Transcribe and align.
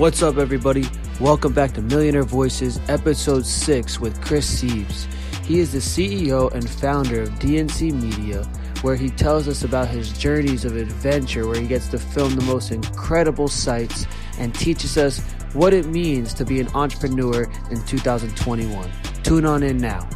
What's 0.00 0.22
up, 0.22 0.38
everybody? 0.38 0.88
Welcome 1.20 1.52
back 1.52 1.74
to 1.74 1.82
Millionaire 1.82 2.22
Voices, 2.22 2.80
episode 2.88 3.44
6 3.44 4.00
with 4.00 4.18
Chris 4.24 4.48
Siebes. 4.48 5.04
He 5.44 5.58
is 5.58 5.72
the 5.72 5.78
CEO 5.78 6.50
and 6.54 6.66
founder 6.66 7.20
of 7.20 7.28
DNC 7.32 7.92
Media, 7.92 8.44
where 8.80 8.96
he 8.96 9.10
tells 9.10 9.46
us 9.46 9.62
about 9.62 9.88
his 9.88 10.10
journeys 10.14 10.64
of 10.64 10.74
adventure, 10.74 11.46
where 11.46 11.60
he 11.60 11.66
gets 11.66 11.88
to 11.88 11.98
film 11.98 12.34
the 12.34 12.44
most 12.44 12.70
incredible 12.70 13.46
sights 13.46 14.06
and 14.38 14.54
teaches 14.54 14.96
us 14.96 15.18
what 15.52 15.74
it 15.74 15.84
means 15.84 16.32
to 16.32 16.46
be 16.46 16.60
an 16.60 16.68
entrepreneur 16.68 17.42
in 17.70 17.84
2021. 17.84 18.90
Tune 19.22 19.44
on 19.44 19.62
in 19.62 19.76
now. 19.76 20.08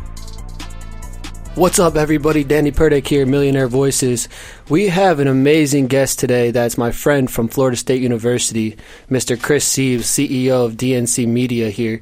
What's 1.56 1.78
up, 1.78 1.94
everybody? 1.94 2.42
Danny 2.42 2.72
Purdick 2.72 3.06
here, 3.06 3.24
Millionaire 3.24 3.68
Voices. 3.68 4.28
We 4.68 4.88
have 4.88 5.20
an 5.20 5.28
amazing 5.28 5.86
guest 5.86 6.18
today 6.18 6.50
that's 6.50 6.76
my 6.76 6.90
friend 6.90 7.30
from 7.30 7.46
Florida 7.46 7.76
State 7.76 8.02
University, 8.02 8.76
Mr. 9.08 9.40
Chris 9.40 9.64
Siebes, 9.64 10.00
CEO 10.00 10.66
of 10.66 10.72
DNC 10.72 11.28
Media 11.28 11.70
here. 11.70 12.00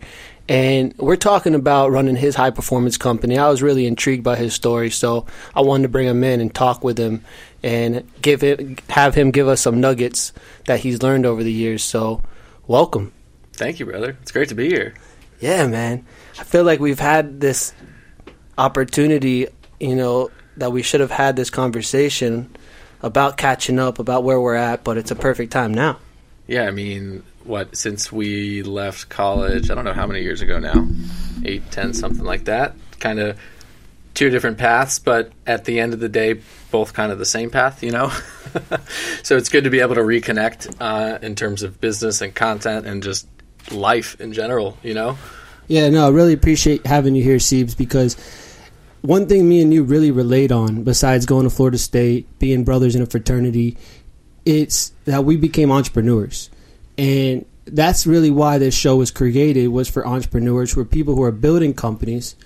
And 0.49 0.97
we're 0.97 1.17
talking 1.17 1.55
about 1.55 1.91
running 1.91 2.17
his 2.17 2.35
high 2.35 2.49
performance 2.49 2.97
company. 2.97 3.37
I 3.37 3.51
was 3.51 3.61
really 3.61 3.87
intrigued 3.87 4.25
by 4.25 4.37
his 4.37 4.55
story, 4.55 4.89
so 4.89 5.27
I 5.55 5.61
wanted 5.61 5.83
to 5.83 5.89
bring 5.91 6.09
him 6.09 6.25
in 6.25 6.41
and 6.41 6.55
talk 6.55 6.83
with 6.83 6.97
him 6.97 7.23
and 7.63 8.11
give 8.23 8.43
it, 8.43 8.81
have 8.89 9.15
him 9.15 9.33
give 9.33 9.49
us 9.49 9.61
some 9.61 9.83
nuggets 9.83 10.33
that 10.65 10.81
he's 10.81 11.03
learned 11.03 11.27
over 11.27 11.43
the 11.43 11.53
years. 11.53 11.85
So, 11.85 12.23
welcome. 12.67 13.13
Thank 13.53 13.81
you, 13.81 13.85
brother. 13.85 14.17
It's 14.23 14.33
great 14.33 14.49
to 14.49 14.55
be 14.55 14.71
here. 14.71 14.95
Yeah, 15.41 15.67
man. 15.67 16.07
I 16.39 16.45
feel 16.45 16.65
like 16.65 16.81
we've 16.81 16.99
had 16.99 17.39
this 17.39 17.75
opportunity, 18.63 19.49
you 19.81 19.97
know, 19.97 20.31
that 20.57 20.71
we 20.71 20.83
should 20.83 21.01
have 21.01 21.11
had 21.11 21.35
this 21.35 21.51
conversation 21.51 22.55
about 23.03 23.37
catching 23.37 23.81
up, 23.81 23.99
about 23.99 24.23
where 24.23 24.41
we're 24.41 24.55
at, 24.55 24.85
but 24.85 24.97
it's 24.97 25.11
a 25.11 25.17
perfect 25.17 25.53
time 25.53 25.75
now. 25.75 25.99
Yeah, 26.47 26.69
I 26.69 26.71
mean, 26.71 27.25
what, 27.43 27.77
since 27.77 28.13
we 28.13 28.63
left 28.63 29.09
college, 29.09 29.71
I 29.71 29.75
don't 29.75 29.85
know 29.85 29.93
how 29.93 30.07
many 30.07 30.23
years 30.23 30.43
ago 30.43 30.61
now, 30.61 30.87
eight, 31.45 31.69
ten, 31.73 31.93
something 31.93 32.25
like 32.25 32.45
that, 32.45 32.77
kind 33.01 33.19
of 33.19 33.37
two 34.15 34.31
different 34.31 34.59
paths, 34.59 35.01
but 35.01 35.33
at 35.45 35.65
the 35.65 35.81
end 35.81 35.95
of 35.95 36.01
the 36.01 36.09
day, 36.09 36.41
both 36.71 36.93
kind 36.93 37.11
of 37.11 37.19
the 37.19 37.27
same 37.27 37.51
path, 37.51 37.83
you 37.83 37.91
know? 37.91 38.09
so 39.25 39.37
it's 39.37 39.49
good 39.49 39.65
to 39.65 39.71
be 39.71 39.81
able 39.81 39.97
to 39.97 40.03
reconnect 40.03 40.77
uh, 40.81 41.19
in 41.23 41.35
terms 41.35 41.65
of 41.65 41.81
business 41.81 42.21
and 42.21 42.35
content 42.35 42.87
and 42.87 43.03
just 43.03 43.27
life 43.73 44.21
in 44.21 44.33
general, 44.33 44.79
you 44.85 44.95
know? 44.95 45.19
Yeah, 45.67 45.89
no, 45.89 46.07
I 46.07 46.11
really 46.11 46.35
appreciate 46.35 46.87
having 46.87 47.15
you 47.15 47.23
here, 47.23 47.39
Siebes, 47.39 47.77
because 47.77 48.17
one 49.03 49.27
thing 49.27 49.49
me 49.49 49.61
and 49.61 49.75
you 49.75 49.83
really 49.83 50.11
relate 50.11 50.51
on, 50.51 50.85
besides 50.85 51.27
going 51.27 51.45
to 51.45 51.51
Florida 51.51 51.79
State, 51.79 52.39
being 52.39 52.65
brothers 52.65 52.95
in 52.95 53.03
a 53.03 53.07
fraternity, 53.07 53.77
it's 54.45 54.93
that 55.05 55.25
we 55.25 55.37
became 55.37 55.71
entrepreneurs. 55.71 56.51
And 56.97 57.45
that's 57.65 58.07
really 58.07 58.31
why 58.31 58.59
this 58.59 58.75
show 58.75 58.97
was 58.97 59.11
created 59.11 59.69
was 59.69 59.89
for 59.89 60.07
entrepreneurs 60.07 60.77
are 60.77 60.85
people 60.85 61.15
who 61.15 61.23
are 61.23 61.33
building 61.33 61.75
companies 61.75 62.37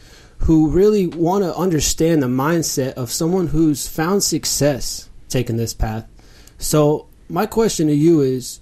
who 0.41 0.71
really 0.71 1.07
want 1.07 1.45
to 1.45 1.55
understand 1.57 2.23
the 2.23 2.27
mindset 2.27 2.93
of 2.95 3.11
someone 3.11 3.47
who's 3.47 3.89
found 3.89 4.23
success 4.23 5.09
taking 5.29 5.57
this 5.57 5.75
path. 5.75 6.07
So 6.59 7.09
my 7.29 7.47
question 7.47 7.89
to 7.89 7.95
you 7.95 8.21
is 8.21 8.61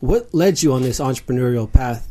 what 0.00 0.32
led 0.34 0.62
you 0.62 0.72
on 0.72 0.82
this 0.82 1.00
entrepreneurial 1.00 1.70
path? 1.70 2.09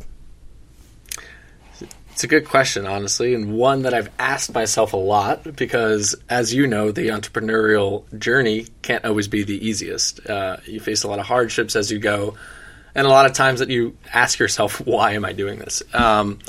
It's 2.20 2.24
a 2.26 2.28
good 2.28 2.44
question, 2.44 2.86
honestly, 2.86 3.34
and 3.34 3.54
one 3.54 3.84
that 3.84 3.94
I've 3.94 4.10
asked 4.18 4.52
myself 4.52 4.92
a 4.92 4.98
lot 4.98 5.56
because, 5.56 6.14
as 6.28 6.52
you 6.52 6.66
know, 6.66 6.92
the 6.92 7.08
entrepreneurial 7.08 8.04
journey 8.18 8.66
can't 8.82 9.06
always 9.06 9.26
be 9.26 9.42
the 9.42 9.66
easiest. 9.66 10.28
Uh, 10.28 10.58
you 10.66 10.80
face 10.80 11.02
a 11.02 11.08
lot 11.08 11.18
of 11.18 11.24
hardships 11.24 11.76
as 11.76 11.90
you 11.90 11.98
go, 11.98 12.36
and 12.94 13.06
a 13.06 13.08
lot 13.08 13.24
of 13.24 13.32
times 13.32 13.60
that 13.60 13.70
you 13.70 13.96
ask 14.12 14.38
yourself, 14.38 14.80
why 14.86 15.12
am 15.12 15.24
I 15.24 15.32
doing 15.32 15.60
this? 15.60 15.82
Um, 15.94 16.40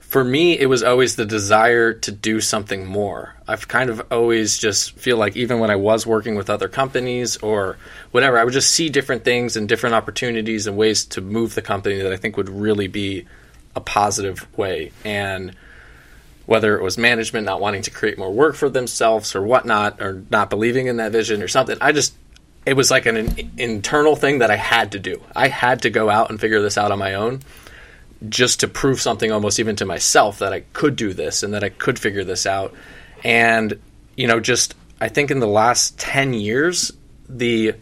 for 0.00 0.24
me, 0.24 0.58
it 0.58 0.66
was 0.66 0.82
always 0.82 1.14
the 1.14 1.24
desire 1.24 1.92
to 1.92 2.10
do 2.10 2.40
something 2.40 2.84
more. 2.84 3.36
I've 3.46 3.68
kind 3.68 3.90
of 3.90 4.04
always 4.10 4.58
just 4.58 4.96
feel 4.98 5.18
like 5.18 5.36
even 5.36 5.60
when 5.60 5.70
I 5.70 5.76
was 5.76 6.04
working 6.04 6.34
with 6.34 6.50
other 6.50 6.68
companies 6.68 7.36
or 7.36 7.76
whatever, 8.10 8.38
I 8.38 8.42
would 8.42 8.54
just 8.54 8.72
see 8.72 8.88
different 8.88 9.22
things 9.22 9.56
and 9.56 9.68
different 9.68 9.94
opportunities 9.94 10.66
and 10.66 10.76
ways 10.76 11.04
to 11.04 11.20
move 11.20 11.54
the 11.54 11.62
company 11.62 12.02
that 12.02 12.12
I 12.12 12.16
think 12.16 12.36
would 12.36 12.48
really 12.48 12.88
be 12.88 13.28
a 13.74 13.80
positive 13.80 14.46
way. 14.56 14.92
And 15.04 15.54
whether 16.46 16.76
it 16.76 16.82
was 16.82 16.98
management 16.98 17.46
not 17.46 17.60
wanting 17.60 17.82
to 17.82 17.90
create 17.90 18.18
more 18.18 18.32
work 18.32 18.54
for 18.54 18.68
themselves 18.68 19.34
or 19.34 19.42
whatnot, 19.42 20.00
or 20.00 20.22
not 20.30 20.50
believing 20.50 20.86
in 20.86 20.96
that 20.96 21.12
vision 21.12 21.42
or 21.42 21.48
something, 21.48 21.76
I 21.80 21.92
just, 21.92 22.14
it 22.66 22.74
was 22.74 22.90
like 22.90 23.06
an, 23.06 23.16
an 23.16 23.52
internal 23.56 24.16
thing 24.16 24.38
that 24.40 24.50
I 24.50 24.56
had 24.56 24.92
to 24.92 24.98
do. 24.98 25.22
I 25.34 25.48
had 25.48 25.82
to 25.82 25.90
go 25.90 26.10
out 26.10 26.30
and 26.30 26.40
figure 26.40 26.62
this 26.62 26.76
out 26.76 26.92
on 26.92 26.98
my 26.98 27.14
own 27.14 27.40
just 28.28 28.60
to 28.60 28.68
prove 28.68 29.00
something 29.00 29.32
almost 29.32 29.58
even 29.58 29.76
to 29.76 29.84
myself 29.84 30.38
that 30.38 30.52
I 30.52 30.60
could 30.72 30.96
do 30.96 31.12
this 31.12 31.42
and 31.42 31.54
that 31.54 31.64
I 31.64 31.70
could 31.70 31.98
figure 31.98 32.24
this 32.24 32.46
out. 32.46 32.74
And, 33.24 33.80
you 34.16 34.26
know, 34.26 34.40
just, 34.40 34.74
I 35.00 35.08
think 35.08 35.30
in 35.30 35.40
the 35.40 35.46
last 35.46 35.98
10 35.98 36.32
years, 36.32 36.92
the 37.28 37.74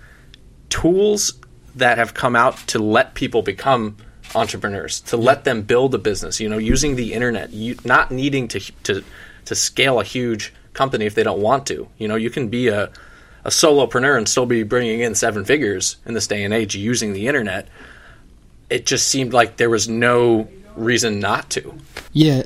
tools 0.69 1.35
that 1.77 1.99
have 1.99 2.15
come 2.15 2.37
out 2.37 2.57
to 2.69 2.79
let 2.79 3.15
people 3.15 3.43
become 3.43 3.97
entrepreneurs 4.35 5.01
to 5.01 5.17
let 5.17 5.45
them 5.45 5.63
build 5.63 5.95
a 5.95 5.99
business. 5.99 6.41
You 6.41 6.49
know, 6.49 6.59
using 6.59 6.97
the 6.97 7.13
internet, 7.13 7.51
you, 7.51 7.77
not 7.85 8.11
needing 8.11 8.49
to 8.49 8.61
to 8.85 9.05
to 9.47 9.55
scale 9.55 10.01
a 10.01 10.05
huge 10.05 10.53
company 10.73 11.07
if 11.07 11.15
they 11.15 11.23
don't 11.23 11.41
want 11.41 11.67
to. 11.67 11.89
You 11.99 12.09
know, 12.09 12.17
you 12.17 12.31
can 12.31 12.49
be 12.49 12.69
a 12.69 12.91
a 13.45 13.51
solopreneur 13.51 14.17
and 14.17 14.29
still 14.29 14.47
be 14.47 14.63
bringing 14.63 15.01
in 15.01 15.15
seven 15.15 15.45
figures 15.45 15.97
in 16.05 16.15
this 16.15 16.27
day 16.27 16.45
and 16.45 16.53
age 16.53 16.77
using 16.77 17.13
the 17.13 17.27
internet. 17.27 17.69
It 18.69 18.87
just 18.87 19.09
seemed 19.09 19.33
like 19.33 19.57
there 19.57 19.71
was 19.71 19.89
no 19.89 20.49
reason 20.77 21.21
not 21.21 21.51
to. 21.51 21.75
Yeah, 22.13 22.43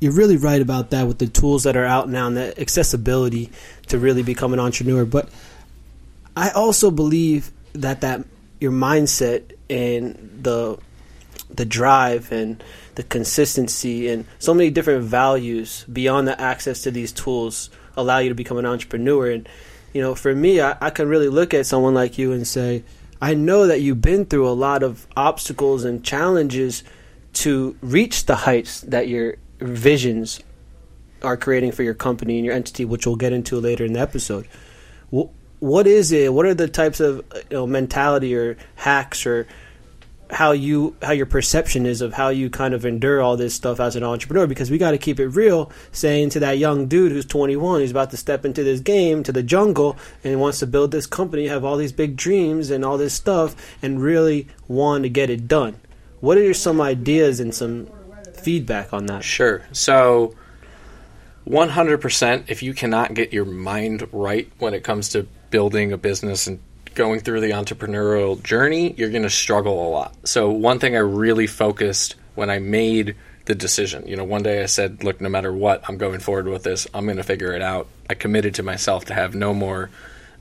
you're 0.00 0.12
really 0.12 0.36
right 0.36 0.62
about 0.62 0.90
that 0.90 1.06
with 1.06 1.18
the 1.18 1.26
tools 1.26 1.64
that 1.64 1.76
are 1.76 1.84
out 1.84 2.08
now 2.08 2.26
and 2.26 2.36
the 2.36 2.58
accessibility 2.60 3.50
to 3.88 3.98
really 3.98 4.22
become 4.22 4.52
an 4.52 4.60
entrepreneur. 4.60 5.04
But 5.04 5.28
I 6.36 6.50
also 6.50 6.90
believe 6.90 7.50
that 7.74 8.00
that 8.00 8.24
your 8.60 8.72
mindset 8.72 9.52
and 9.70 10.40
the 10.42 10.78
the 11.48 11.64
drive 11.64 12.30
and 12.30 12.62
the 12.94 13.02
consistency 13.02 14.08
and 14.08 14.24
so 14.38 14.52
many 14.52 14.70
different 14.70 15.04
values 15.04 15.84
beyond 15.92 16.28
the 16.28 16.40
access 16.40 16.82
to 16.82 16.90
these 16.90 17.12
tools 17.12 17.70
allow 17.96 18.18
you 18.18 18.28
to 18.28 18.34
become 18.34 18.56
an 18.56 18.66
entrepreneur. 18.66 19.30
And 19.30 19.48
you 19.92 20.00
know 20.00 20.14
for 20.14 20.34
me 20.34 20.60
I, 20.60 20.76
I 20.80 20.90
can 20.90 21.08
really 21.08 21.28
look 21.28 21.54
at 21.54 21.66
someone 21.66 21.94
like 21.94 22.18
you 22.18 22.32
and 22.32 22.46
say 22.46 22.84
i 23.20 23.34
know 23.34 23.66
that 23.66 23.80
you've 23.80 24.00
been 24.00 24.24
through 24.24 24.48
a 24.48 24.52
lot 24.52 24.82
of 24.82 25.06
obstacles 25.16 25.84
and 25.84 26.04
challenges 26.04 26.82
to 27.32 27.76
reach 27.80 28.26
the 28.26 28.36
heights 28.36 28.80
that 28.82 29.08
your 29.08 29.36
visions 29.58 30.40
are 31.22 31.36
creating 31.36 31.72
for 31.72 31.82
your 31.82 31.94
company 31.94 32.36
and 32.36 32.46
your 32.46 32.54
entity 32.54 32.84
which 32.84 33.06
we'll 33.06 33.16
get 33.16 33.32
into 33.32 33.58
later 33.60 33.84
in 33.84 33.92
the 33.92 34.00
episode 34.00 34.46
what 35.60 35.86
is 35.86 36.10
it? 36.10 36.32
What 36.32 36.46
are 36.46 36.54
the 36.54 36.68
types 36.68 37.00
of 37.00 37.18
you 37.34 37.56
know, 37.56 37.66
mentality 37.66 38.34
or 38.34 38.56
hacks 38.74 39.26
or 39.26 39.46
how 40.30 40.52
you 40.52 40.96
how 41.02 41.10
your 41.10 41.26
perception 41.26 41.86
is 41.86 42.00
of 42.00 42.12
how 42.12 42.28
you 42.28 42.50
kind 42.50 42.72
of 42.72 42.86
endure 42.86 43.20
all 43.20 43.36
this 43.36 43.54
stuff 43.54 43.78
as 43.78 43.94
an 43.94 44.02
entrepreneur? 44.02 44.46
Because 44.46 44.70
we 44.70 44.78
got 44.78 44.92
to 44.92 44.98
keep 44.98 45.20
it 45.20 45.28
real. 45.28 45.70
Saying 45.92 46.30
to 46.30 46.40
that 46.40 46.58
young 46.58 46.86
dude 46.86 47.12
who's 47.12 47.26
21, 47.26 47.80
who's 47.80 47.90
about 47.90 48.10
to 48.12 48.16
step 48.16 48.44
into 48.44 48.64
this 48.64 48.80
game, 48.80 49.22
to 49.22 49.32
the 49.32 49.42
jungle, 49.42 49.96
and 50.24 50.40
wants 50.40 50.60
to 50.60 50.66
build 50.66 50.92
this 50.92 51.06
company, 51.06 51.46
have 51.46 51.64
all 51.64 51.76
these 51.76 51.92
big 51.92 52.16
dreams 52.16 52.70
and 52.70 52.84
all 52.84 52.96
this 52.96 53.14
stuff, 53.14 53.54
and 53.82 54.02
really 54.02 54.48
want 54.66 55.04
to 55.04 55.10
get 55.10 55.28
it 55.28 55.46
done. 55.46 55.78
What 56.20 56.38
are 56.38 56.54
some 56.54 56.80
ideas 56.80 57.38
and 57.38 57.54
some 57.54 57.86
feedback 58.34 58.92
on 58.92 59.06
that? 59.06 59.22
Sure. 59.22 59.62
So. 59.72 60.34
100% 61.48 62.44
if 62.48 62.62
you 62.62 62.74
cannot 62.74 63.14
get 63.14 63.32
your 63.32 63.46
mind 63.46 64.06
right 64.12 64.52
when 64.58 64.72
it 64.74 64.84
comes 64.84 65.08
to 65.08 65.26
building 65.50 65.92
a 65.92 65.98
business 65.98 66.46
and 66.46 66.60
going 66.94 67.20
through 67.20 67.40
the 67.40 67.50
entrepreneurial 67.50 68.42
journey, 68.42 68.94
you're 68.96 69.10
going 69.10 69.22
to 69.22 69.30
struggle 69.30 69.86
a 69.86 69.90
lot. 69.90 70.14
So, 70.24 70.50
one 70.50 70.78
thing 70.78 70.96
I 70.96 71.00
really 71.00 71.46
focused 71.46 72.16
when 72.34 72.50
I 72.50 72.58
made 72.58 73.16
the 73.46 73.54
decision, 73.54 74.06
you 74.06 74.16
know, 74.16 74.24
one 74.24 74.42
day 74.42 74.62
I 74.62 74.66
said, 74.66 75.02
look, 75.02 75.20
no 75.20 75.28
matter 75.28 75.52
what, 75.52 75.82
I'm 75.88 75.98
going 75.98 76.20
forward 76.20 76.48
with 76.48 76.62
this. 76.62 76.86
I'm 76.94 77.04
going 77.04 77.16
to 77.16 77.22
figure 77.22 77.52
it 77.52 77.62
out. 77.62 77.88
I 78.08 78.14
committed 78.14 78.54
to 78.56 78.62
myself 78.62 79.06
to 79.06 79.14
have 79.14 79.34
no 79.34 79.54
more 79.54 79.90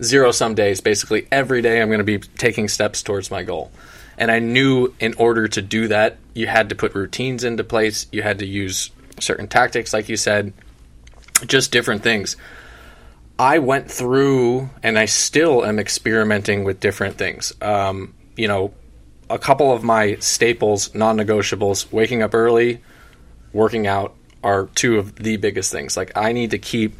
zero 0.01 0.31
sum 0.31 0.55
days. 0.55 0.81
Basically, 0.81 1.27
every 1.31 1.61
day 1.61 1.81
I'm 1.81 1.89
going 1.89 1.99
to 1.99 2.03
be 2.03 2.19
taking 2.19 2.67
steps 2.67 3.03
towards 3.03 3.31
my 3.31 3.43
goal. 3.43 3.71
And 4.17 4.29
I 4.29 4.39
knew 4.39 4.93
in 4.99 5.13
order 5.13 5.47
to 5.47 5.61
do 5.61 5.87
that, 5.87 6.17
you 6.33 6.47
had 6.47 6.69
to 6.69 6.75
put 6.75 6.93
routines 6.93 7.43
into 7.43 7.63
place, 7.63 8.07
you 8.11 8.21
had 8.21 8.39
to 8.39 8.45
use 8.45 8.91
certain 9.19 9.47
tactics, 9.47 9.93
like 9.93 10.09
you 10.09 10.17
said, 10.17 10.53
just 11.47 11.71
different 11.71 12.03
things. 12.03 12.35
I 13.39 13.59
went 13.59 13.89
through 13.89 14.69
and 14.83 14.99
I 14.99 15.05
still 15.05 15.65
am 15.65 15.79
experimenting 15.79 16.65
with 16.65 16.81
different 16.81 17.17
things. 17.17 17.53
Um, 17.61 18.13
you 18.35 18.49
know, 18.49 18.73
a 19.29 19.39
couple 19.39 19.71
of 19.71 19.81
my 19.81 20.15
staples, 20.15 20.93
non 20.93 21.17
negotiables, 21.17 21.89
waking 21.91 22.21
up 22.21 22.33
early, 22.33 22.81
working 23.53 23.87
out 23.87 24.13
are 24.43 24.65
two 24.75 24.99
of 24.99 25.15
the 25.15 25.37
biggest 25.37 25.71
things. 25.71 25.95
Like, 25.95 26.11
I 26.17 26.33
need 26.33 26.51
to 26.51 26.59
keep 26.59 26.95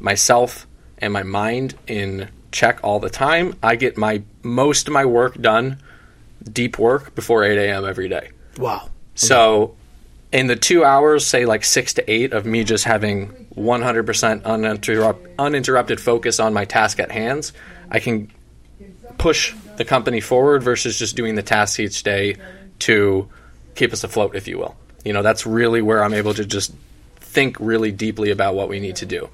myself 0.00 0.66
and 0.98 1.12
my 1.12 1.22
mind 1.22 1.74
in 1.86 2.30
check 2.52 2.80
all 2.82 2.98
the 2.98 3.10
time. 3.10 3.54
I 3.62 3.76
get 3.76 3.98
my 3.98 4.22
most 4.42 4.86
of 4.86 4.94
my 4.94 5.04
work 5.04 5.40
done 5.40 5.78
deep 6.50 6.78
work 6.78 7.14
before 7.14 7.44
8 7.44 7.58
a.m. 7.58 7.84
every 7.84 8.08
day. 8.08 8.30
Wow. 8.56 8.90
So, 9.14 9.76
in 10.32 10.46
the 10.46 10.56
two 10.56 10.84
hours, 10.84 11.26
say 11.26 11.44
like 11.44 11.64
six 11.64 11.94
to 11.94 12.10
eight 12.10 12.32
of 12.32 12.46
me 12.46 12.64
just 12.64 12.84
having 12.84 13.28
100% 13.54 14.42
uninterrupt, 14.42 15.34
uninterrupted 15.38 16.00
focus 16.00 16.40
on 16.40 16.54
my 16.54 16.64
task 16.64 16.98
at 16.98 17.10
hands, 17.10 17.52
I 17.90 18.00
can 18.00 18.30
push 19.18 19.54
the 19.76 19.84
company 19.84 20.20
forward 20.20 20.62
versus 20.62 20.98
just 20.98 21.16
doing 21.16 21.34
the 21.34 21.42
tasks 21.42 21.78
each 21.78 22.02
day 22.02 22.36
to 22.80 23.28
keep 23.74 23.92
us 23.92 24.04
afloat, 24.04 24.34
if 24.34 24.48
you 24.48 24.58
will. 24.58 24.74
You 25.04 25.12
know, 25.12 25.22
that's 25.22 25.46
really 25.46 25.82
where 25.82 26.02
I'm 26.02 26.14
able 26.14 26.34
to 26.34 26.44
just 26.44 26.72
think 27.16 27.58
really 27.60 27.92
deeply 27.92 28.30
about 28.30 28.54
what 28.54 28.68
we 28.68 28.80
need 28.80 28.96
to 28.96 29.06
do. 29.06 29.28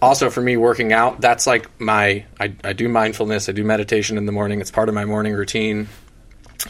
Also, 0.00 0.30
for 0.30 0.40
me, 0.40 0.56
working 0.56 0.92
out, 0.92 1.20
that's 1.20 1.46
like 1.46 1.68
my, 1.80 2.24
I, 2.40 2.54
I 2.64 2.72
do 2.72 2.88
mindfulness, 2.88 3.48
I 3.48 3.52
do 3.52 3.64
meditation 3.64 4.18
in 4.18 4.26
the 4.26 4.32
morning, 4.32 4.60
it's 4.60 4.70
part 4.70 4.88
of 4.88 4.94
my 4.94 5.04
morning 5.04 5.34
routine. 5.34 5.88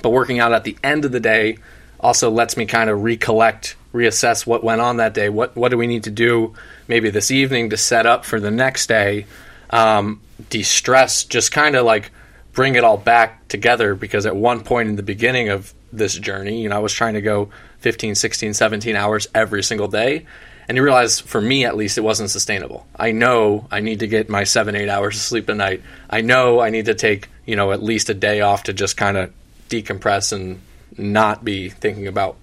But 0.03 0.11
working 0.11 0.38
out 0.38 0.53
at 0.53 0.65
the 0.65 0.76
end 0.82 1.05
of 1.05 1.12
the 1.12 1.20
day 1.20 1.58
also 2.02 2.31
lets 2.31 2.56
me 2.56 2.66
kind 2.66 2.90
of 2.90 3.02
recollect, 3.02 3.76
reassess 3.94 4.46
what 4.46 4.64
went 4.64 4.81
on 4.81 4.96
that 4.96 5.14
day. 5.14 5.28
What 5.28 5.54
what 5.56 5.70
do 5.70 5.78
we 5.78 5.87
need 5.87 6.04
to 6.04 6.10
do 6.10 6.54
maybe 6.88 7.10
this 7.10 7.31
evening 7.31 7.70
to 7.70 7.76
set 7.76 8.06
up 8.06 8.25
for 8.25 8.40
the 8.40 8.50
next 8.50 8.88
day? 8.88 9.26
Um, 9.70 10.20
de-stress, 10.50 11.25
just 11.25 11.52
kind 11.52 11.76
of 11.76 11.87
like 11.87 12.10
bring 12.52 12.75
it 12.75 12.84
all 12.84 12.99
back 12.99 13.49
together 13.49 13.94
because 13.94 14.26
at 14.26 14.37
one 14.37 14.62
point 14.62 14.88
in 14.88 14.96
the 14.96 15.02
beginning 15.02 15.49
of 15.49 15.72
this 15.93 16.19
journey, 16.19 16.62
you 16.62 16.69
know, 16.69 16.76
I 16.76 16.81
was 16.81 16.93
trying 16.93 17.14
to 17.14 17.22
go 17.22 17.50
15, 17.78 18.14
16, 18.14 18.55
17 18.55 18.96
hours 18.96 19.28
every 19.34 19.62
single 19.62 19.88
day. 19.88 20.26
And 20.69 20.76
you 20.76 20.84
realize, 20.84 21.19
for 21.19 21.40
me 21.40 21.64
at 21.64 21.76
least, 21.76 21.98
it 21.98 22.02
wasn't 22.02 22.31
sustainable. 22.31 22.87
I 22.94 23.12
know 23.12 23.66
I 23.70 23.81
need 23.81 24.00
to 24.00 24.06
get 24.06 24.28
my 24.28 24.44
seven, 24.44 24.76
eight 24.76 24.88
hours 24.88 25.16
of 25.16 25.22
sleep 25.22 25.48
a 25.48 25.55
night. 25.55 25.82
I 26.08 26.20
know 26.20 26.60
I 26.60 26.70
need 26.70 26.87
to 26.87 26.94
take, 26.94 27.28
you 27.44 27.56
know, 27.56 27.72
at 27.72 27.82
least 27.82 28.10
a 28.10 28.14
day 28.14 28.43
off 28.43 28.64
to 28.64 28.72
just 28.72 28.96
kind 28.96 29.16
of 29.16 29.32
decompress 29.69 30.32
and 30.32 30.60
not 30.97 31.44
be 31.44 31.69
thinking 31.69 32.06
about 32.06 32.37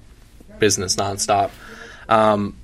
business 0.59 0.95
nonstop. 0.95 1.51
Um, 2.07 2.55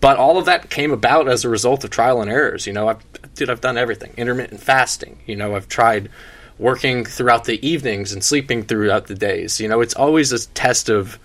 but 0.00 0.18
all 0.18 0.38
of 0.38 0.44
that 0.46 0.68
came 0.68 0.92
about 0.92 1.28
as 1.28 1.44
a 1.44 1.48
result 1.48 1.84
of 1.84 1.90
trial 1.90 2.20
and 2.20 2.30
errors. 2.30 2.66
You 2.66 2.72
know, 2.72 2.88
I've, 2.88 3.34
dude, 3.34 3.50
I've 3.50 3.60
done 3.60 3.78
everything. 3.78 4.12
Intermittent 4.16 4.60
fasting. 4.60 5.18
You 5.26 5.36
know, 5.36 5.56
I've 5.56 5.68
tried 5.68 6.10
working 6.58 7.04
throughout 7.04 7.44
the 7.44 7.66
evenings 7.66 8.12
and 8.12 8.22
sleeping 8.22 8.64
throughout 8.64 9.06
the 9.06 9.14
days. 9.14 9.60
You 9.60 9.68
know, 9.68 9.80
it's 9.80 9.94
always 9.94 10.32
a 10.32 10.46
test 10.48 10.88
of. 10.88 11.18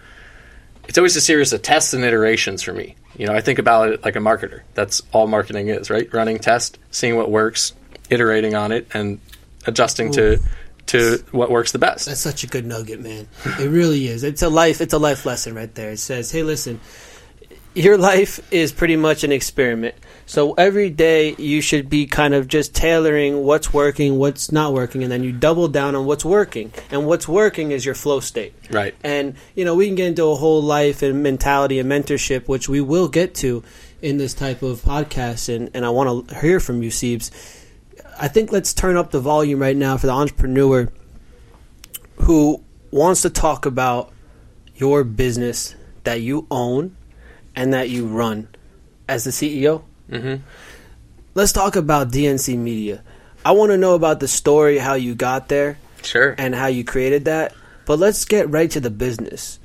It's 0.87 0.97
always 0.97 1.15
a 1.15 1.21
series 1.21 1.53
of 1.53 1.61
tests 1.61 1.93
and 1.93 2.03
iterations 2.03 2.61
for 2.61 2.73
me. 2.73 2.95
You 3.17 3.25
know, 3.25 3.33
I 3.33 3.39
think 3.39 3.57
about 3.57 3.89
it 3.89 4.03
like 4.03 4.17
a 4.17 4.19
marketer. 4.19 4.63
That's 4.73 5.01
all 5.13 5.27
marketing 5.27 5.69
is, 5.69 5.89
right? 5.89 6.11
Running 6.13 6.39
test, 6.39 6.77
seeing 6.91 7.15
what 7.15 7.31
works, 7.31 7.73
iterating 8.09 8.53
on 8.53 8.73
it, 8.73 8.87
and 8.93 9.19
adjusting 9.65 10.09
Ooh. 10.09 10.13
to 10.13 10.39
to 10.87 11.23
what 11.31 11.49
works 11.49 11.71
the 11.71 11.79
best. 11.79 12.05
That's 12.05 12.19
such 12.19 12.43
a 12.43 12.47
good 12.47 12.65
nugget, 12.65 12.99
man. 12.99 13.27
It 13.59 13.69
really 13.69 14.07
is. 14.07 14.23
It's 14.23 14.41
a 14.41 14.49
life. 14.49 14.81
It's 14.81 14.93
a 14.93 14.99
life 14.99 15.25
lesson 15.25 15.55
right 15.55 15.73
there. 15.73 15.91
It 15.91 15.99
says, 15.99 16.31
"Hey, 16.31 16.43
listen, 16.43 16.79
your 17.75 17.97
life 17.97 18.39
is 18.51 18.71
pretty 18.71 18.95
much 18.95 19.23
an 19.23 19.31
experiment. 19.31 19.95
So 20.25 20.53
every 20.53 20.89
day 20.89 21.35
you 21.37 21.61
should 21.61 21.89
be 21.89 22.05
kind 22.05 22.33
of 22.33 22.47
just 22.47 22.75
tailoring 22.75 23.43
what's 23.43 23.73
working, 23.73 24.17
what's 24.17 24.51
not 24.51 24.73
working, 24.73 25.03
and 25.03 25.11
then 25.11 25.23
you 25.23 25.31
double 25.31 25.67
down 25.67 25.95
on 25.95 26.05
what's 26.05 26.23
working. 26.23 26.71
And 26.91 27.05
what's 27.05 27.27
working 27.27 27.71
is 27.71 27.85
your 27.85 27.95
flow 27.95 28.19
state. 28.19 28.53
Right. 28.69 28.95
And 29.03 29.35
you 29.55 29.65
know 29.65 29.75
we 29.75 29.87
can 29.87 29.95
get 29.95 30.07
into 30.07 30.25
a 30.25 30.35
whole 30.35 30.61
life 30.61 31.01
and 31.01 31.23
mentality 31.23 31.79
and 31.79 31.91
mentorship, 31.91 32.47
which 32.47 32.69
we 32.69 32.79
will 32.79 33.07
get 33.07 33.35
to 33.35 33.63
in 34.01 34.17
this 34.17 34.33
type 34.33 34.61
of 34.61 34.81
podcast. 34.81 35.53
And 35.53 35.71
and 35.73 35.85
I 35.85 35.89
want 35.89 36.29
to 36.29 36.39
hear 36.39 36.59
from 36.59 36.83
you, 36.83 36.89
Siebes 36.89 37.31
I 38.19 38.27
think 38.27 38.51
let's 38.51 38.73
turn 38.73 38.97
up 38.97 39.11
the 39.11 39.19
volume 39.19 39.59
right 39.59 39.75
now 39.75 39.97
for 39.97 40.07
the 40.07 40.13
entrepreneur 40.13 40.89
who 42.17 42.63
wants 42.91 43.21
to 43.23 43.29
talk 43.29 43.65
about 43.65 44.11
your 44.75 45.03
business 45.03 45.75
that 46.03 46.21
you 46.21 46.47
own 46.49 46.95
and 47.55 47.73
that 47.73 47.89
you 47.89 48.07
run 48.07 48.47
as 49.07 49.23
the 49.23 49.31
CEO. 49.31 49.83
Mm-hmm. 50.09 50.43
Let's 51.35 51.51
talk 51.51 51.75
about 51.75 52.11
DNC 52.11 52.57
Media. 52.57 53.03
I 53.45 53.51
want 53.51 53.71
to 53.71 53.77
know 53.77 53.95
about 53.95 54.19
the 54.19 54.27
story, 54.27 54.77
how 54.77 54.93
you 54.93 55.15
got 55.15 55.49
there, 55.49 55.77
sure, 56.03 56.35
and 56.37 56.55
how 56.55 56.67
you 56.67 56.83
created 56.83 57.25
that. 57.25 57.53
But 57.85 57.99
let's 57.99 58.23
get 58.25 58.49
right 58.49 58.69
to 58.71 58.79
the 58.79 58.89
business. 58.89 59.59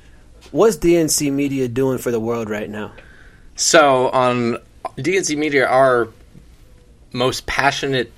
What's 0.51 0.77
DNC 0.77 1.31
Media 1.31 1.67
doing 1.67 1.99
for 1.99 2.11
the 2.11 2.19
world 2.19 2.49
right 2.49 2.69
now? 2.69 2.91
So 3.55 4.09
on 4.09 4.57
DNC 4.97 5.37
Media, 5.37 5.67
our 5.67 6.09
most 7.13 7.45
passionate 7.45 8.11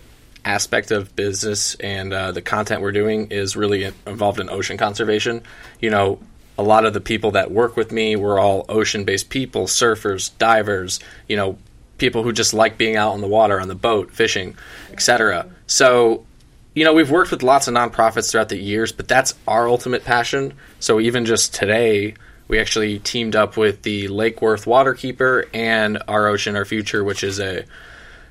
aspect 0.44 0.92
of 0.92 1.16
business 1.16 1.76
and 1.76 2.14
uh, 2.14 2.32
the 2.32 2.42
content 2.42 2.82
we're 2.82 2.92
doing 2.92 3.28
is 3.28 3.56
really 3.56 3.84
involved 4.06 4.40
in 4.40 4.50
ocean 4.50 4.78
conservation. 4.78 5.44
You 5.80 5.90
know, 5.90 6.20
a 6.58 6.64
lot 6.64 6.86
of 6.86 6.94
the 6.94 7.02
people 7.02 7.32
that 7.32 7.52
work 7.52 7.78
with 7.78 7.92
me, 7.92 8.16
we're 8.16 8.40
all 8.40 8.66
ocean 8.70 9.04
based 9.04 9.30
people, 9.30 9.66
surfers, 9.66 10.32
divers, 10.38 11.00
you 11.28 11.36
know, 11.36 11.58
people 11.98 12.24
who 12.24 12.32
just 12.32 12.54
like 12.54 12.78
being 12.78 12.96
out 12.96 13.14
on 13.14 13.22
the 13.22 13.28
water, 13.28 13.60
on 13.60 13.68
the 13.68 13.76
boat, 13.76 14.12
fishing, 14.12 14.56
etc. 14.92 15.48
So, 15.68 16.26
you 16.74 16.84
know, 16.84 16.94
we've 16.94 17.12
worked 17.12 17.32
with 17.32 17.44
lots 17.44 17.68
of 17.68 17.76
nonprofits 17.76 18.32
throughout 18.32 18.50
the 18.50 18.58
years, 18.58 18.92
but 18.92 19.08
that's 19.08 19.36
our 19.48 19.68
ultimate 19.68 20.04
passion. 20.04 20.54
So 20.80 21.00
even 21.00 21.26
just 21.26 21.54
today, 21.54 22.16
we 22.48 22.60
actually 22.60 23.00
teamed 23.00 23.36
up 23.36 23.56
with 23.56 23.84
the 23.84 24.08
Lake 24.08 24.42
Worth 24.42 24.66
Waterkeeper 24.66 25.48
and 25.54 26.02
Our 26.08 26.28
Ocean, 26.28 26.56
Our 26.56 26.66
Future, 26.66 27.04
which 27.04 27.24
is 27.24 27.40
a 27.40 27.66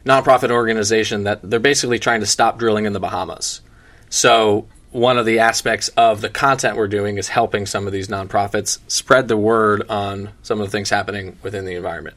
nonprofit 0.05 0.51
organization 0.51 1.25
that 1.25 1.49
they're 1.49 1.61
basically 1.61 1.99
trying 1.99 2.21
to 2.21 2.27
stop 2.27 2.59
drilling 2.59 2.87
in 2.87 2.93
the 2.93 3.01
Bahamas. 3.01 3.61
So 4.09 4.67
one 4.91 5.19
of 5.19 5.27
the 5.27 5.39
aspects 5.39 5.89
of 5.97 6.21
the 6.21 6.29
content 6.29 6.77
we're 6.77 6.89
doing 6.89 7.17
is 7.17 7.29
helping 7.29 7.67
some 7.67 7.87
of 7.87 7.93
these 7.93 8.09
nonprofits 8.09 8.79
spread 8.89 9.29
the 9.29 9.37
word 9.37 9.89
on 9.89 10.31
some 10.43 10.61
of 10.61 10.67
the 10.67 10.71
things 10.71 10.91
happening 10.91 11.39
within 11.43 11.65
the 11.65 11.75
environment. 11.75 12.17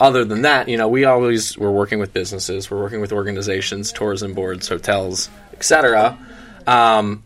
Other 0.00 0.24
than 0.24 0.42
that, 0.42 0.68
you 0.68 0.76
know, 0.76 0.88
we 0.88 1.04
always 1.04 1.56
we're 1.56 1.70
working 1.70 2.00
with 2.00 2.12
businesses, 2.12 2.70
we're 2.70 2.80
working 2.80 3.00
with 3.00 3.12
organizations, 3.12 3.92
tourism 3.92 4.34
boards, 4.34 4.68
hotels, 4.68 5.30
etc. 5.52 6.18
Um, 6.66 7.22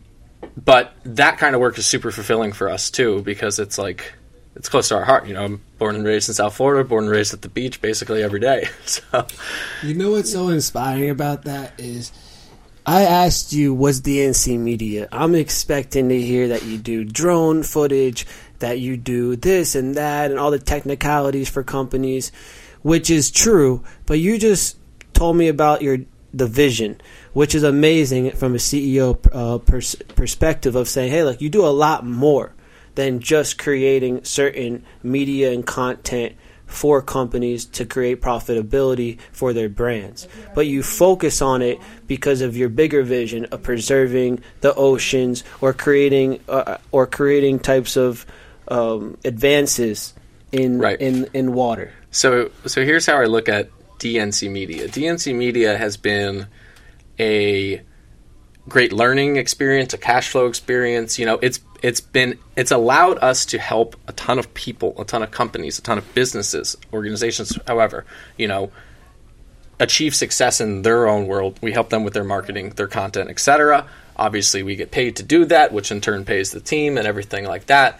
but 0.55 0.93
that 1.03 1.39
kind 1.39 1.55
of 1.55 1.61
work 1.61 1.77
is 1.79 1.87
super 1.87 2.11
fulfilling 2.11 2.51
for 2.51 2.69
us 2.69 2.91
too 2.91 3.21
because 3.23 3.57
it's 3.57 3.77
like 3.79 4.13
it's 4.57 4.69
close 4.69 4.89
to 4.89 4.95
our 4.95 5.05
heart. 5.05 5.27
You 5.27 5.35
know, 5.35 5.43
I'm 5.43 5.61
born 5.77 5.95
and 5.95 6.03
raised 6.03 6.27
in 6.29 6.33
South 6.33 6.55
Florida, 6.55 6.87
born 6.87 7.05
and 7.05 7.13
raised 7.13 7.33
at 7.33 7.43
the 7.43 7.49
beach 7.49 7.79
basically 7.79 8.23
every 8.23 8.39
day. 8.39 8.67
So, 8.85 9.27
you 9.83 9.93
know 9.93 10.11
what's 10.11 10.31
so 10.31 10.49
inspiring 10.49 11.09
about 11.09 11.43
that 11.43 11.73
is. 11.77 12.11
I 12.85 13.01
asked 13.01 13.51
you 13.51 13.73
what's 13.73 13.99
DNC 13.99 14.57
Media. 14.57 15.09
I'm 15.11 15.35
expecting 15.35 16.07
to 16.07 16.21
hear 16.21 16.47
that 16.47 16.63
you 16.63 16.77
do 16.77 17.03
drone 17.03 17.63
footage, 17.63 18.25
that 18.59 18.79
you 18.79 18.95
do 18.95 19.35
this 19.35 19.75
and 19.75 19.95
that, 19.95 20.31
and 20.31 20.39
all 20.39 20.51
the 20.51 20.59
technicalities 20.59 21.49
for 21.49 21.63
companies, 21.63 22.31
which 22.83 23.09
is 23.09 23.29
true. 23.29 23.83
But 24.05 24.19
you 24.19 24.39
just 24.39 24.77
told 25.13 25.35
me 25.35 25.49
about 25.49 25.81
your 25.81 25.99
the 26.33 26.47
vision, 26.47 27.01
which 27.33 27.53
is 27.53 27.63
amazing 27.63 28.31
from 28.31 28.55
a 28.55 28.57
CEO 28.57 29.17
uh, 29.33 29.57
pers- 29.57 29.95
perspective 30.15 30.75
of 30.75 30.87
saying, 30.87 31.11
"Hey, 31.11 31.23
look, 31.23 31.41
you 31.41 31.49
do 31.49 31.65
a 31.65 31.75
lot 31.75 32.05
more." 32.05 32.53
Than 32.97 33.19
just 33.19 33.59
creating 33.59 34.23
certain 34.23 34.83
media 35.03 35.51
and 35.51 35.67
content 35.67 36.35
for 36.65 36.99
companies 36.99 37.63
to 37.63 37.85
create 37.85 38.19
profitability 38.23 39.19
for 39.31 39.53
their 39.53 39.69
brands. 39.69 40.27
But 40.55 40.65
you 40.65 40.81
focus 40.81 41.39
on 41.39 41.61
it 41.61 41.79
because 42.07 42.41
of 42.41 42.57
your 42.57 42.69
bigger 42.69 43.03
vision 43.03 43.45
of 43.51 43.61
preserving 43.61 44.41
the 44.61 44.73
oceans 44.73 45.43
or 45.61 45.73
creating 45.73 46.39
uh, 46.49 46.77
or 46.91 47.05
creating 47.05 47.59
types 47.59 47.97
of 47.97 48.25
um, 48.67 49.15
advances 49.23 50.15
in 50.51 50.79
right. 50.79 50.99
in 50.99 51.29
in 51.35 51.53
water. 51.53 51.93
So 52.09 52.49
so 52.65 52.83
here's 52.83 53.05
how 53.05 53.21
I 53.21 53.25
look 53.25 53.47
at 53.47 53.69
DNC 53.99 54.49
Media. 54.49 54.87
DNC 54.87 55.35
Media 55.35 55.77
has 55.77 55.97
been 55.97 56.47
a 57.19 57.83
great 58.67 58.91
learning 58.91 59.37
experience, 59.37 59.93
a 59.93 59.99
cash 59.99 60.29
flow 60.29 60.47
experience. 60.47 61.19
You 61.19 61.27
know, 61.27 61.39
it's 61.43 61.59
it's 61.81 62.01
been 62.01 62.37
it's 62.55 62.71
allowed 62.71 63.17
us 63.19 63.45
to 63.47 63.59
help 63.59 63.95
a 64.07 64.13
ton 64.13 64.39
of 64.39 64.53
people, 64.53 64.95
a 64.99 65.05
ton 65.05 65.23
of 65.23 65.31
companies, 65.31 65.79
a 65.79 65.81
ton 65.81 65.97
of 65.97 66.13
businesses, 66.13 66.77
organizations, 66.93 67.57
however, 67.67 68.05
you 68.37 68.47
know, 68.47 68.71
achieve 69.79 70.15
success 70.15 70.59
in 70.59 70.81
their 70.81 71.07
own 71.07 71.27
world. 71.27 71.59
We 71.61 71.71
help 71.71 71.89
them 71.89 72.03
with 72.03 72.13
their 72.13 72.23
marketing, 72.23 72.71
their 72.71 72.87
content, 72.87 73.29
etc. 73.29 73.87
Obviously, 74.15 74.63
we 74.63 74.75
get 74.75 74.91
paid 74.91 75.17
to 75.17 75.23
do 75.23 75.45
that, 75.45 75.71
which 75.71 75.91
in 75.91 76.01
turn 76.01 76.25
pays 76.25 76.51
the 76.51 76.59
team 76.59 76.97
and 76.97 77.07
everything 77.07 77.45
like 77.45 77.67
that. 77.67 77.99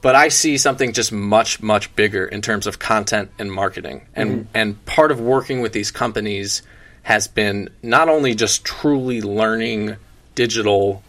But 0.00 0.14
I 0.14 0.28
see 0.28 0.58
something 0.58 0.92
just 0.92 1.12
much 1.12 1.60
much 1.62 1.94
bigger 1.96 2.24
in 2.24 2.42
terms 2.42 2.66
of 2.66 2.78
content 2.78 3.30
and 3.38 3.50
marketing. 3.50 4.06
And 4.14 4.30
mm-hmm. 4.30 4.48
and 4.54 4.84
part 4.86 5.10
of 5.10 5.20
working 5.20 5.60
with 5.60 5.72
these 5.72 5.90
companies 5.90 6.62
has 7.02 7.26
been 7.26 7.70
not 7.82 8.08
only 8.08 8.34
just 8.34 8.64
truly 8.64 9.22
learning 9.22 9.96
digital 10.34 11.02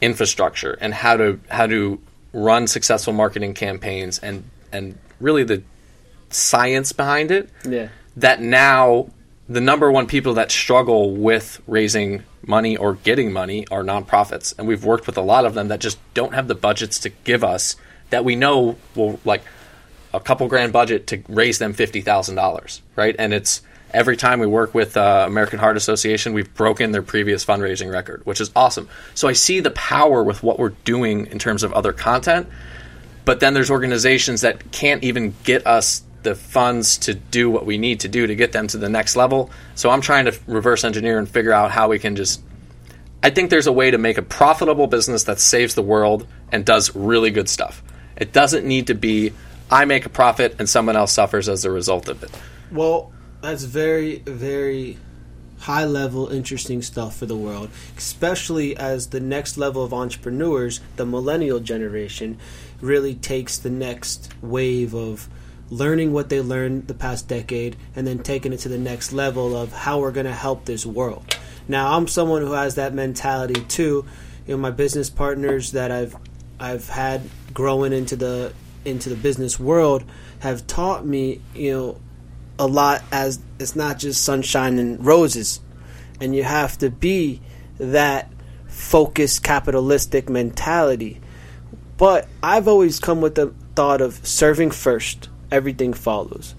infrastructure 0.00 0.76
and 0.80 0.94
how 0.94 1.16
to 1.16 1.40
how 1.48 1.66
to 1.66 2.00
run 2.32 2.66
successful 2.66 3.12
marketing 3.12 3.54
campaigns 3.54 4.18
and 4.18 4.44
and 4.72 4.98
really 5.20 5.44
the 5.44 5.62
science 6.30 6.92
behind 6.92 7.30
it. 7.30 7.50
Yeah. 7.68 7.88
That 8.16 8.40
now 8.40 9.10
the 9.48 9.60
number 9.60 9.90
one 9.90 10.06
people 10.06 10.34
that 10.34 10.50
struggle 10.50 11.14
with 11.14 11.60
raising 11.66 12.22
money 12.46 12.76
or 12.76 12.94
getting 12.94 13.32
money 13.32 13.66
are 13.70 13.82
nonprofits, 13.82 14.56
and 14.56 14.66
we've 14.66 14.84
worked 14.84 15.06
with 15.06 15.16
a 15.16 15.22
lot 15.22 15.44
of 15.44 15.54
them 15.54 15.68
that 15.68 15.80
just 15.80 15.98
don't 16.14 16.34
have 16.34 16.48
the 16.48 16.54
budgets 16.54 16.98
to 17.00 17.10
give 17.10 17.44
us 17.44 17.76
that 18.10 18.24
we 18.24 18.36
know 18.36 18.76
will 18.94 19.20
like 19.24 19.42
a 20.12 20.20
couple 20.20 20.46
grand 20.48 20.72
budget 20.72 21.06
to 21.08 21.22
raise 21.28 21.58
them 21.58 21.72
fifty 21.72 22.00
thousand 22.00 22.36
dollars, 22.36 22.82
right? 22.96 23.14
And 23.18 23.32
it's 23.32 23.62
every 23.92 24.16
time 24.16 24.40
we 24.40 24.46
work 24.46 24.74
with 24.74 24.96
uh, 24.96 25.24
American 25.26 25.58
Heart 25.58 25.76
Association, 25.76 26.32
we've 26.32 26.52
broken 26.54 26.92
their 26.92 27.02
previous 27.02 27.44
fundraising 27.44 27.92
record, 27.92 28.24
which 28.24 28.40
is 28.40 28.50
awesome. 28.54 28.88
So 29.14 29.28
I 29.28 29.32
see 29.32 29.60
the 29.60 29.70
power 29.70 30.22
with 30.22 30.42
what 30.42 30.58
we're 30.58 30.74
doing 30.84 31.26
in 31.26 31.38
terms 31.38 31.62
of 31.62 31.72
other 31.72 31.92
content, 31.92 32.48
but 33.24 33.40
then 33.40 33.54
there's 33.54 33.70
organizations 33.70 34.42
that 34.42 34.72
can't 34.72 35.02
even 35.04 35.34
get 35.44 35.66
us 35.66 36.02
the 36.22 36.34
funds 36.34 36.98
to 36.98 37.14
do 37.14 37.50
what 37.50 37.64
we 37.64 37.78
need 37.78 38.00
to 38.00 38.08
do 38.08 38.26
to 38.26 38.34
get 38.34 38.52
them 38.52 38.66
to 38.68 38.78
the 38.78 38.88
next 38.88 39.16
level. 39.16 39.50
So 39.74 39.90
I'm 39.90 40.02
trying 40.02 40.26
to 40.26 40.38
reverse 40.46 40.84
engineer 40.84 41.18
and 41.18 41.28
figure 41.28 41.52
out 41.52 41.70
how 41.70 41.88
we 41.88 41.98
can 41.98 42.16
just. 42.16 42.42
I 43.22 43.30
think 43.30 43.50
there's 43.50 43.66
a 43.66 43.72
way 43.72 43.90
to 43.90 43.98
make 43.98 44.18
a 44.18 44.22
profitable 44.22 44.86
business 44.86 45.24
that 45.24 45.40
saves 45.40 45.74
the 45.74 45.82
world 45.82 46.26
and 46.52 46.64
does 46.64 46.94
really 46.94 47.30
good 47.30 47.48
stuff. 47.48 47.82
It 48.16 48.32
doesn't 48.32 48.66
need 48.66 48.88
to 48.88 48.94
be 48.94 49.32
I 49.70 49.84
make 49.84 50.04
a 50.04 50.08
profit 50.08 50.56
and 50.58 50.68
someone 50.68 50.96
else 50.96 51.12
suffers 51.12 51.48
as 51.48 51.64
a 51.64 51.70
result 51.70 52.08
of 52.08 52.22
it. 52.22 52.30
Well, 52.72 53.12
that's 53.40 53.64
very, 53.64 54.18
very 54.18 54.98
high 55.60 55.84
level, 55.84 56.28
interesting 56.28 56.80
stuff 56.82 57.16
for 57.16 57.26
the 57.26 57.36
world, 57.36 57.70
especially 57.96 58.76
as 58.76 59.08
the 59.08 59.20
next 59.20 59.58
level 59.58 59.84
of 59.84 59.92
entrepreneurs, 59.92 60.80
the 60.96 61.04
millennial 61.04 61.60
generation, 61.60 62.38
really 62.80 63.14
takes 63.14 63.58
the 63.58 63.70
next 63.70 64.32
wave 64.40 64.94
of 64.94 65.28
learning 65.68 66.12
what 66.12 66.28
they 66.28 66.40
learned 66.40 66.88
the 66.88 66.94
past 66.94 67.28
decade 67.28 67.76
and 67.94 68.06
then 68.06 68.18
taking 68.18 68.52
it 68.52 68.58
to 68.58 68.68
the 68.68 68.78
next 68.78 69.12
level 69.12 69.56
of 69.56 69.72
how 69.72 70.00
we're 70.00 70.10
going 70.10 70.26
to 70.26 70.32
help 70.32 70.64
this 70.64 70.84
world. 70.84 71.36
Now, 71.68 71.96
I'm 71.96 72.08
someone 72.08 72.42
who 72.42 72.52
has 72.52 72.74
that 72.74 72.94
mentality 72.94 73.60
too. 73.64 74.04
You 74.46 74.54
know, 74.54 74.58
my 74.58 74.70
business 74.70 75.10
partners 75.10 75.72
that 75.72 75.92
I've 75.92 76.16
I've 76.58 76.88
had 76.88 77.22
growing 77.54 77.92
into 77.92 78.16
the 78.16 78.52
into 78.84 79.08
the 79.08 79.14
business 79.14 79.60
world 79.60 80.04
have 80.40 80.66
taught 80.66 81.06
me, 81.06 81.40
you 81.54 81.72
know, 81.72 82.00
a 82.60 82.66
lot 82.66 83.02
as 83.10 83.40
it's 83.58 83.74
not 83.74 83.98
just 83.98 84.22
sunshine 84.22 84.78
and 84.78 85.04
roses. 85.04 85.60
And 86.20 86.36
you 86.36 86.44
have 86.44 86.76
to 86.78 86.90
be 86.90 87.40
that 87.78 88.30
focused 88.68 89.42
capitalistic 89.42 90.28
mentality. 90.28 91.20
But 91.96 92.28
I've 92.42 92.68
always 92.68 93.00
come 93.00 93.22
with 93.22 93.34
the 93.34 93.54
thought 93.74 94.02
of 94.02 94.26
serving 94.26 94.72
first 94.72 95.30
everything 95.50 95.94
follows. 95.94 96.54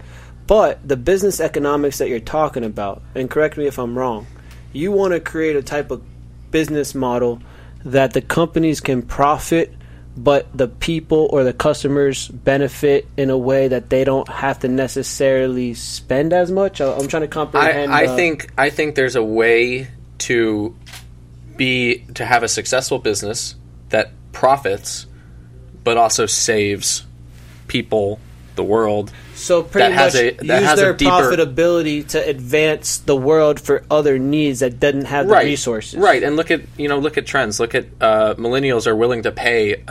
But 0.47 0.85
the 0.85 0.97
business 0.97 1.39
economics 1.39 1.99
that 1.99 2.09
you're 2.09 2.19
talking 2.19 2.63
about, 2.63 3.03
and 3.13 3.29
correct 3.29 3.57
me 3.57 3.67
if 3.67 3.77
I'm 3.77 3.97
wrong, 3.97 4.25
you 4.73 4.91
want 4.91 5.13
to 5.13 5.19
create 5.19 5.55
a 5.55 5.61
type 5.61 5.91
of 5.91 6.01
business 6.49 6.95
model 6.95 7.41
that 7.85 8.13
the 8.13 8.21
companies 8.21 8.81
can 8.81 9.03
profit, 9.03 9.71
but 10.15 10.45
the 10.55 10.67
people 10.67 11.29
or 11.31 11.43
the 11.43 11.53
customers 11.53 12.27
benefit 12.27 13.07
in 13.17 13.29
a 13.29 13.37
way 13.37 13.67
that 13.67 13.89
they 13.89 14.03
don't 14.03 14.27
have 14.27 14.59
to 14.59 14.67
necessarily 14.67 15.73
spend 15.73 16.33
as 16.33 16.51
much. 16.51 16.81
I'm 16.81 17.07
trying 17.07 17.21
to 17.21 17.27
comprehend. 17.27 17.93
I, 17.93 18.01
I 18.01 18.05
uh, 18.07 18.15
think 18.15 18.51
I 18.57 18.69
think 18.69 18.95
there's 18.95 19.15
a 19.15 19.23
way 19.23 19.87
to 20.19 20.75
be 21.55 22.05
to 22.15 22.25
have 22.25 22.43
a 22.43 22.47
successful 22.47 22.99
business 22.99 23.55
that 23.89 24.11
profits, 24.31 25.05
but 25.83 25.97
also 25.97 26.25
saves 26.25 27.05
people 27.67 28.19
the 28.61 28.67
world. 28.67 29.11
So 29.35 29.63
pretty 29.63 29.95
much 29.95 30.13
a- 30.15 30.33
use 30.35 30.75
their 30.75 30.93
deeper- 30.93 31.09
profitability 31.11 32.07
to 32.09 32.19
advance 32.27 32.99
the 32.99 33.15
world 33.15 33.59
for 33.59 33.83
other 33.89 34.19
needs 34.19 34.59
that 34.59 34.79
doesn't 34.79 35.05
have 35.05 35.25
the 35.27 35.33
right, 35.33 35.45
resources. 35.45 35.97
Right, 35.99 36.21
and 36.21 36.35
look 36.35 36.51
at 36.51 36.61
you 36.77 36.87
know 36.87 36.99
look 36.99 37.17
at 37.17 37.25
trends. 37.25 37.59
Look 37.59 37.73
at 37.73 37.85
uh, 37.99 38.35
millennials 38.35 38.85
are 38.87 38.95
willing 38.95 39.23
to 39.23 39.31
pay 39.31 39.83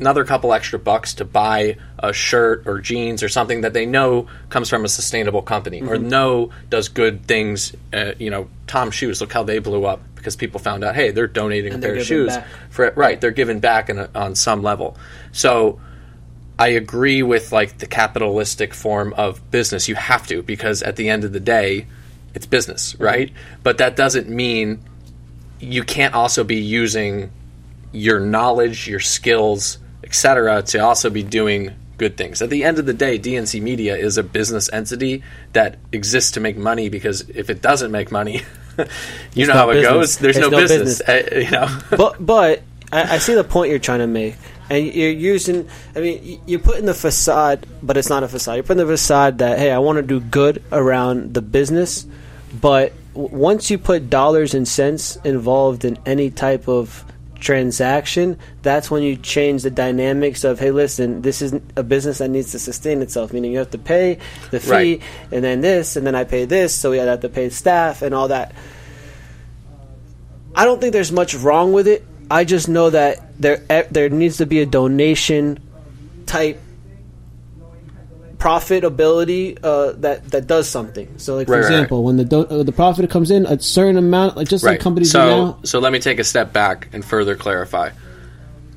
another 0.00 0.24
couple 0.24 0.52
extra 0.52 0.78
bucks 0.78 1.14
to 1.14 1.24
buy 1.24 1.76
a 1.98 2.12
shirt 2.12 2.66
or 2.66 2.80
jeans 2.80 3.22
or 3.22 3.28
something 3.28 3.60
that 3.62 3.72
they 3.72 3.86
know 3.86 4.26
comes 4.50 4.68
from 4.68 4.84
a 4.84 4.88
sustainable 4.88 5.42
company 5.42 5.80
or 5.82 5.96
Mm-hmm. 5.96 6.08
know 6.08 6.50
does 6.68 6.88
good 6.88 7.26
things. 7.26 7.74
Uh, 7.94 8.12
you 8.18 8.30
know, 8.30 8.48
Tom 8.66 8.90
shoes. 8.90 9.20
Look 9.20 9.32
how 9.32 9.44
they 9.44 9.60
blew 9.60 9.84
up 9.86 10.00
because 10.16 10.34
people 10.36 10.58
found 10.58 10.82
out, 10.82 10.94
hey, 10.96 11.12
they're 11.12 11.28
donating 11.28 11.72
And 11.74 11.82
a 11.84 11.86
pair 11.86 11.96
of 11.96 12.04
shoes 12.04 12.34
back. 12.34 12.46
for 12.70 12.92
right. 12.96 13.20
They're 13.20 13.30
giving 13.30 13.60
back 13.60 13.88
in 13.88 13.98
a, 13.98 14.08
on 14.14 14.34
some 14.34 14.62
level. 14.64 14.96
So. 15.32 15.78
I 16.58 16.68
agree 16.68 17.22
with 17.22 17.52
like 17.52 17.78
the 17.78 17.86
capitalistic 17.86 18.72
form 18.72 19.12
of 19.14 19.50
business. 19.50 19.88
You 19.88 19.94
have 19.94 20.26
to 20.28 20.42
because 20.42 20.82
at 20.82 20.96
the 20.96 21.08
end 21.08 21.24
of 21.24 21.32
the 21.32 21.40
day, 21.40 21.86
it's 22.34 22.46
business, 22.46 22.98
right? 22.98 23.32
But 23.62 23.78
that 23.78 23.96
doesn't 23.96 24.28
mean 24.28 24.80
you 25.60 25.82
can't 25.82 26.14
also 26.14 26.44
be 26.44 26.56
using 26.56 27.30
your 27.92 28.20
knowledge, 28.20 28.88
your 28.88 29.00
skills, 29.00 29.78
etc., 30.04 30.62
to 30.62 30.78
also 30.78 31.10
be 31.10 31.22
doing 31.22 31.74
good 31.98 32.16
things. 32.16 32.42
At 32.42 32.50
the 32.50 32.64
end 32.64 32.78
of 32.78 32.86
the 32.86 32.92
day, 32.92 33.18
DNC 33.18 33.60
Media 33.62 33.96
is 33.96 34.18
a 34.18 34.22
business 34.22 34.70
entity 34.72 35.22
that 35.52 35.78
exists 35.92 36.32
to 36.32 36.40
make 36.40 36.56
money 36.56 36.88
because 36.88 37.22
if 37.30 37.48
it 37.48 37.62
doesn't 37.62 37.90
make 37.90 38.12
money, 38.12 38.42
you 39.34 39.46
know 39.46 39.54
no 39.54 39.58
how 39.58 39.70
it 39.70 39.82
goes. 39.82 40.18
There's 40.18 40.38
no, 40.38 40.48
no 40.48 40.58
business. 40.58 41.00
business. 41.02 41.32
You 41.50 41.50
know. 41.50 41.78
but 41.90 42.24
but 42.24 42.62
I, 42.92 43.14
I 43.14 43.18
see 43.18 43.34
the 43.34 43.44
point 43.44 43.70
you're 43.70 43.78
trying 43.78 44.00
to 44.00 44.06
make, 44.06 44.36
and 44.70 44.86
you're 44.86 45.10
using. 45.10 45.68
I 45.94 46.00
mean, 46.00 46.40
you're 46.46 46.60
putting 46.60 46.86
the 46.86 46.94
facade, 46.94 47.66
but 47.82 47.96
it's 47.96 48.08
not 48.08 48.22
a 48.22 48.28
facade. 48.28 48.54
You're 48.54 48.62
putting 48.64 48.84
the 48.86 48.92
facade 48.92 49.38
that 49.38 49.58
hey, 49.58 49.70
I 49.70 49.78
want 49.78 49.96
to 49.96 50.02
do 50.02 50.20
good 50.20 50.62
around 50.72 51.34
the 51.34 51.42
business, 51.42 52.06
but 52.60 52.92
w- 53.14 53.34
once 53.36 53.70
you 53.70 53.78
put 53.78 54.10
dollars 54.10 54.54
and 54.54 54.66
cents 54.66 55.16
involved 55.24 55.84
in 55.84 55.98
any 56.06 56.30
type 56.30 56.68
of 56.68 57.04
transaction, 57.38 58.38
that's 58.62 58.90
when 58.90 59.02
you 59.02 59.14
change 59.14 59.62
the 59.62 59.70
dynamics 59.70 60.42
of 60.42 60.58
hey, 60.58 60.70
listen, 60.70 61.22
this 61.22 61.42
is 61.42 61.54
a 61.76 61.82
business 61.82 62.18
that 62.18 62.28
needs 62.28 62.50
to 62.52 62.58
sustain 62.58 63.02
itself. 63.02 63.32
Meaning 63.32 63.52
you 63.52 63.58
have 63.58 63.70
to 63.70 63.78
pay 63.78 64.18
the 64.50 64.58
fee, 64.58 64.70
Right. 64.70 65.02
and 65.30 65.44
then 65.44 65.60
this, 65.60 65.96
and 65.96 66.06
then 66.06 66.14
I 66.14 66.24
pay 66.24 66.44
this, 66.46 66.74
so 66.74 66.90
we 66.90 66.96
have 66.98 67.20
to 67.20 67.28
pay 67.28 67.50
staff 67.50 68.02
and 68.02 68.14
all 68.14 68.28
that. 68.28 68.54
I 70.54 70.64
don't 70.64 70.80
think 70.80 70.92
there's 70.94 71.12
much 71.12 71.34
wrong 71.34 71.72
with 71.74 71.86
it. 71.86 72.04
I 72.30 72.44
just 72.44 72.68
know 72.68 72.90
that 72.90 73.40
there 73.40 73.58
there 73.90 74.08
needs 74.08 74.38
to 74.38 74.46
be 74.46 74.60
a 74.60 74.66
donation 74.66 75.58
type 76.26 76.60
profitability 78.38 79.58
uh, 79.62 79.92
that 79.98 80.30
that 80.30 80.46
does 80.46 80.68
something. 80.68 81.18
So, 81.18 81.36
like 81.36 81.46
for 81.46 81.52
Right, 81.54 81.60
right, 81.60 81.70
example, 81.70 82.04
when 82.04 82.16
the 82.16 82.24
do- 82.24 82.46
uh, 82.46 82.62
the 82.62 82.72
profit 82.72 83.08
comes 83.10 83.30
in, 83.30 83.46
a 83.46 83.60
certain 83.60 83.96
amount, 83.96 84.36
like 84.36 84.48
just 84.48 84.64
like 84.64 84.80
companies 84.80 85.08
do 85.08 85.18
so, 85.18 85.26
now. 85.26 85.58
So 85.64 85.78
let 85.78 85.92
me 85.92 85.98
take 85.98 86.18
a 86.18 86.24
step 86.24 86.52
back 86.52 86.88
and 86.92 87.04
further 87.04 87.36
clarify. 87.36 87.90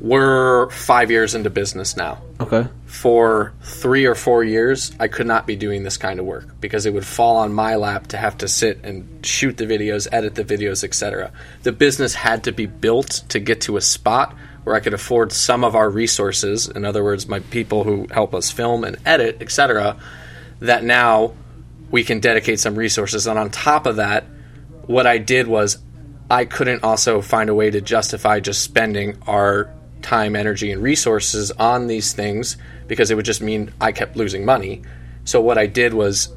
We're 0.01 0.69
five 0.69 1.11
years 1.11 1.35
into 1.35 1.49
business 1.49 1.97
now. 1.97 2.21
Okay. 2.39 2.67
For 2.85 3.53
three 3.61 4.05
or 4.05 4.15
four 4.15 4.43
years, 4.43 4.93
I 4.99 5.09
could 5.09 5.27
not 5.27 5.45
be 5.45 5.57
doing 5.57 5.83
this 5.83 5.97
kind 5.97 6.19
of 6.19 6.25
work 6.25 6.59
because 6.61 6.85
it 6.85 6.93
would 6.93 7.05
fall 7.05 7.37
on 7.37 7.51
my 7.51 7.75
lap 7.75 8.07
to 8.07 8.17
have 8.17 8.37
to 8.37 8.47
sit 8.47 8.79
and 8.83 9.25
shoot 9.25 9.57
the 9.57 9.65
videos, 9.65 10.07
edit 10.11 10.35
the 10.35 10.45
videos, 10.45 10.83
etc. 10.83 11.31
The 11.63 11.73
business 11.73 12.13
had 12.13 12.45
to 12.45 12.53
be 12.53 12.65
built 12.65 13.23
to 13.29 13.39
get 13.39 13.61
to 13.61 13.75
a 13.75 13.81
spot 13.81 14.35
where 14.63 14.75
I 14.75 14.79
could 14.79 14.93
afford 14.93 15.31
some 15.31 15.63
of 15.63 15.75
our 15.75 15.89
resources, 15.89 16.67
in 16.67 16.85
other 16.85 17.03
words, 17.03 17.27
my 17.27 17.39
people 17.39 17.83
who 17.83 18.07
help 18.11 18.33
us 18.33 18.51
film 18.51 18.83
and 18.83 18.97
edit, 19.05 19.41
etc., 19.41 19.97
that 20.59 20.83
now 20.83 21.33
we 21.91 22.03
can 22.03 22.19
dedicate 22.19 22.59
some 22.59 22.75
resources. 22.75 23.27
And 23.27 23.39
on 23.39 23.49
top 23.49 23.85
of 23.85 23.97
that, 23.97 24.25
what 24.85 25.07
I 25.07 25.17
did 25.17 25.47
was 25.47 25.77
I 26.29 26.45
couldn't 26.45 26.83
also 26.83 27.21
find 27.21 27.49
a 27.49 27.53
way 27.53 27.71
to 27.71 27.81
justify 27.81 28.39
just 28.39 28.61
spending 28.61 29.17
our 29.25 29.73
time, 30.01 30.35
energy, 30.35 30.71
and 30.71 30.81
resources 30.81 31.51
on 31.51 31.87
these 31.87 32.13
things 32.13 32.57
because 32.87 33.11
it 33.11 33.15
would 33.15 33.25
just 33.25 33.41
mean 33.41 33.73
I 33.79 33.91
kept 33.91 34.15
losing 34.15 34.45
money. 34.45 34.81
So 35.25 35.41
what 35.41 35.57
I 35.57 35.67
did 35.67 35.93
was, 35.93 36.29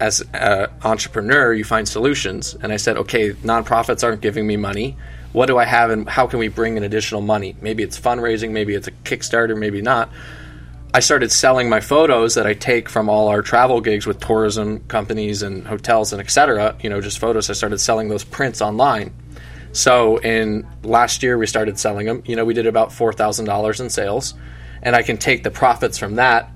as 0.00 0.22
an 0.32 0.68
entrepreneur, 0.82 1.52
you 1.52 1.64
find 1.64 1.88
solutions, 1.88 2.54
and 2.54 2.72
I 2.72 2.76
said, 2.76 2.96
okay, 2.96 3.32
nonprofits 3.32 4.02
aren't 4.02 4.20
giving 4.20 4.46
me 4.46 4.56
money. 4.56 4.96
What 5.32 5.46
do 5.46 5.56
I 5.56 5.64
have, 5.64 5.90
and 5.90 6.08
how 6.08 6.26
can 6.26 6.38
we 6.38 6.48
bring 6.48 6.76
in 6.76 6.82
additional 6.82 7.20
money? 7.20 7.56
Maybe 7.60 7.82
it's 7.82 7.98
fundraising, 7.98 8.50
maybe 8.50 8.74
it's 8.74 8.88
a 8.88 8.92
Kickstarter, 8.92 9.56
maybe 9.56 9.82
not. 9.82 10.10
I 10.92 11.00
started 11.00 11.32
selling 11.32 11.68
my 11.68 11.80
photos 11.80 12.36
that 12.36 12.46
I 12.46 12.54
take 12.54 12.88
from 12.88 13.08
all 13.08 13.26
our 13.26 13.42
travel 13.42 13.80
gigs 13.80 14.06
with 14.06 14.20
tourism 14.20 14.78
companies 14.86 15.42
and 15.42 15.66
hotels 15.66 16.12
and 16.12 16.20
et 16.20 16.30
cetera. 16.30 16.76
You 16.82 16.88
know, 16.88 17.00
just 17.00 17.18
photos. 17.18 17.50
I 17.50 17.54
started 17.54 17.78
selling 17.78 18.08
those 18.08 18.22
prints 18.22 18.62
online. 18.62 19.12
So 19.74 20.16
in 20.18 20.66
last 20.82 21.22
year 21.22 21.36
we 21.36 21.46
started 21.46 21.78
selling 21.78 22.06
them. 22.06 22.22
You 22.24 22.36
know, 22.36 22.44
we 22.46 22.54
did 22.54 22.66
about 22.66 22.92
four 22.92 23.12
thousand 23.12 23.44
dollars 23.44 23.80
in 23.80 23.90
sales, 23.90 24.32
and 24.82 24.96
I 24.96 25.02
can 25.02 25.18
take 25.18 25.42
the 25.42 25.50
profits 25.50 25.98
from 25.98 26.14
that, 26.14 26.50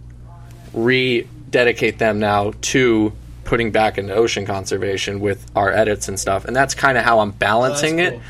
rededicate 0.72 1.98
them 1.98 2.18
now 2.20 2.52
to 2.62 3.12
putting 3.44 3.70
back 3.72 3.98
into 3.98 4.14
ocean 4.14 4.46
conservation 4.46 5.20
with 5.20 5.44
our 5.56 5.72
edits 5.72 6.08
and 6.08 6.18
stuff. 6.18 6.44
And 6.44 6.54
that's 6.54 6.74
kind 6.74 6.98
of 6.98 7.04
how 7.04 7.20
I'm 7.20 7.30
balancing 7.32 7.96
cool. 7.96 8.06
it. 8.06 8.20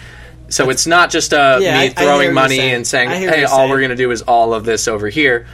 So 0.50 0.70
it's 0.70 0.86
not 0.86 1.10
just 1.10 1.34
uh, 1.34 1.58
Yeah, 1.60 1.80
me 1.82 1.88
throwing 1.90 2.32
money 2.32 2.56
saying. 2.56 2.74
and 2.74 2.86
saying, 2.86 3.08
I 3.10 3.16
hear 3.18 3.28
what 3.30 3.38
"Hey, 3.38 3.44
all 3.44 3.58
saying. 3.58 3.70
we're 3.70 3.78
going 3.80 3.90
to 3.90 3.96
do 3.96 4.10
is 4.10 4.22
all 4.22 4.54
of 4.54 4.64
this 4.64 4.88
over 4.88 5.08
here." 5.08 5.46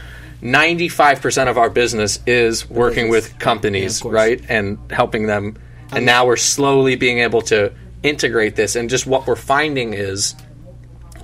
Ninety-five 0.43 1.21
percent 1.21 1.49
of 1.49 1.57
our 1.59 1.71
business 1.71 2.21
is 2.27 2.69
working 2.71 3.11
business. 3.11 3.33
with 3.33 3.39
companies, 3.41 4.05
Yeah, 4.05 4.11
right, 4.13 4.41
and 4.49 4.79
helping 4.91 5.27
them 5.27 5.57
and 5.91 6.05
now 6.07 6.27
we're 6.27 6.37
slowly 6.37 6.97
being 6.97 7.21
able 7.21 7.41
to 7.43 7.73
integrate 8.05 8.55
this. 8.55 8.77
And 8.77 8.89
just 8.89 9.07
what 9.07 9.27
we're 9.27 9.35
finding 9.35 9.95
is, 9.95 10.37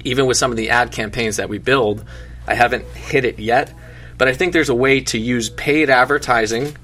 even 0.03 0.27
with 0.27 0.37
some 0.37 0.51
of 0.51 0.57
the 0.57 0.71
ad 0.71 0.91
campaigns 0.91 1.37
that 1.37 1.49
we 1.49 1.59
build, 1.59 2.05
I 2.49 2.55
haven't 2.55 2.85
hit 2.97 3.25
it 3.25 3.39
yet, 3.39 3.73
but 4.19 4.27
I 4.27 4.35
think 4.35 4.53
there's 4.53 4.71
a 4.71 4.75
way 4.75 5.01
to 5.03 5.19
use 5.19 5.51
paid 5.51 5.91
advertising 5.91 6.77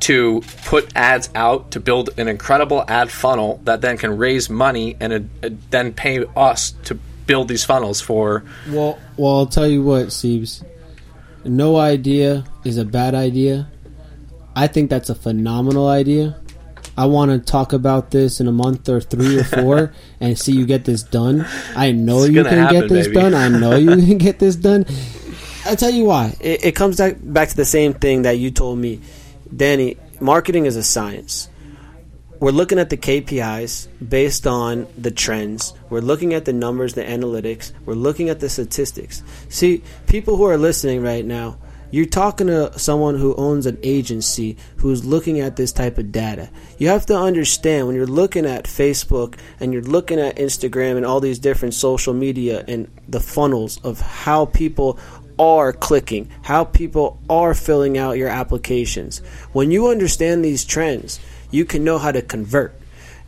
to 0.00 0.42
put 0.64 0.96
ads 0.96 1.28
out 1.34 1.72
to 1.72 1.80
build 1.80 2.10
an 2.18 2.28
incredible 2.28 2.84
ad 2.86 3.10
funnel 3.10 3.60
that 3.64 3.80
then 3.80 3.98
can 3.98 4.16
raise 4.16 4.48
money 4.48 4.96
and 5.00 5.12
uh, 5.12 5.46
uh, 5.46 5.50
then 5.70 5.92
pay 5.92 6.24
us 6.36 6.70
to 6.84 6.94
build 7.26 7.48
these 7.48 7.64
funnels 7.64 8.00
for. 8.00 8.44
Well, 8.70 8.98
well, 9.16 9.36
I'll 9.36 9.46
tell 9.46 9.66
you 9.66 9.82
what, 9.82 10.06
Siebes. 10.06 10.64
No 11.44 11.76
idea 11.76 12.44
is 12.64 12.78
a 12.78 12.84
bad 12.84 13.14
idea. 13.14 13.68
I 14.54 14.66
think 14.66 14.90
that's 14.90 15.10
a 15.10 15.14
phenomenal 15.14 15.88
idea. 15.88 16.40
I 16.98 17.06
want 17.06 17.30
to 17.30 17.38
talk 17.38 17.72
about 17.72 18.10
this 18.10 18.40
in 18.40 18.48
a 18.48 18.52
month 18.52 18.88
or 18.88 19.00
three 19.00 19.38
or 19.38 19.44
four 19.44 19.92
and 20.20 20.36
see 20.36 20.50
you 20.50 20.66
get 20.66 20.84
this 20.84 21.04
done. 21.04 21.46
I 21.76 21.92
know 21.92 22.24
it's 22.24 22.32
you 22.32 22.42
can 22.42 22.58
happen, 22.58 22.80
get 22.80 22.88
this 22.88 23.06
baby. 23.06 23.20
done. 23.20 23.34
I 23.34 23.48
know 23.48 23.76
you 23.76 23.94
can 24.06 24.18
get 24.18 24.40
this 24.40 24.56
done. 24.56 24.84
I 25.64 25.76
tell 25.76 25.90
you 25.90 26.06
why. 26.06 26.36
It, 26.40 26.64
it 26.64 26.72
comes 26.74 26.96
back 26.96 27.14
back 27.20 27.50
to 27.50 27.56
the 27.56 27.64
same 27.64 27.94
thing 27.94 28.22
that 28.22 28.38
you 28.38 28.50
told 28.50 28.80
me, 28.80 29.00
Danny. 29.54 29.96
Marketing 30.20 30.66
is 30.66 30.74
a 30.74 30.82
science. 30.82 31.48
We're 32.40 32.50
looking 32.50 32.80
at 32.80 32.90
the 32.90 32.96
KPIs 32.96 33.86
based 34.08 34.48
on 34.48 34.88
the 34.98 35.12
trends. 35.12 35.74
We're 35.90 36.00
looking 36.00 36.34
at 36.34 36.46
the 36.46 36.52
numbers, 36.52 36.94
the 36.94 37.04
analytics. 37.04 37.70
We're 37.84 37.94
looking 37.94 38.28
at 38.28 38.40
the 38.40 38.48
statistics. 38.48 39.22
See, 39.50 39.84
people 40.08 40.36
who 40.36 40.46
are 40.46 40.58
listening 40.58 41.00
right 41.00 41.24
now 41.24 41.58
you're 41.90 42.06
talking 42.06 42.48
to 42.48 42.78
someone 42.78 43.16
who 43.16 43.34
owns 43.36 43.66
an 43.66 43.78
agency 43.82 44.56
who's 44.76 45.04
looking 45.04 45.40
at 45.40 45.56
this 45.56 45.72
type 45.72 45.98
of 45.98 46.12
data. 46.12 46.50
You 46.78 46.88
have 46.88 47.06
to 47.06 47.16
understand 47.16 47.86
when 47.86 47.96
you're 47.96 48.06
looking 48.06 48.44
at 48.44 48.64
Facebook 48.64 49.38
and 49.60 49.72
you're 49.72 49.82
looking 49.82 50.20
at 50.20 50.36
Instagram 50.36 50.96
and 50.96 51.06
all 51.06 51.20
these 51.20 51.38
different 51.38 51.74
social 51.74 52.12
media 52.12 52.64
and 52.68 52.90
the 53.08 53.20
funnels 53.20 53.78
of 53.84 54.00
how 54.00 54.46
people 54.46 54.98
are 55.38 55.72
clicking, 55.72 56.28
how 56.42 56.64
people 56.64 57.20
are 57.30 57.54
filling 57.54 57.96
out 57.96 58.18
your 58.18 58.28
applications. 58.28 59.18
When 59.52 59.70
you 59.70 59.88
understand 59.88 60.44
these 60.44 60.64
trends, 60.64 61.20
you 61.50 61.64
can 61.64 61.84
know 61.84 61.98
how 61.98 62.12
to 62.12 62.22
convert. 62.22 62.74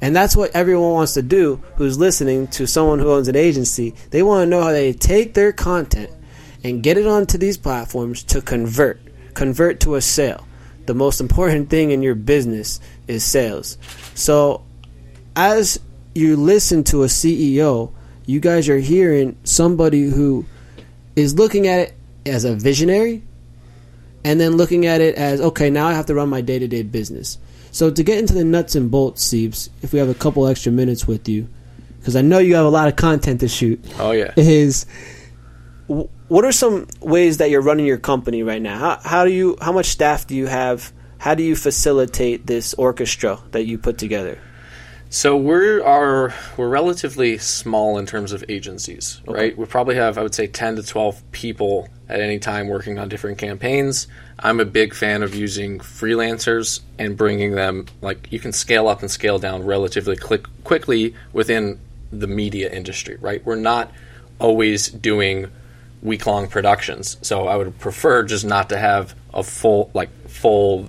And 0.03 0.17
that's 0.17 0.35
what 0.35 0.55
everyone 0.55 0.93
wants 0.93 1.15
to 1.15 1.23
do 1.23 1.63
who's 1.77 1.99
listening 1.99 2.49
to 2.49 2.67
someone 2.67 2.99
who 2.99 3.13
owns 3.13 3.29
an 3.29 3.37
agency. 3.37 3.95
They 4.11 4.23
want 4.23 4.47
to 4.47 4.51
know 4.51 4.63
how 4.63 4.73
they 4.73 4.93
take 4.93 5.35
their 5.35 5.53
content 5.53 6.11
and 6.65 6.83
get 6.83 6.99
it 6.99 7.07
onto 7.07 7.39
these 7.39 7.57
platforms 7.57 8.23
to 8.25 8.41
convert, 8.41 9.01
convert 9.35 9.81
to 9.81 9.95
a 9.95 10.01
sale. 10.01 10.47
The 10.87 10.95
most 10.95 11.21
important 11.21 11.71
thing 11.71 11.91
in 11.91 12.03
your 12.03 12.15
business 12.15 12.81
is 13.07 13.25
sales. 13.25 13.79
So, 14.15 14.63
as 15.37 15.79
you 16.15 16.37
listen 16.37 16.85
to 16.85 17.05
a 17.05 17.07
CEO, 17.07 17.93
you 18.27 18.41
guys 18.41 18.69
are 18.69 18.79
hearing 18.79 19.39
somebody 19.45 20.09
who 20.09 20.47
is 21.17 21.35
looking 21.35 21.67
at 21.67 21.81
it 21.81 21.95
as 22.27 22.45
a 22.45 22.55
visionary 22.55 23.23
and 24.25 24.41
then 24.41 24.57
looking 24.57 24.87
at 24.87 25.01
it 25.01 25.15
as 25.15 25.41
okay, 25.41 25.71
now 25.71 25.87
I 25.87 25.95
have 25.95 26.07
to 26.07 26.15
run 26.15 26.29
my 26.29 26.41
day 26.41 26.59
to 26.59 26.69
day 26.69 26.83
business. 26.83 27.39
So, 27.71 27.91
to 27.91 28.03
get 28.03 28.19
into 28.19 28.35
the 28.35 28.45
nuts 28.45 28.75
and 28.75 28.91
bolts, 28.91 29.25
Siebes, 29.25 29.71
if 29.83 29.93
we 29.93 29.99
have 29.99 30.09
a 30.09 30.15
couple 30.15 30.47
extra 30.47 30.73
minutes 30.73 31.07
with 31.07 31.29
you, 31.29 31.49
because 32.01 32.17
I 32.17 32.23
know 32.23 32.39
you 32.39 32.57
have 32.57 32.67
a 32.67 32.71
lot 32.71 32.89
of 32.89 32.97
content 32.97 33.41
to 33.41 33.49
shoot. 33.49 33.85
Oh, 33.99 34.11
yeah. 34.11 34.33
Is 34.37 34.87
what 36.31 36.45
are 36.45 36.53
some 36.53 36.87
ways 37.01 37.39
that 37.39 37.51
you're 37.51 37.61
running 37.61 37.85
your 37.85 37.99
company 37.99 38.45
right 38.45 38.63
now? 38.63 38.79
How, 38.79 39.01
how 39.03 39.25
do 39.25 39.33
you 39.33 39.57
how 39.61 39.73
much 39.73 39.87
staff 39.87 40.29
do 40.29 40.37
you 40.37 40.47
have? 40.47 40.93
How 41.19 41.35
do 41.35 41.43
you 41.43 41.57
facilitate 41.57 42.47
this 42.47 42.73
orchestra 42.75 43.41
that 43.51 43.65
you 43.65 43.77
put 43.79 43.99
together? 43.99 44.39
So 45.11 45.37
we're 45.37 45.83
are 45.83 46.33
we're 46.57 46.69
relatively 46.69 47.37
small 47.37 47.99
in 47.99 48.07
terms 48.07 48.31
of 48.31 48.45
agencies, 48.49 49.21
okay. 49.27 49.37
right? 49.37 49.59
We 49.59 49.67
probably 49.67 49.97
have 49.97 50.19
I 50.19 50.23
would 50.23 50.35
say 50.35 50.47
10 50.47 50.77
to 50.77 50.85
12 50.85 51.33
people 51.33 51.89
at 52.09 52.21
any 52.21 52.39
time 52.39 52.69
working 52.69 52.97
on 53.01 53.09
different 53.09 53.39
campaigns. 53.39 54.07
I'm 54.39 54.61
a 54.61 54.65
big 54.65 54.95
fan 54.95 55.25
of 55.25 55.35
using 55.35 55.81
freelancers 55.81 56.81
and 56.97 57.17
bringing 57.17 57.57
them 57.57 57.87
like 58.03 58.29
you 58.31 58.39
can 58.39 58.53
scale 58.53 58.87
up 58.87 59.01
and 59.01 59.11
scale 59.11 59.41
down 59.41 59.65
relatively 59.65 60.17
quick, 60.17 60.47
quickly 60.63 61.17
within 61.33 61.81
the 62.13 62.29
media 62.29 62.73
industry, 62.73 63.19
right? 63.21 63.45
We're 63.45 63.57
not 63.57 63.91
always 64.39 64.89
doing 64.89 65.51
week 66.03 66.27
long 66.27 66.49
productions. 66.49 67.19
So 67.23 67.47
I 67.47 67.57
would 67.57 67.79
prefer 67.79 68.23
just 68.23 68.45
not 68.45 68.71
to 68.71 68.79
have 68.79 69.15
a 69.33 69.43
full 69.43 69.91
like 69.95 70.11
full 70.29 70.89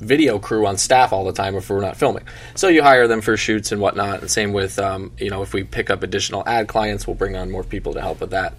video 0.00 0.38
crew 0.38 0.66
on 0.66 0.76
staff 0.76 1.12
all 1.12 1.24
the 1.24 1.32
time 1.32 1.56
if 1.56 1.68
we're 1.68 1.80
not 1.80 1.96
filming. 1.96 2.24
So 2.54 2.68
you 2.68 2.82
hire 2.82 3.08
them 3.08 3.20
for 3.20 3.36
shoots 3.36 3.72
and 3.72 3.80
whatnot. 3.80 4.20
And 4.20 4.30
same 4.30 4.52
with 4.52 4.78
um, 4.78 5.12
you 5.18 5.30
know 5.30 5.42
if 5.42 5.52
we 5.52 5.64
pick 5.64 5.90
up 5.90 6.02
additional 6.02 6.42
ad 6.46 6.68
clients, 6.68 7.06
we'll 7.06 7.16
bring 7.16 7.36
on 7.36 7.50
more 7.50 7.64
people 7.64 7.94
to 7.94 8.00
help 8.00 8.20
with 8.20 8.30
that. 8.30 8.54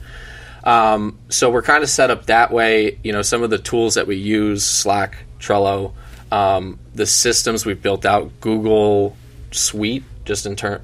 Um, 0.64 1.20
so 1.30 1.50
we're 1.50 1.62
kind 1.62 1.84
of 1.84 1.90
set 1.90 2.10
up 2.10 2.28
that 2.28 2.52
way. 2.52 3.00
You 3.04 3.14
know 3.14 3.22
some 3.22 3.44
of 3.44 3.50
the 3.50 3.58
tools 3.58 3.96
that 3.96 4.08
we 4.08 4.18
use, 4.18 4.66
Slack, 4.66 5.18
Trello, 5.40 5.94
um, 6.32 6.80
the 6.94 7.06
systems 7.06 7.66
we've 7.66 7.82
built 7.82 8.06
out, 8.06 8.42
Google 8.42 9.16
Suite, 9.52 10.04
just 10.26 10.46
in 10.46 10.56
ter- 10.56 10.82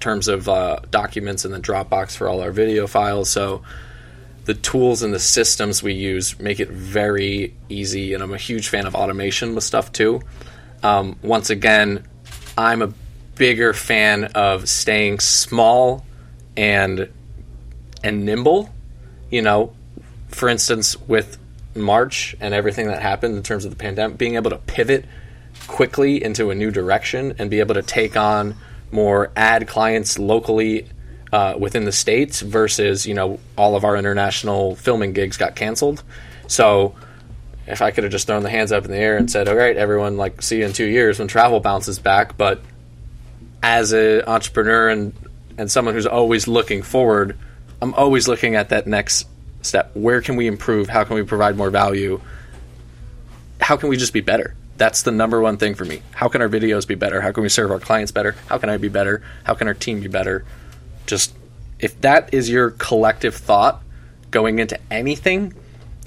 terms 0.00 0.28
of 0.28 0.48
uh, 0.48 0.80
documents 0.90 1.44
and 1.44 1.54
the 1.54 1.60
Dropbox 1.60 2.16
for 2.16 2.28
all 2.28 2.40
our 2.40 2.52
video 2.52 2.86
files. 2.86 3.30
So 3.30 3.62
the 4.46 4.54
tools 4.54 5.02
and 5.02 5.12
the 5.12 5.18
systems 5.18 5.82
we 5.82 5.92
use 5.92 6.38
make 6.38 6.60
it 6.60 6.70
very 6.70 7.54
easy, 7.68 8.14
and 8.14 8.22
I'm 8.22 8.32
a 8.32 8.38
huge 8.38 8.68
fan 8.68 8.86
of 8.86 8.94
automation 8.94 9.54
with 9.54 9.64
stuff 9.64 9.92
too. 9.92 10.22
Um, 10.82 11.16
once 11.22 11.50
again, 11.50 12.06
I'm 12.56 12.80
a 12.80 12.92
bigger 13.34 13.72
fan 13.72 14.24
of 14.36 14.68
staying 14.68 15.18
small 15.18 16.06
and 16.56 17.08
and 18.02 18.24
nimble. 18.24 18.72
You 19.30 19.42
know, 19.42 19.74
for 20.28 20.48
instance, 20.48 20.96
with 21.00 21.38
March 21.74 22.36
and 22.40 22.54
everything 22.54 22.86
that 22.86 23.02
happened 23.02 23.36
in 23.36 23.42
terms 23.42 23.64
of 23.64 23.72
the 23.72 23.76
pandemic, 23.76 24.16
being 24.16 24.36
able 24.36 24.50
to 24.50 24.58
pivot 24.58 25.04
quickly 25.66 26.22
into 26.22 26.50
a 26.50 26.54
new 26.54 26.70
direction 26.70 27.34
and 27.38 27.50
be 27.50 27.58
able 27.58 27.74
to 27.74 27.82
take 27.82 28.16
on 28.16 28.54
more 28.92 29.32
ad 29.34 29.66
clients 29.66 30.20
locally 30.20 30.86
uh, 31.32 31.54
within 31.58 31.84
the 31.84 31.92
states 31.92 32.40
versus 32.40 33.06
you 33.06 33.14
know 33.14 33.38
all 33.56 33.76
of 33.76 33.84
our 33.84 33.96
international 33.96 34.76
filming 34.76 35.12
gigs 35.12 35.36
got 35.36 35.56
canceled. 35.56 36.02
So 36.46 36.94
if 37.66 37.82
I 37.82 37.90
could 37.90 38.04
have 38.04 38.12
just 38.12 38.26
thrown 38.26 38.42
the 38.42 38.50
hands 38.50 38.72
up 38.72 38.84
in 38.84 38.90
the 38.90 38.98
air 38.98 39.16
and 39.16 39.30
said, 39.30 39.48
"All 39.48 39.56
right, 39.56 39.76
everyone, 39.76 40.16
like 40.16 40.42
see 40.42 40.58
you 40.58 40.66
in 40.66 40.72
two 40.72 40.86
years 40.86 41.18
when 41.18 41.28
travel 41.28 41.60
bounces 41.60 41.98
back," 41.98 42.36
but 42.36 42.60
as 43.62 43.92
an 43.92 44.22
entrepreneur 44.26 44.88
and 44.88 45.12
and 45.58 45.70
someone 45.70 45.94
who's 45.94 46.06
always 46.06 46.46
looking 46.46 46.82
forward, 46.82 47.36
I'm 47.80 47.94
always 47.94 48.28
looking 48.28 48.54
at 48.54 48.68
that 48.68 48.86
next 48.86 49.26
step. 49.62 49.90
Where 49.94 50.20
can 50.20 50.36
we 50.36 50.46
improve? 50.46 50.88
How 50.88 51.04
can 51.04 51.16
we 51.16 51.22
provide 51.22 51.56
more 51.56 51.70
value? 51.70 52.20
How 53.60 53.76
can 53.76 53.88
we 53.88 53.96
just 53.96 54.12
be 54.12 54.20
better? 54.20 54.54
That's 54.76 55.02
the 55.02 55.10
number 55.10 55.40
one 55.40 55.56
thing 55.56 55.74
for 55.74 55.86
me. 55.86 56.02
How 56.12 56.28
can 56.28 56.42
our 56.42 56.48
videos 56.48 56.86
be 56.86 56.94
better? 56.94 57.22
How 57.22 57.32
can 57.32 57.42
we 57.42 57.48
serve 57.48 57.70
our 57.70 57.80
clients 57.80 58.12
better? 58.12 58.32
How 58.46 58.58
can 58.58 58.68
I 58.68 58.76
be 58.76 58.88
better? 58.88 59.22
How 59.44 59.54
can 59.54 59.66
our 59.66 59.74
team 59.74 60.00
be 60.00 60.08
better? 60.08 60.44
Just 61.06 61.34
if 61.78 62.00
that 62.00 62.32
is 62.32 62.48
your 62.48 62.70
collective 62.70 63.34
thought 63.34 63.82
going 64.30 64.58
into 64.58 64.78
anything 64.90 65.54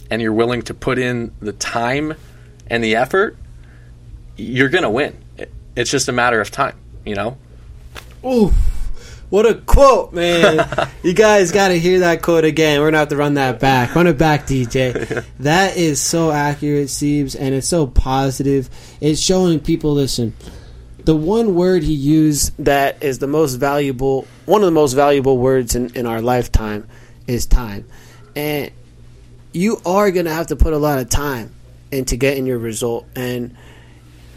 and 0.09 0.21
you're 0.21 0.33
willing 0.33 0.62
to 0.63 0.73
put 0.73 0.97
in 0.97 1.31
the 1.39 1.53
time 1.53 2.15
and 2.67 2.83
the 2.83 2.95
effort, 2.95 3.38
you're 4.35 4.69
going 4.69 4.83
to 4.83 4.89
win. 4.89 5.17
It's 5.75 5.91
just 5.91 6.07
a 6.07 6.12
matter 6.12 6.41
of 6.41 6.51
time, 6.51 6.75
you 7.05 7.15
know? 7.15 7.38
Ooh, 8.25 8.51
what 9.29 9.45
a 9.45 9.55
quote, 9.55 10.12
man. 10.13 10.67
you 11.03 11.13
guys 11.13 11.51
got 11.51 11.69
to 11.69 11.79
hear 11.79 11.99
that 11.99 12.21
quote 12.21 12.43
again. 12.43 12.79
We're 12.79 12.85
going 12.85 12.93
to 12.93 12.99
have 12.99 13.07
to 13.09 13.17
run 13.17 13.35
that 13.35 13.59
back. 13.59 13.95
Run 13.95 14.07
it 14.07 14.17
back, 14.17 14.47
DJ. 14.47 15.23
that 15.39 15.77
is 15.77 16.01
so 16.01 16.31
accurate, 16.31 16.88
Siebes, 16.88 17.35
and 17.39 17.53
it's 17.53 17.67
so 17.67 17.85
positive. 17.88 18.69
It's 18.99 19.21
showing 19.21 19.59
people, 19.59 19.93
listen, 19.93 20.33
the 21.10 21.15
one 21.15 21.56
word 21.56 21.82
he 21.82 21.95
used 21.95 22.54
that 22.63 23.02
is 23.02 23.17
the 23.17 23.26
most 23.26 23.56
valuable, 23.56 24.28
one 24.45 24.62
of 24.62 24.67
the 24.67 24.72
most 24.72 24.93
valuable 24.93 25.39
words 25.39 25.74
in, 25.74 25.89
in 25.95 26.06
our 26.06 26.22
lifetime 26.22 26.88
is 27.26 27.48
time. 27.48 27.88
And 28.36 28.69
you 29.52 29.82
are 29.88 30.12
going 30.12 30.28
to 30.28 30.32
have 30.32 30.45
to 30.48 30.56
put 30.56 30.72
a 30.72 30.78
lot 30.78 31.00
of 31.00 31.10
time 31.10 31.52
into 31.91 32.15
getting 32.15 32.45
your 32.45 32.60
result. 32.60 33.08
And 33.15 33.58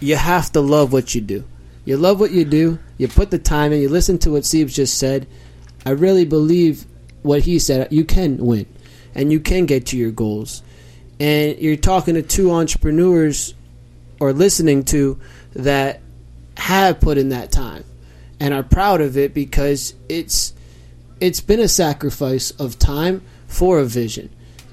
you 0.01 0.17
have 0.17 0.51
to 0.53 0.63
love 0.63 0.95
what 0.95 1.15
you 1.15 1.21
do. 1.21 1.45
You 1.85 1.99
love 1.99 2.19
what 2.19 2.31
you 2.31 2.47
do, 2.47 2.79
you 2.97 3.07
put 3.07 3.31
the 3.31 3.39
time 3.39 3.75
in, 3.75 3.83
you 3.83 3.91
listen 3.91 4.17
to 4.21 4.31
what 4.31 4.47
Steve 4.47 4.71
just 4.71 4.97
said. 4.97 5.27
I 5.85 5.91
really 5.91 6.25
believe 6.25 6.87
what 7.21 7.43
he 7.43 7.59
said. 7.59 7.93
You 7.93 8.07
can 8.07 8.39
win 8.39 8.65
and 9.15 9.31
you 9.31 9.41
can 9.41 9.67
get 9.67 9.85
to 9.89 9.99
your 9.99 10.11
goals. 10.11 10.63
And 11.21 11.59
you're 11.59 11.77
talking 11.77 12.15
to 12.15 12.23
two 12.23 12.51
entrepreneurs 12.51 13.53
or 14.21 14.33
listening 14.33 14.85
to 14.85 15.21
that 15.53 16.01
have 16.63 17.01
put 17.01 17.19
in 17.19 17.31
that 17.31 17.51
time 17.51 17.85
and 18.39 18.55
are 18.55 18.63
proud 18.63 19.01
of 19.01 19.17
it 19.17 19.35
because 19.35 19.95
it's 20.09 20.55
it's 21.21 21.41
been 21.41 21.59
a 21.59 21.67
sacrifice 21.67 22.53
of 22.53 22.79
time 22.79 23.23
for 23.49 23.81
a 23.81 23.85
vision. 23.85 24.31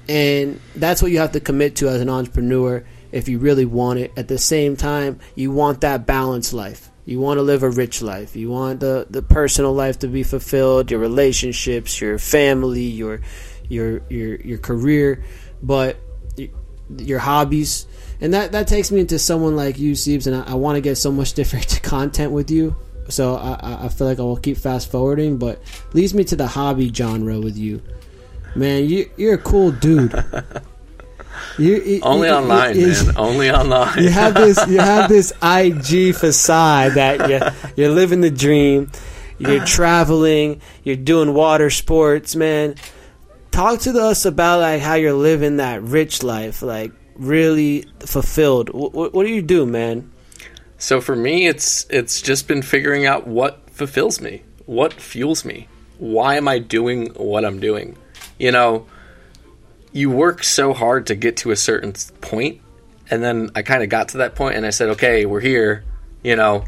And 0.08 0.60
that's 0.76 1.02
what 1.02 1.10
you 1.10 1.18
have 1.18 1.32
to 1.32 1.40
commit 1.40 1.76
to 1.76 1.88
as 1.88 2.00
an 2.00 2.08
entrepreneur 2.08 2.84
if 3.10 3.28
you 3.28 3.38
really 3.38 3.64
want 3.64 3.98
it. 3.98 4.12
At 4.16 4.28
the 4.28 4.38
same 4.38 4.76
time, 4.76 5.18
you 5.34 5.50
want 5.50 5.80
that 5.80 6.06
balanced 6.06 6.52
life. 6.52 6.90
You 7.06 7.18
want 7.18 7.38
to 7.38 7.42
live 7.42 7.64
a 7.64 7.70
rich 7.70 8.02
life. 8.02 8.36
You 8.36 8.50
want 8.50 8.78
the 8.78 9.08
the 9.10 9.22
personal 9.22 9.72
life 9.72 9.98
to 10.00 10.06
be 10.06 10.22
fulfilled, 10.22 10.92
your 10.92 11.00
relationships, 11.00 12.00
your 12.00 12.18
family, 12.18 12.84
your 12.84 13.20
your 13.68 14.02
your 14.08 14.36
your 14.36 14.58
career, 14.58 15.24
but 15.60 15.96
your 16.98 17.18
hobbies. 17.18 17.86
And 18.20 18.34
that 18.34 18.52
that 18.52 18.68
takes 18.68 18.90
me 18.90 19.00
into 19.00 19.18
someone 19.18 19.56
like 19.56 19.78
you, 19.78 19.92
Siebes, 19.92 20.26
and 20.26 20.36
I, 20.36 20.52
I 20.52 20.54
want 20.54 20.76
to 20.76 20.80
get 20.80 20.96
so 20.96 21.10
much 21.10 21.32
different 21.40 21.80
content 21.82 22.32
with 22.32 22.50
you. 22.50 22.76
So 23.08 23.36
I, 23.36 23.86
I- 23.86 23.88
feel 23.88 24.06
like 24.06 24.18
I 24.20 24.22
will 24.22 24.36
keep 24.36 24.56
fast 24.56 24.90
forwarding, 24.90 25.36
but 25.38 25.60
leads 25.94 26.14
me 26.14 26.22
to 26.24 26.36
the 26.36 26.46
hobby 26.46 26.92
genre 26.92 27.40
with 27.40 27.56
you. 27.56 27.82
Man, 28.54 28.88
you 28.88 29.10
you're 29.16 29.34
a 29.34 29.38
cool 29.38 29.70
dude. 29.72 30.12
You, 31.58 31.76
you- 31.82 32.00
Only 32.02 32.28
you- 32.28 32.34
online, 32.34 32.76
man. 32.76 32.96
Only 33.16 33.50
online. 33.50 34.02
you 34.02 34.10
have 34.10 34.34
this 34.34 34.58
you 34.68 34.78
have 34.78 35.08
this 35.08 35.32
IG 35.42 36.14
facade 36.14 36.92
that 36.94 37.28
you 37.28 37.40
you're 37.76 37.92
living 37.92 38.20
the 38.20 38.30
dream. 38.30 38.90
You're 39.38 39.64
traveling. 39.66 40.60
You're 40.84 40.96
doing 40.96 41.32
water 41.34 41.70
sports, 41.70 42.36
man. 42.36 42.74
Talk 43.50 43.80
to 43.80 43.98
us 44.00 44.24
about 44.26 44.60
like 44.60 44.80
how 44.80 44.94
you're 44.94 45.12
living 45.12 45.56
that 45.58 45.82
rich 45.82 46.22
life, 46.22 46.62
like 46.62 46.92
really 47.20 47.84
fulfilled. 48.00 48.70
What, 48.70 49.12
what 49.12 49.26
do 49.26 49.32
you 49.32 49.42
do, 49.42 49.66
man? 49.66 50.10
So 50.78 51.00
for 51.00 51.14
me, 51.14 51.46
it's 51.46 51.86
it's 51.90 52.22
just 52.22 52.48
been 52.48 52.62
figuring 52.62 53.06
out 53.06 53.26
what 53.26 53.68
fulfills 53.70 54.20
me, 54.20 54.42
what 54.66 54.94
fuels 54.94 55.44
me. 55.44 55.68
Why 55.98 56.36
am 56.36 56.48
I 56.48 56.58
doing 56.58 57.08
what 57.14 57.44
I'm 57.44 57.60
doing? 57.60 57.96
You 58.38 58.50
know, 58.50 58.86
you 59.92 60.08
work 60.08 60.42
so 60.42 60.72
hard 60.72 61.06
to 61.08 61.14
get 61.14 61.36
to 61.38 61.50
a 61.50 61.56
certain 61.56 61.92
point, 62.22 62.62
and 63.10 63.22
then 63.22 63.50
I 63.54 63.60
kind 63.60 63.82
of 63.82 63.90
got 63.90 64.08
to 64.10 64.18
that 64.18 64.34
point, 64.34 64.56
and 64.56 64.64
I 64.64 64.70
said, 64.70 64.88
okay, 64.90 65.26
we're 65.26 65.40
here. 65.40 65.84
You 66.22 66.36
know, 66.36 66.64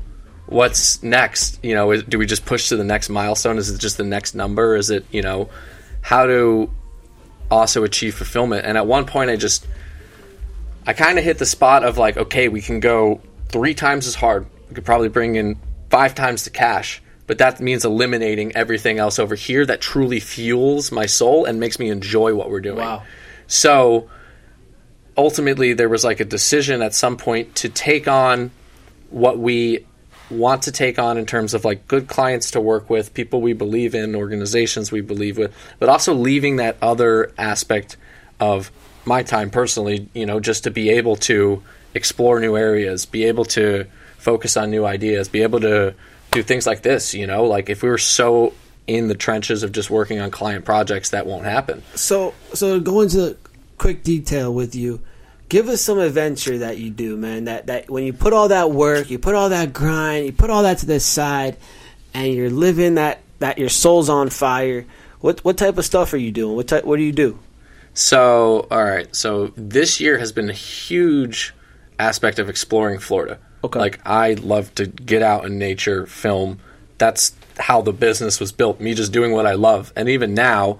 what's 0.46 1.02
next? 1.02 1.58
You 1.64 1.74
know, 1.74 1.96
do 2.02 2.18
we 2.18 2.26
just 2.26 2.44
push 2.44 2.68
to 2.68 2.76
the 2.76 2.84
next 2.84 3.08
milestone? 3.08 3.56
Is 3.56 3.70
it 3.70 3.80
just 3.80 3.96
the 3.96 4.04
next 4.04 4.34
number? 4.34 4.76
Is 4.76 4.90
it 4.90 5.06
you 5.10 5.22
know, 5.22 5.48
how 6.02 6.26
to 6.26 6.70
also 7.50 7.82
achieve 7.84 8.14
fulfillment? 8.14 8.66
And 8.66 8.76
at 8.76 8.86
one 8.86 9.06
point, 9.06 9.30
I 9.30 9.36
just 9.36 9.66
I 10.86 10.92
kind 10.92 11.18
of 11.18 11.24
hit 11.24 11.38
the 11.38 11.46
spot 11.46 11.84
of 11.84 11.98
like, 11.98 12.16
okay, 12.16 12.48
we 12.48 12.60
can 12.60 12.80
go 12.80 13.20
three 13.48 13.74
times 13.74 14.06
as 14.06 14.14
hard. 14.14 14.46
We 14.68 14.74
could 14.74 14.84
probably 14.84 15.08
bring 15.08 15.36
in 15.36 15.58
five 15.90 16.14
times 16.14 16.44
the 16.44 16.50
cash, 16.50 17.02
but 17.26 17.38
that 17.38 17.60
means 17.60 17.84
eliminating 17.84 18.56
everything 18.56 18.98
else 18.98 19.18
over 19.18 19.34
here 19.34 19.64
that 19.66 19.80
truly 19.80 20.20
fuels 20.20 20.90
my 20.90 21.06
soul 21.06 21.44
and 21.44 21.60
makes 21.60 21.78
me 21.78 21.90
enjoy 21.90 22.34
what 22.34 22.50
we're 22.50 22.60
doing. 22.60 22.78
Wow. 22.78 23.02
So 23.46 24.08
ultimately, 25.16 25.74
there 25.74 25.88
was 25.88 26.04
like 26.04 26.20
a 26.20 26.24
decision 26.24 26.82
at 26.82 26.94
some 26.94 27.16
point 27.16 27.54
to 27.56 27.68
take 27.68 28.08
on 28.08 28.50
what 29.10 29.38
we 29.38 29.86
want 30.30 30.62
to 30.62 30.72
take 30.72 30.98
on 30.98 31.18
in 31.18 31.26
terms 31.26 31.52
of 31.52 31.64
like 31.64 31.86
good 31.86 32.08
clients 32.08 32.52
to 32.52 32.60
work 32.60 32.88
with, 32.88 33.12
people 33.12 33.42
we 33.42 33.52
believe 33.52 33.94
in, 33.94 34.14
organizations 34.14 34.90
we 34.90 35.02
believe 35.02 35.36
with, 35.36 35.54
but 35.78 35.88
also 35.88 36.14
leaving 36.14 36.56
that 36.56 36.76
other 36.80 37.30
aspect 37.36 37.96
of 38.40 38.72
my 39.04 39.22
time 39.22 39.50
personally, 39.50 40.08
you 40.14 40.26
know, 40.26 40.40
just 40.40 40.64
to 40.64 40.70
be 40.70 40.90
able 40.90 41.16
to 41.16 41.62
explore 41.94 42.40
new 42.40 42.56
areas, 42.56 43.06
be 43.06 43.24
able 43.24 43.44
to 43.44 43.86
focus 44.18 44.56
on 44.56 44.70
new 44.70 44.84
ideas, 44.84 45.28
be 45.28 45.42
able 45.42 45.60
to 45.60 45.94
do 46.30 46.42
things 46.42 46.66
like 46.66 46.82
this, 46.82 47.14
you 47.14 47.26
know, 47.26 47.44
like 47.44 47.68
if 47.68 47.82
we 47.82 47.88
were 47.88 47.98
so 47.98 48.54
in 48.86 49.08
the 49.08 49.14
trenches 49.14 49.62
of 49.62 49.72
just 49.72 49.90
working 49.90 50.20
on 50.20 50.30
client 50.30 50.64
projects, 50.64 51.10
that 51.10 51.26
won't 51.26 51.44
happen. 51.44 51.82
So, 51.94 52.34
so 52.54 52.78
to 52.78 52.80
go 52.80 53.00
into 53.00 53.36
quick 53.78 54.02
detail 54.02 54.52
with 54.52 54.74
you, 54.74 55.00
give 55.48 55.68
us 55.68 55.82
some 55.82 55.98
adventure 55.98 56.58
that 56.58 56.78
you 56.78 56.90
do, 56.90 57.16
man. 57.16 57.44
That 57.44 57.66
that 57.66 57.90
when 57.90 58.04
you 58.04 58.12
put 58.12 58.32
all 58.32 58.48
that 58.48 58.70
work, 58.70 59.10
you 59.10 59.18
put 59.18 59.34
all 59.34 59.50
that 59.50 59.72
grind, 59.72 60.26
you 60.26 60.32
put 60.32 60.50
all 60.50 60.62
that 60.62 60.78
to 60.78 60.86
the 60.86 61.00
side, 61.00 61.56
and 62.14 62.32
you're 62.32 62.50
living 62.50 62.94
that 62.94 63.20
that 63.38 63.58
your 63.58 63.68
soul's 63.68 64.08
on 64.08 64.30
fire. 64.30 64.86
What 65.20 65.44
what 65.44 65.58
type 65.58 65.78
of 65.78 65.84
stuff 65.84 66.12
are 66.12 66.18
you 66.18 66.32
doing? 66.32 66.56
What 66.56 66.68
type, 66.68 66.84
what 66.84 66.96
do 66.96 67.02
you 67.02 67.12
do? 67.12 67.38
So, 67.94 68.66
all 68.70 68.84
right. 68.84 69.14
So 69.14 69.52
this 69.56 70.00
year 70.00 70.18
has 70.18 70.32
been 70.32 70.48
a 70.48 70.54
huge 70.54 71.54
aspect 71.98 72.38
of 72.38 72.48
exploring 72.48 72.98
Florida. 72.98 73.38
Okay. 73.64 73.78
Like 73.78 74.00
I 74.06 74.34
love 74.34 74.74
to 74.76 74.86
get 74.86 75.22
out 75.22 75.44
in 75.44 75.58
nature, 75.58 76.06
film. 76.06 76.58
That's 76.98 77.34
how 77.58 77.82
the 77.82 77.92
business 77.92 78.40
was 78.40 78.50
built. 78.52 78.80
Me 78.80 78.94
just 78.94 79.12
doing 79.12 79.32
what 79.32 79.46
I 79.46 79.54
love. 79.54 79.92
And 79.94 80.08
even 80.08 80.34
now, 80.34 80.78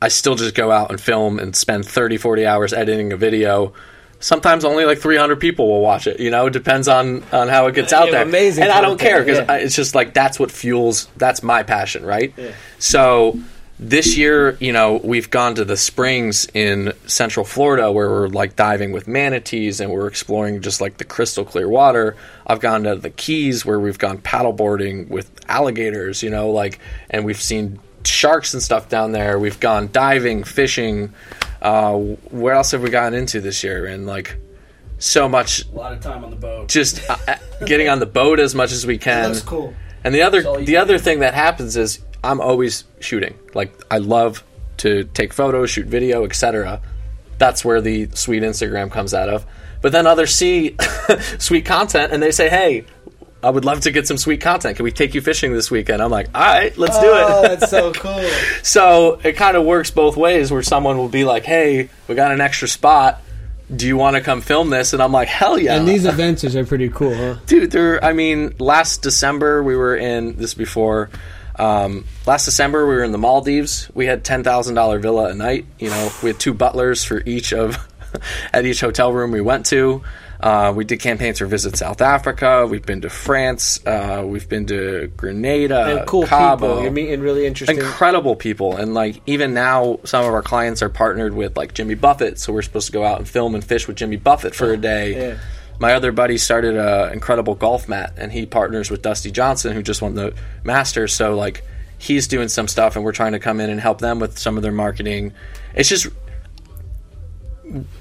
I 0.00 0.08
still 0.08 0.34
just 0.34 0.54
go 0.54 0.70
out 0.70 0.90
and 0.90 1.00
film 1.00 1.38
and 1.38 1.54
spend 1.56 1.86
30, 1.86 2.16
40 2.18 2.46
hours 2.46 2.72
editing 2.72 3.12
a 3.12 3.16
video. 3.16 3.72
Sometimes 4.20 4.64
only 4.64 4.84
like 4.84 4.98
300 4.98 5.36
people 5.36 5.66
will 5.68 5.80
watch 5.80 6.06
it. 6.06 6.20
You 6.20 6.30
know, 6.30 6.46
it 6.46 6.52
depends 6.52 6.88
on 6.88 7.22
on 7.32 7.48
how 7.48 7.66
it 7.66 7.74
gets 7.74 7.92
out 7.92 8.06
Yeah, 8.06 8.12
there. 8.12 8.22
amazing 8.22 8.64
And 8.64 8.72
I 8.72 8.80
don't 8.80 8.98
care 8.98 9.20
because 9.22 9.38
yeah. 9.38 9.56
it's 9.56 9.74
just 9.76 9.94
like 9.94 10.14
that's 10.14 10.38
what 10.38 10.50
fuels. 10.50 11.08
That's 11.16 11.42
my 11.42 11.62
passion, 11.62 12.06
right? 12.06 12.32
Yeah. 12.36 12.52
So 12.78 13.38
this 13.78 14.16
year, 14.16 14.56
you 14.60 14.72
know, 14.72 15.00
we've 15.02 15.30
gone 15.30 15.56
to 15.56 15.64
the 15.64 15.76
springs 15.76 16.46
in 16.54 16.92
Central 17.06 17.44
Florida 17.44 17.90
where 17.90 18.08
we're 18.08 18.28
like 18.28 18.54
diving 18.54 18.92
with 18.92 19.08
manatees 19.08 19.80
and 19.80 19.90
we're 19.90 20.06
exploring 20.06 20.62
just 20.62 20.80
like 20.80 20.96
the 20.98 21.04
crystal 21.04 21.44
clear 21.44 21.68
water. 21.68 22.16
I've 22.46 22.60
gone 22.60 22.84
to 22.84 22.94
the 22.94 23.10
Keys 23.10 23.66
where 23.66 23.80
we've 23.80 23.98
gone 23.98 24.18
paddleboarding 24.18 25.08
with 25.08 25.30
alligators, 25.48 26.22
you 26.22 26.30
know, 26.30 26.50
like, 26.50 26.78
and 27.10 27.24
we've 27.24 27.40
seen 27.40 27.80
sharks 28.04 28.54
and 28.54 28.62
stuff 28.62 28.88
down 28.88 29.12
there. 29.12 29.38
We've 29.38 29.58
gone 29.58 29.90
diving, 29.90 30.44
fishing. 30.44 31.12
Uh, 31.60 31.96
where 32.30 32.54
else 32.54 32.70
have 32.72 32.82
we 32.82 32.90
gotten 32.90 33.18
into 33.18 33.40
this 33.40 33.64
year? 33.64 33.86
And 33.86 34.06
like, 34.06 34.36
so 34.98 35.28
much 35.28 35.66
A 35.68 35.74
lot 35.74 35.92
of 35.92 36.00
time 36.00 36.24
on 36.24 36.30
the 36.30 36.36
boat. 36.36 36.68
just 36.68 37.08
uh, 37.10 37.16
uh, 37.26 37.36
getting 37.66 37.88
on 37.88 37.98
the 37.98 38.06
boat 38.06 38.38
as 38.38 38.54
much 38.54 38.70
as 38.70 38.86
we 38.86 38.98
can. 38.98 39.32
That's 39.32 39.42
cool. 39.44 39.74
And 40.04 40.14
the 40.14 40.22
other 40.22 40.62
the 40.62 40.76
other 40.76 40.98
thing 40.98 41.20
that 41.20 41.34
happens 41.34 41.76
is 41.76 41.98
I'm 42.24 42.40
always 42.40 42.84
shooting. 43.00 43.38
Like 43.54 43.72
I 43.90 43.98
love 43.98 44.42
to 44.78 45.04
take 45.04 45.32
photos, 45.32 45.70
shoot 45.70 45.86
video, 45.86 46.24
etc. 46.24 46.80
That's 47.38 47.64
where 47.64 47.80
the 47.80 48.08
sweet 48.14 48.42
Instagram 48.42 48.90
comes 48.90 49.14
out 49.14 49.28
of. 49.28 49.44
But 49.82 49.92
then 49.92 50.06
others 50.06 50.34
see 50.34 50.76
sweet 51.38 51.64
content 51.66 52.12
and 52.12 52.22
they 52.22 52.30
say, 52.32 52.48
"Hey, 52.48 52.84
I 53.42 53.50
would 53.50 53.64
love 53.66 53.80
to 53.80 53.90
get 53.90 54.06
some 54.08 54.16
sweet 54.16 54.40
content. 54.40 54.76
Can 54.76 54.84
we 54.84 54.92
take 54.92 55.14
you 55.14 55.20
fishing 55.20 55.52
this 55.52 55.70
weekend?" 55.70 56.00
I'm 56.02 56.10
like, 56.10 56.28
"All 56.34 56.40
right, 56.40 56.76
let's 56.78 56.98
do 56.98 57.06
it." 57.06 57.24
Oh, 57.28 57.42
that's 57.42 57.70
so 57.70 57.92
cool. 58.04 58.28
so 58.62 59.20
it 59.22 59.34
kind 59.34 59.56
of 59.56 59.64
works 59.64 59.90
both 59.90 60.16
ways 60.16 60.50
where 60.50 60.62
someone 60.62 60.96
will 60.96 61.08
be 61.10 61.24
like, 61.24 61.44
"Hey, 61.44 61.90
we 62.08 62.14
got 62.14 62.32
an 62.32 62.40
extra 62.40 62.66
spot. 62.68 63.20
Do 63.74 63.86
you 63.86 63.96
want 63.96 64.16
to 64.16 64.22
come 64.22 64.40
film 64.40 64.70
this?" 64.70 64.92
And 64.94 65.02
I'm 65.02 65.12
like, 65.12 65.28
"Hell 65.28 65.58
yeah!" 65.58 65.76
And 65.76 65.86
these 65.86 66.04
adventures 66.06 66.56
are 66.56 66.64
pretty 66.64 66.88
cool, 66.88 67.14
huh? 67.14 67.36
dude 67.46 67.70
there 67.70 68.02
i 68.04 68.12
mean 68.12 68.54
last 68.58 69.02
december 69.02 69.62
we 69.62 69.74
were 69.76 69.96
in 69.96 70.36
this 70.36 70.54
before 70.54 71.10
um, 71.56 72.04
last 72.26 72.44
december 72.44 72.86
we 72.86 72.94
were 72.94 73.04
in 73.04 73.12
the 73.12 73.18
maldives. 73.18 73.90
We 73.94 74.06
had 74.06 74.24
$10000 74.24 75.00
villa 75.00 75.30
a 75.30 75.34
night. 75.34 75.66
You 75.78 75.90
know 75.90 76.10
we 76.22 76.30
had 76.30 76.40
two 76.40 76.54
butlers 76.54 77.04
for 77.04 77.22
each 77.24 77.52
of 77.52 77.76
at 78.52 78.64
each 78.64 78.80
hotel 78.80 79.12
room 79.12 79.30
we 79.30 79.40
went 79.40 79.66
to. 79.66 80.02
Uh, 80.40 80.72
we 80.76 80.84
did 80.84 81.00
campaigns 81.00 81.38
for 81.38 81.46
visit 81.46 81.76
south 81.76 82.02
africa. 82.02 82.66
We've 82.66 82.84
been 82.84 83.00
to 83.02 83.08
france. 83.08 83.84
Uh, 83.86 84.24
we've 84.26 84.48
been 84.48 84.66
to 84.66 85.10
grenada 85.16 85.98
And 85.98 86.06
cool 86.06 86.26
Cabo. 86.26 86.66
People. 86.66 86.82
You're 86.82 86.92
meeting 86.92 87.20
really 87.20 87.46
interesting. 87.46 87.78
incredible 87.78 88.36
people. 88.36 88.76
And 88.76 88.92
like 88.92 89.22
even 89.26 89.54
now 89.54 90.00
some 90.04 90.24
of 90.24 90.34
our 90.34 90.42
clients 90.42 90.82
are 90.82 90.90
partnered 90.90 91.34
with 91.34 91.56
like 91.56 91.72
jimmy 91.72 91.94
buffett. 91.94 92.38
So 92.38 92.52
we're 92.52 92.62
supposed 92.62 92.86
to 92.86 92.92
go 92.92 93.04
out 93.04 93.18
and 93.18 93.28
film 93.28 93.54
and 93.54 93.64
fish 93.64 93.86
with 93.88 93.96
jimmy 93.96 94.16
buffett 94.16 94.54
for 94.54 94.72
a 94.72 94.76
day. 94.76 95.28
Yeah. 95.28 95.38
My 95.78 95.94
other 95.94 96.12
buddy 96.12 96.38
started 96.38 96.76
an 96.76 97.12
incredible 97.12 97.54
golf 97.54 97.88
mat 97.88 98.14
and 98.16 98.32
he 98.32 98.46
partners 98.46 98.90
with 98.90 99.02
Dustin 99.02 99.32
Johnson 99.32 99.72
who 99.72 99.82
just 99.82 100.02
won 100.02 100.14
the 100.14 100.34
masters 100.62 101.12
so 101.12 101.34
like 101.34 101.64
he's 101.98 102.26
doing 102.26 102.48
some 102.48 102.68
stuff 102.68 102.96
and 102.96 103.04
we're 103.04 103.12
trying 103.12 103.32
to 103.32 103.38
come 103.38 103.60
in 103.60 103.70
and 103.70 103.80
help 103.80 104.00
them 104.00 104.20
with 104.20 104.38
some 104.38 104.56
of 104.56 104.62
their 104.62 104.72
marketing 104.72 105.32
it's 105.74 105.88
just 105.88 106.06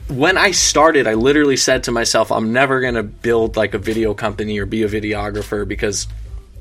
when 0.07 0.37
I 0.37 0.51
started, 0.51 1.07
I 1.07 1.13
literally 1.13 1.57
said 1.57 1.83
to 1.85 1.91
myself, 1.91 2.31
I'm 2.31 2.51
never 2.51 2.81
going 2.81 2.95
to 2.95 3.03
build 3.03 3.55
like 3.55 3.73
a 3.73 3.77
video 3.77 4.13
company 4.13 4.59
or 4.59 4.65
be 4.65 4.83
a 4.83 4.87
videographer 4.87 5.67
because 5.67 6.07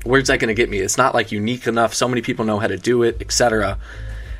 where's 0.03 0.27
that 0.27 0.39
going 0.39 0.47
to 0.47 0.53
get 0.53 0.69
me? 0.69 0.79
It's 0.79 0.97
not 0.97 1.13
like 1.13 1.31
unique 1.31 1.67
enough. 1.67 1.93
So 1.93 2.07
many 2.07 2.21
people 2.21 2.45
know 2.45 2.59
how 2.59 2.67
to 2.67 2.77
do 2.77 3.03
it, 3.03 3.21
etc. 3.21 3.77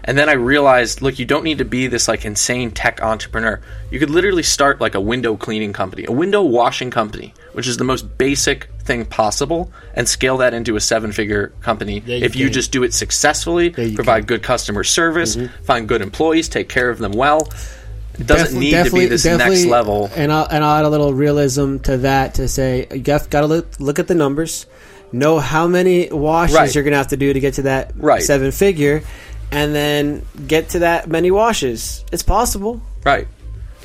And 0.05 0.17
then 0.17 0.27
I 0.27 0.33
realized, 0.33 1.01
look, 1.01 1.17
you 1.17 1.25
don't 1.25 1.43
need 1.43 1.59
to 1.59 1.65
be 1.65 1.87
this 1.87 2.07
like 2.07 2.25
insane 2.25 2.71
tech 2.71 3.01
entrepreneur. 3.01 3.61
You 3.89 3.99
could 3.99 4.09
literally 4.09 4.43
start 4.43 4.81
like 4.81 4.95
a 4.95 5.01
window 5.01 5.37
cleaning 5.37 5.71
company, 5.71 6.05
a 6.05 6.11
window 6.11 6.41
washing 6.41 6.91
company, 6.91 7.33
which 7.53 7.67
is 7.67 7.77
the 7.77 7.85
most 7.85 8.17
basic 8.17 8.69
thing 8.81 9.05
possible, 9.05 9.71
and 9.93 10.07
scale 10.09 10.37
that 10.37 10.53
into 10.53 10.75
a 10.75 10.81
seven-figure 10.81 11.53
company 11.61 12.03
Yeah, 12.05 12.17
you 12.17 12.25
if 12.25 12.35
you 12.35 12.49
just 12.49 12.73
do 12.73 12.83
it 12.83 12.93
successfully, 12.93 13.73
you 13.77 13.95
provide 13.95 14.27
good 14.27 14.43
customer 14.43 14.83
service, 14.83 15.37
mm-hmm. 15.37 15.63
find 15.63 15.87
good 15.87 16.01
employees, 16.01 16.49
take 16.49 16.67
care 16.67 16.89
of 16.89 16.99
them 16.99 17.13
well. 17.13 17.49
It 18.19 18.27
doesn't 18.27 18.59
Defi- 18.59 18.59
need 18.59 18.85
to 18.85 18.91
be 18.91 19.05
this 19.05 19.25
next 19.25 19.65
level. 19.65 20.09
And 20.15 20.31
I'll, 20.31 20.45
and 20.45 20.63
I'll 20.63 20.79
add 20.79 20.85
a 20.85 20.89
little 20.89 21.13
realism 21.13 21.77
to 21.79 21.97
that 21.99 22.35
to 22.35 22.47
say 22.47 22.87
you 22.91 22.99
got 22.99 23.29
to 23.31 23.47
look, 23.47 23.79
look 23.79 23.99
at 23.99 24.07
the 24.07 24.15
numbers, 24.15 24.65
know 25.13 25.39
how 25.39 25.67
many 25.67 26.09
washes 26.11 26.55
Right. 26.55 26.75
you're 26.75 26.83
going 26.83 26.91
to 26.91 26.97
have 26.97 27.07
to 27.09 27.17
do 27.17 27.31
to 27.31 27.39
get 27.39 27.55
to 27.55 27.61
that 27.63 27.93
Right. 27.95 28.21
seven 28.21 28.51
figure, 28.51 29.01
and 29.53 29.73
then 29.75 30.25
get 30.47 30.69
to 30.69 30.79
that 30.79 31.07
many 31.07 31.31
washes. 31.31 32.03
It's 32.11 32.23
possible. 32.23 32.81
Right. 33.03 33.27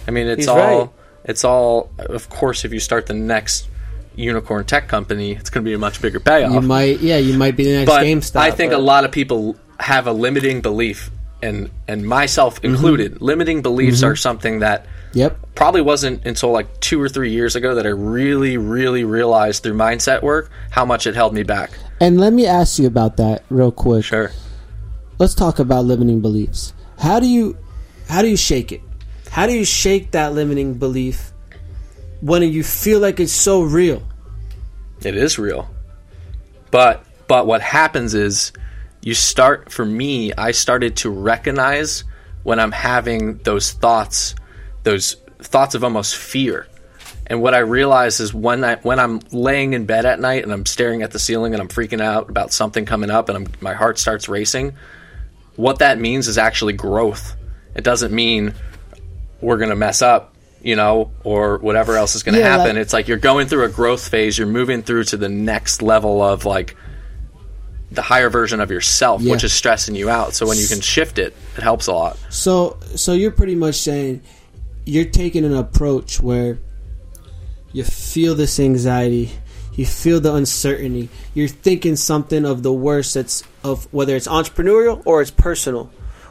I 0.07 0.11
mean, 0.11 0.26
it's 0.26 0.40
He's 0.40 0.48
all 0.48 0.57
right. 0.81 0.90
it's 1.24 1.44
all 1.44 1.90
of 1.98 2.28
course 2.31 2.64
if 2.64 2.72
you 2.72 2.81
start 2.81 3.07
the 3.07 3.14
next 3.14 3.68
unicorn 4.16 4.64
tech 4.64 4.88
company, 4.88 5.33
it's 5.33 5.50
going 5.50 5.64
to 5.64 5.68
be 5.68 5.74
a 5.74 5.78
much 5.78 6.00
bigger 6.02 6.18
payoff. 6.20 6.52
You 6.52 6.61
might, 6.61 7.00
yeah, 7.00 7.18
you 7.18 7.37
might 7.38 7.57
be 7.57 7.64
the 7.64 7.72
next 7.78 7.87
but 7.90 8.02
GameStop. 8.04 8.37
I 8.40 8.50
think 8.50 8.72
a 8.72 8.78
lot 8.78 9.04
of 9.04 9.12
people 9.12 9.57
have 9.78 10.07
a 10.09 10.12
limiting 10.12 10.61
belief, 10.61 11.11
and 11.42 11.70
and 11.87 12.04
myself 12.07 12.57
Mm-hmm. 12.57 12.74
included. 12.74 13.22
Limiting 13.22 13.62
beliefs 13.62 14.02
are 14.02 14.16
something 14.16 14.59
that 14.61 14.87
Yep. 15.14 15.54
probably 15.54 15.81
wasn't 15.83 16.26
until 16.26 16.50
like 16.50 16.81
two 16.81 17.00
or 17.00 17.09
three 17.09 17.31
years 17.31 17.57
ago 17.57 17.76
that 17.76 17.87
I 17.87 17.90
really, 17.90 18.57
really 18.59 19.04
realized 19.04 19.62
through 19.62 19.74
mindset 19.74 20.22
work 20.22 20.50
how 20.70 20.85
much 20.85 21.07
it 21.07 21.14
held 21.14 21.33
me 21.33 21.44
back. 21.44 21.70
And 22.00 22.20
let 22.20 22.33
me 22.33 22.44
ask 22.46 22.78
you 22.78 22.87
about 22.87 23.16
that 23.18 23.42
real 23.50 23.70
quick. 23.72 24.04
Sure. 24.04 24.31
Let's 25.18 25.35
talk 25.35 25.59
about 25.59 25.85
limiting 25.85 26.20
beliefs. 26.20 26.72
How 26.98 27.18
do 27.18 27.26
you 27.26 27.57
how 28.09 28.22
do 28.22 28.28
you 28.28 28.37
shake 28.37 28.70
it? 28.72 28.81
How 29.31 29.46
do 29.46 29.52
you 29.52 29.64
shake 29.64 30.12
that 30.12 30.33
limiting 30.33 30.74
belief 30.74 31.33
when 32.20 32.42
you 32.42 32.62
feel 32.62 33.00
like 33.00 33.20
it's 33.20 33.33
so 33.33 33.62
real? 33.62 34.02
It 35.02 35.16
is 35.16 35.38
real. 35.38 35.68
But 36.70 37.04
but 37.26 37.46
what 37.46 37.61
happens 37.61 38.14
is 38.14 38.52
you 39.02 39.14
start 39.14 39.72
for 39.72 39.85
me, 39.85 40.33
I 40.33 40.52
started 40.52 40.96
to 40.98 41.11
recognize 41.11 42.04
when 42.42 42.61
I'm 42.61 42.72
having 42.72 43.38
those 43.38 43.72
thoughts, 43.72 44.35
those 44.85 45.14
thoughts 45.38 45.74
of 45.74 45.85
almost 45.85 46.16
fear. 46.16 46.66
And 47.26 47.42
what 47.42 47.54
I 47.54 47.59
realize 47.59 48.20
is 48.20 48.33
when 48.33 48.64
I 48.64 48.76
when 48.76 48.98
I'm 48.98 49.20
laying 49.33 49.72
in 49.74 49.85
bed 49.85 50.07
at 50.07 50.20
night 50.20 50.44
and 50.44 50.52
I'm 50.52 50.64
staring 50.64 51.02
at 51.02 51.11
the 51.11 51.18
ceiling 51.18 51.54
and 51.54 51.61
I'm 51.61 51.68
freaking 51.68 52.00
out 52.00 52.31
about 52.31 52.52
something 52.52 52.87
coming 52.87 53.11
up 53.11 53.28
and 53.28 53.37
I'm, 53.38 53.46
my 53.61 53.74
heart 53.74 53.98
starts 53.98 54.28
racing, 54.28 54.74
what 55.59 55.81
that 55.81 55.99
means 55.99 56.29
is 56.29 56.38
actually 56.38 56.73
growth. 56.73 57.35
It 57.75 57.83
doesn't 57.83 58.12
mean 58.12 58.55
we're 59.40 59.57
going 59.59 59.71
to 59.71 59.77
mess 59.77 60.03
up, 60.03 60.35
you 60.62 60.77
know, 60.77 61.11
or 61.25 61.59
whatever 61.59 61.97
else 61.97 62.14
is 62.14 62.23
going 62.23 62.35
to 62.35 62.40
Yeah, 62.40 62.57
happen. 62.59 62.77
like- 62.77 62.83
it's 62.83 62.92
like 62.92 63.09
you're 63.09 63.18
going 63.18 63.49
through 63.49 63.64
a 63.64 63.68
growth 63.68 64.09
phase. 64.09 64.38
You're 64.38 64.47
moving 64.47 64.83
through 64.83 65.05
to 65.05 65.16
the 65.16 65.29
next 65.29 65.83
level 65.83 66.23
of 66.23 66.44
like 66.44 66.77
the 67.90 68.03
higher 68.03 68.31
version 68.31 68.61
of 68.61 68.71
yourself, 68.71 69.21
Yeah. 69.23 69.33
which 69.33 69.42
is 69.44 69.53
stressing 69.53 69.94
you 69.97 70.09
out. 70.09 70.35
So 70.35 70.47
when 70.47 70.59
you 70.59 70.66
can 70.68 70.81
shift 70.81 71.18
it, 71.18 71.35
it 71.57 71.62
helps 71.62 71.87
a 71.88 71.92
lot. 71.92 72.16
So 72.31 72.77
so 72.94 73.12
you're 73.14 73.31
pretty 73.33 73.55
much 73.57 73.75
saying 73.77 74.21
you're 74.85 75.07
taking 75.07 75.44
an 75.44 75.55
approach 75.57 76.21
where 76.21 76.59
you 77.73 77.83
feel 77.85 78.35
this 78.35 78.61
anxiety, 78.61 79.31
you 79.79 79.87
feel 79.87 80.21
the 80.21 80.35
uncertainty, 80.35 81.09
you're 81.35 81.47
thinking 81.47 81.95
something 81.95 82.45
of 82.45 82.64
the 82.64 82.73
worst 82.73 83.14
that's 83.14 83.45
of 83.62 83.87
whether 83.95 84.17
it's 84.17 84.27
entrepreneurial 84.27 85.01
or 85.07 85.23
it's 85.23 85.31
personal. 85.31 85.88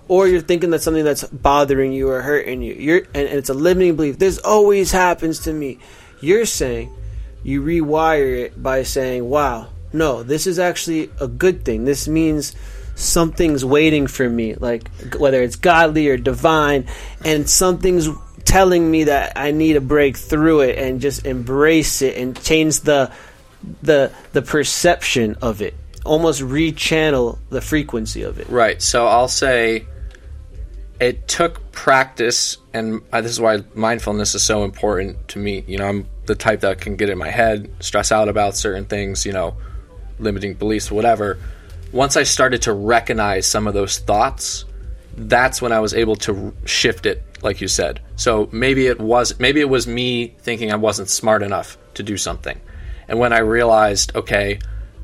Or 0.09 0.27
you're 0.27 0.41
thinking 0.41 0.71
that 0.71 0.81
something 0.81 1.05
that's 1.05 1.23
bothering 1.23 1.93
you 1.93 2.09
or 2.09 2.21
hurting 2.21 2.61
you. 2.61 2.73
You're 2.73 3.03
and, 3.13 3.27
and 3.27 3.37
it's 3.37 3.47
a 3.47 3.53
limiting 3.53 3.95
belief. 3.95 4.19
This 4.19 4.37
always 4.37 4.91
happens 4.91 5.39
to 5.39 5.53
me. 5.53 5.79
You're 6.19 6.45
saying 6.45 6.93
you 7.41 7.63
rewire 7.63 8.37
it 8.37 8.61
by 8.61 8.83
saying, 8.83 9.23
Wow, 9.23 9.69
no, 9.93 10.23
this 10.23 10.45
is 10.45 10.59
actually 10.59 11.09
a 11.21 11.27
good 11.29 11.63
thing. 11.63 11.85
This 11.85 12.05
means 12.05 12.53
something's 12.95 13.63
waiting 13.63 14.07
for 14.07 14.29
me, 14.29 14.55
like 14.55 14.89
whether 15.15 15.41
it's 15.41 15.55
godly 15.55 16.09
or 16.09 16.17
divine, 16.17 16.85
and 17.23 17.49
something's 17.49 18.09
telling 18.43 18.91
me 18.91 19.05
that 19.05 19.33
I 19.37 19.51
need 19.51 19.73
to 19.73 19.81
break 19.81 20.17
through 20.17 20.61
it 20.61 20.77
and 20.77 20.99
just 20.99 21.25
embrace 21.25 22.01
it 22.01 22.17
and 22.17 22.41
change 22.41 22.81
the 22.81 23.11
the 23.81 24.11
the 24.33 24.41
perception 24.41 25.35
of 25.41 25.61
it. 25.61 25.75
Almost 26.05 26.41
rechannel 26.41 27.37
the 27.49 27.61
frequency 27.61 28.23
of 28.23 28.39
it. 28.39 28.47
Right. 28.49 28.81
So 28.81 29.07
I'll 29.07 29.27
say 29.27 29.85
it 30.99 31.27
took 31.27 31.71
practice, 31.71 32.57
and 32.73 33.01
this 33.11 33.31
is 33.31 33.41
why 33.41 33.63
mindfulness 33.75 34.33
is 34.35 34.43
so 34.43 34.63
important 34.63 35.27
to 35.29 35.39
me. 35.39 35.63
You 35.67 35.77
know, 35.77 35.87
I'm 35.87 36.07
the 36.25 36.35
type 36.35 36.61
that 36.61 36.81
can 36.81 36.95
get 36.95 37.09
in 37.09 37.17
my 37.17 37.29
head, 37.29 37.69
stress 37.79 38.11
out 38.11 38.29
about 38.29 38.55
certain 38.55 38.85
things, 38.85 39.25
you 39.25 39.33
know, 39.33 39.55
limiting 40.19 40.53
beliefs, 40.53 40.91
whatever. 40.91 41.37
Once 41.91 42.17
I 42.17 42.23
started 42.23 42.63
to 42.63 42.73
recognize 42.73 43.45
some 43.45 43.67
of 43.67 43.73
those 43.73 43.99
thoughts, 43.99 44.65
that's 45.15 45.61
when 45.61 45.71
I 45.71 45.79
was 45.79 45.93
able 45.93 46.15
to 46.17 46.53
shift 46.65 47.05
it, 47.05 47.23
like 47.41 47.61
you 47.61 47.67
said. 47.67 48.01
So 48.15 48.49
maybe 48.51 48.87
it 48.87 48.99
was 48.99 49.39
maybe 49.39 49.61
it 49.61 49.69
was 49.69 49.87
me 49.87 50.35
thinking 50.39 50.71
I 50.71 50.75
wasn't 50.75 51.09
smart 51.09 51.43
enough 51.43 51.77
to 51.95 52.03
do 52.03 52.17
something. 52.17 52.59
And 53.07 53.19
when 53.19 53.33
I 53.33 53.39
realized, 53.39 54.15
okay, 54.15 54.59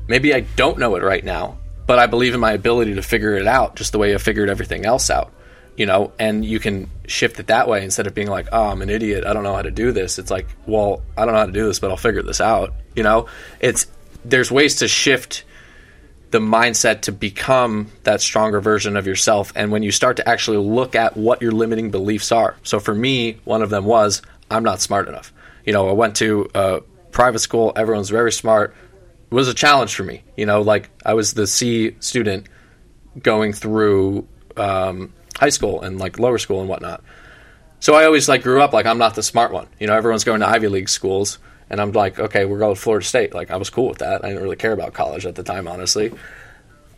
maybe 0.08 0.34
I 0.34 0.40
don't 0.40 0.78
know 0.78 0.96
it 0.96 1.02
right 1.02 1.24
now, 1.24 1.58
but 1.86 1.98
I 1.98 2.06
believe 2.06 2.34
in 2.34 2.40
my 2.40 2.52
ability 2.52 2.94
to 2.94 3.02
figure 3.02 3.36
it 3.36 3.46
out 3.46 3.76
just 3.76 3.92
the 3.92 3.98
way 3.98 4.14
I 4.14 4.18
figured 4.18 4.50
everything 4.50 4.84
else 4.84 5.10
out. 5.10 5.32
You 5.76 5.86
know, 5.86 6.12
and 6.20 6.44
you 6.44 6.60
can 6.60 6.88
shift 7.08 7.40
it 7.40 7.48
that 7.48 7.68
way 7.68 7.82
instead 7.82 8.06
of 8.06 8.14
being 8.14 8.28
like, 8.28 8.46
"Oh, 8.52 8.68
I'm 8.68 8.80
an 8.80 8.90
idiot. 8.90 9.24
I 9.26 9.32
don't 9.32 9.42
know 9.42 9.56
how 9.56 9.62
to 9.62 9.72
do 9.72 9.90
this." 9.90 10.20
It's 10.20 10.30
like, 10.30 10.46
"Well, 10.66 11.02
I 11.16 11.24
don't 11.24 11.34
know 11.34 11.40
how 11.40 11.46
to 11.46 11.52
do 11.52 11.66
this, 11.66 11.80
but 11.80 11.90
I'll 11.90 11.96
figure 11.96 12.22
this 12.22 12.40
out." 12.40 12.72
You 12.94 13.02
know, 13.02 13.26
it's 13.58 13.88
there's 14.24 14.52
ways 14.52 14.76
to 14.76 14.88
shift 14.88 15.42
the 16.30 16.40
mindset 16.40 17.02
to 17.02 17.12
become 17.12 17.92
that 18.02 18.20
stronger 18.20 18.60
version 18.60 18.96
of 18.96 19.06
yourself. 19.06 19.52
And 19.54 19.70
when 19.70 19.84
you 19.84 19.92
start 19.92 20.16
to 20.16 20.28
actually 20.28 20.56
look 20.56 20.96
at 20.96 21.16
what 21.16 21.40
your 21.40 21.52
limiting 21.52 21.92
beliefs 21.92 22.32
are. 22.32 22.56
So 22.64 22.80
for 22.80 22.92
me, 22.92 23.38
one 23.44 23.62
of 23.62 23.70
them 23.70 23.84
was, 23.84 24.20
I'm 24.50 24.64
not 24.64 24.80
smart 24.80 25.06
enough. 25.06 25.32
You 25.64 25.72
know, 25.72 25.88
I 25.88 25.92
went 25.92 26.16
to 26.16 26.50
a 26.54 26.82
private 27.14 27.38
school, 27.38 27.72
everyone's 27.74 28.10
very 28.10 28.32
smart. 28.32 28.74
It 29.30 29.34
was 29.34 29.48
a 29.48 29.54
challenge 29.54 29.94
for 29.94 30.02
me. 30.02 30.22
You 30.36 30.44
know, 30.44 30.60
like 30.60 30.90
I 31.04 31.14
was 31.14 31.32
the 31.32 31.46
C 31.46 31.96
student 32.00 32.48
going 33.22 33.52
through 33.52 34.26
um, 34.56 35.14
high 35.36 35.48
school 35.48 35.80
and 35.80 35.98
like 35.98 36.18
lower 36.18 36.38
school 36.38 36.60
and 36.60 36.68
whatnot. 36.68 37.02
So 37.80 37.94
I 37.94 38.04
always 38.04 38.28
like 38.28 38.42
grew 38.42 38.60
up 38.60 38.72
like 38.72 38.84
I'm 38.84 38.98
not 38.98 39.14
the 39.14 39.22
smart 39.22 39.52
one. 39.52 39.68
You 39.78 39.86
know, 39.86 39.94
everyone's 39.94 40.24
going 40.24 40.40
to 40.40 40.48
Ivy 40.48 40.68
League 40.68 40.88
schools, 40.88 41.38
and 41.70 41.80
I'm 41.80 41.92
like, 41.92 42.18
okay, 42.18 42.44
we're 42.44 42.58
going 42.58 42.74
to 42.74 42.80
Florida 42.80 43.06
State. 43.06 43.32
Like 43.32 43.50
I 43.50 43.56
was 43.56 43.70
cool 43.70 43.88
with 43.88 43.98
that. 43.98 44.24
I 44.24 44.28
didn't 44.28 44.42
really 44.42 44.56
care 44.56 44.72
about 44.72 44.92
college 44.92 45.24
at 45.24 45.34
the 45.34 45.42
time, 45.42 45.68
honestly. 45.68 46.12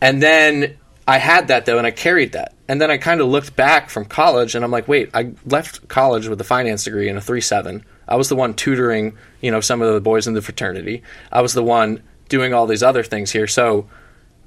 And 0.00 0.22
then 0.22 0.76
I 1.07 1.18
had 1.18 1.48
that 1.48 1.66
though, 1.66 1.79
and 1.79 1.87
I 1.87 1.90
carried 1.90 2.33
that. 2.33 2.55
And 2.68 2.81
then 2.81 2.90
I 2.90 2.96
kind 2.96 3.20
of 3.20 3.29
looked 3.29 3.55
back 3.55 3.90
from 3.90 4.07
college, 4.07 4.55
and 4.55 4.64
I'm 4.64 4.70
like, 4.70 4.88
wait, 4.88 5.11
I 5.14 5.33
left 5.44 5.88
college 5.88 6.26
with 6.26 6.40
a 6.40 6.44
finance 6.44 6.85
degree 6.85 7.09
and 7.09 7.18
a 7.18 7.20
three 7.20 7.42
seven. 7.42 7.85
I 8.09 8.16
was 8.16 8.29
the 8.29 8.37
one 8.37 8.55
tutoring, 8.55 9.16
you 9.40 9.51
know, 9.51 9.61
some 9.61 9.83
of 9.83 9.92
the 9.92 10.01
boys 10.01 10.27
in 10.27 10.35
the 10.35 10.42
fraternity. 10.42 11.03
I 11.33 11.42
was 11.42 11.53
the 11.55 11.62
one 11.62 12.03
doing 12.29 12.55
all 12.55 12.66
these 12.66 12.83
other 12.83 13.03
things 13.03 13.31
here. 13.31 13.47
So 13.47 13.88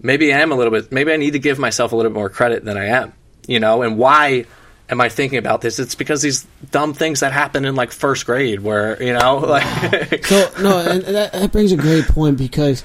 maybe 0.02 0.34
I 0.34 0.40
am 0.40 0.52
a 0.52 0.56
little 0.56 0.72
bit. 0.72 0.92
Maybe 0.92 1.12
I 1.12 1.18
need 1.18 1.32
to 1.32 1.40
give 1.40 1.60
myself 1.60 1.92
a 1.92 1.96
little 1.96 2.12
bit 2.12 2.16
more 2.16 2.30
credit 2.30 2.64
than 2.66 2.78
I 2.78 2.88
am. 2.88 3.14
You 3.48 3.60
know, 3.60 3.82
and 3.82 3.98
why 3.98 4.46
am 4.90 5.02
I 5.02 5.10
thinking 5.10 5.40
about 5.40 5.62
this? 5.62 5.80
It's 5.80 5.96
because 5.96 6.22
these 6.22 6.46
dumb 6.72 6.94
things 6.94 7.22
that 7.22 7.32
happen 7.32 7.66
in 7.66 7.76
like 7.76 7.92
first 7.92 8.26
grade, 8.26 8.60
where 8.60 9.02
you 9.02 9.14
know, 9.14 9.38
like 9.48 10.26
So 10.26 10.52
no, 10.62 10.80
and 10.80 11.02
that, 11.04 11.34
that 11.34 11.52
brings 11.52 11.72
a 11.72 11.78
great 11.78 12.06
point 12.08 12.38
because 12.38 12.84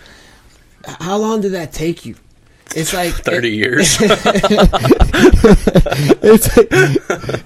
how 0.84 1.16
long 1.16 1.40
did 1.40 1.52
that 1.52 1.72
take 1.72 2.06
you? 2.06 2.16
It's 2.74 2.92
like 2.94 3.12
thirty 3.24 3.50
years. 3.50 3.98
it's 6.22 6.56
like, 6.56 6.68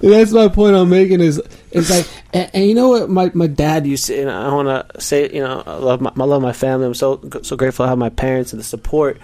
that's 0.01 0.31
my 0.31 0.47
point 0.47 0.75
I'm 0.75 0.89
making 0.89 1.21
is 1.21 1.41
it's 1.71 1.89
like 1.89 2.07
and, 2.33 2.49
and 2.53 2.65
you 2.65 2.73
know 2.73 2.89
what 2.89 3.09
my, 3.09 3.31
my 3.33 3.47
dad 3.47 3.85
used 3.85 4.07
to 4.07 4.19
and 4.21 4.29
I 4.29 4.51
want 4.53 4.67
to 4.93 5.01
say 5.01 5.29
you 5.31 5.41
know 5.41 5.63
I 5.65 5.75
love 5.75 6.01
my 6.01 6.11
I 6.17 6.23
love 6.23 6.41
my 6.41 6.53
family 6.53 6.87
I'm 6.87 6.93
so 6.93 7.21
so 7.43 7.55
grateful 7.55 7.85
to 7.85 7.89
have 7.89 7.97
my 7.97 8.09
parents 8.09 8.53
and 8.53 8.59
the 8.59 8.63
support 8.63 9.17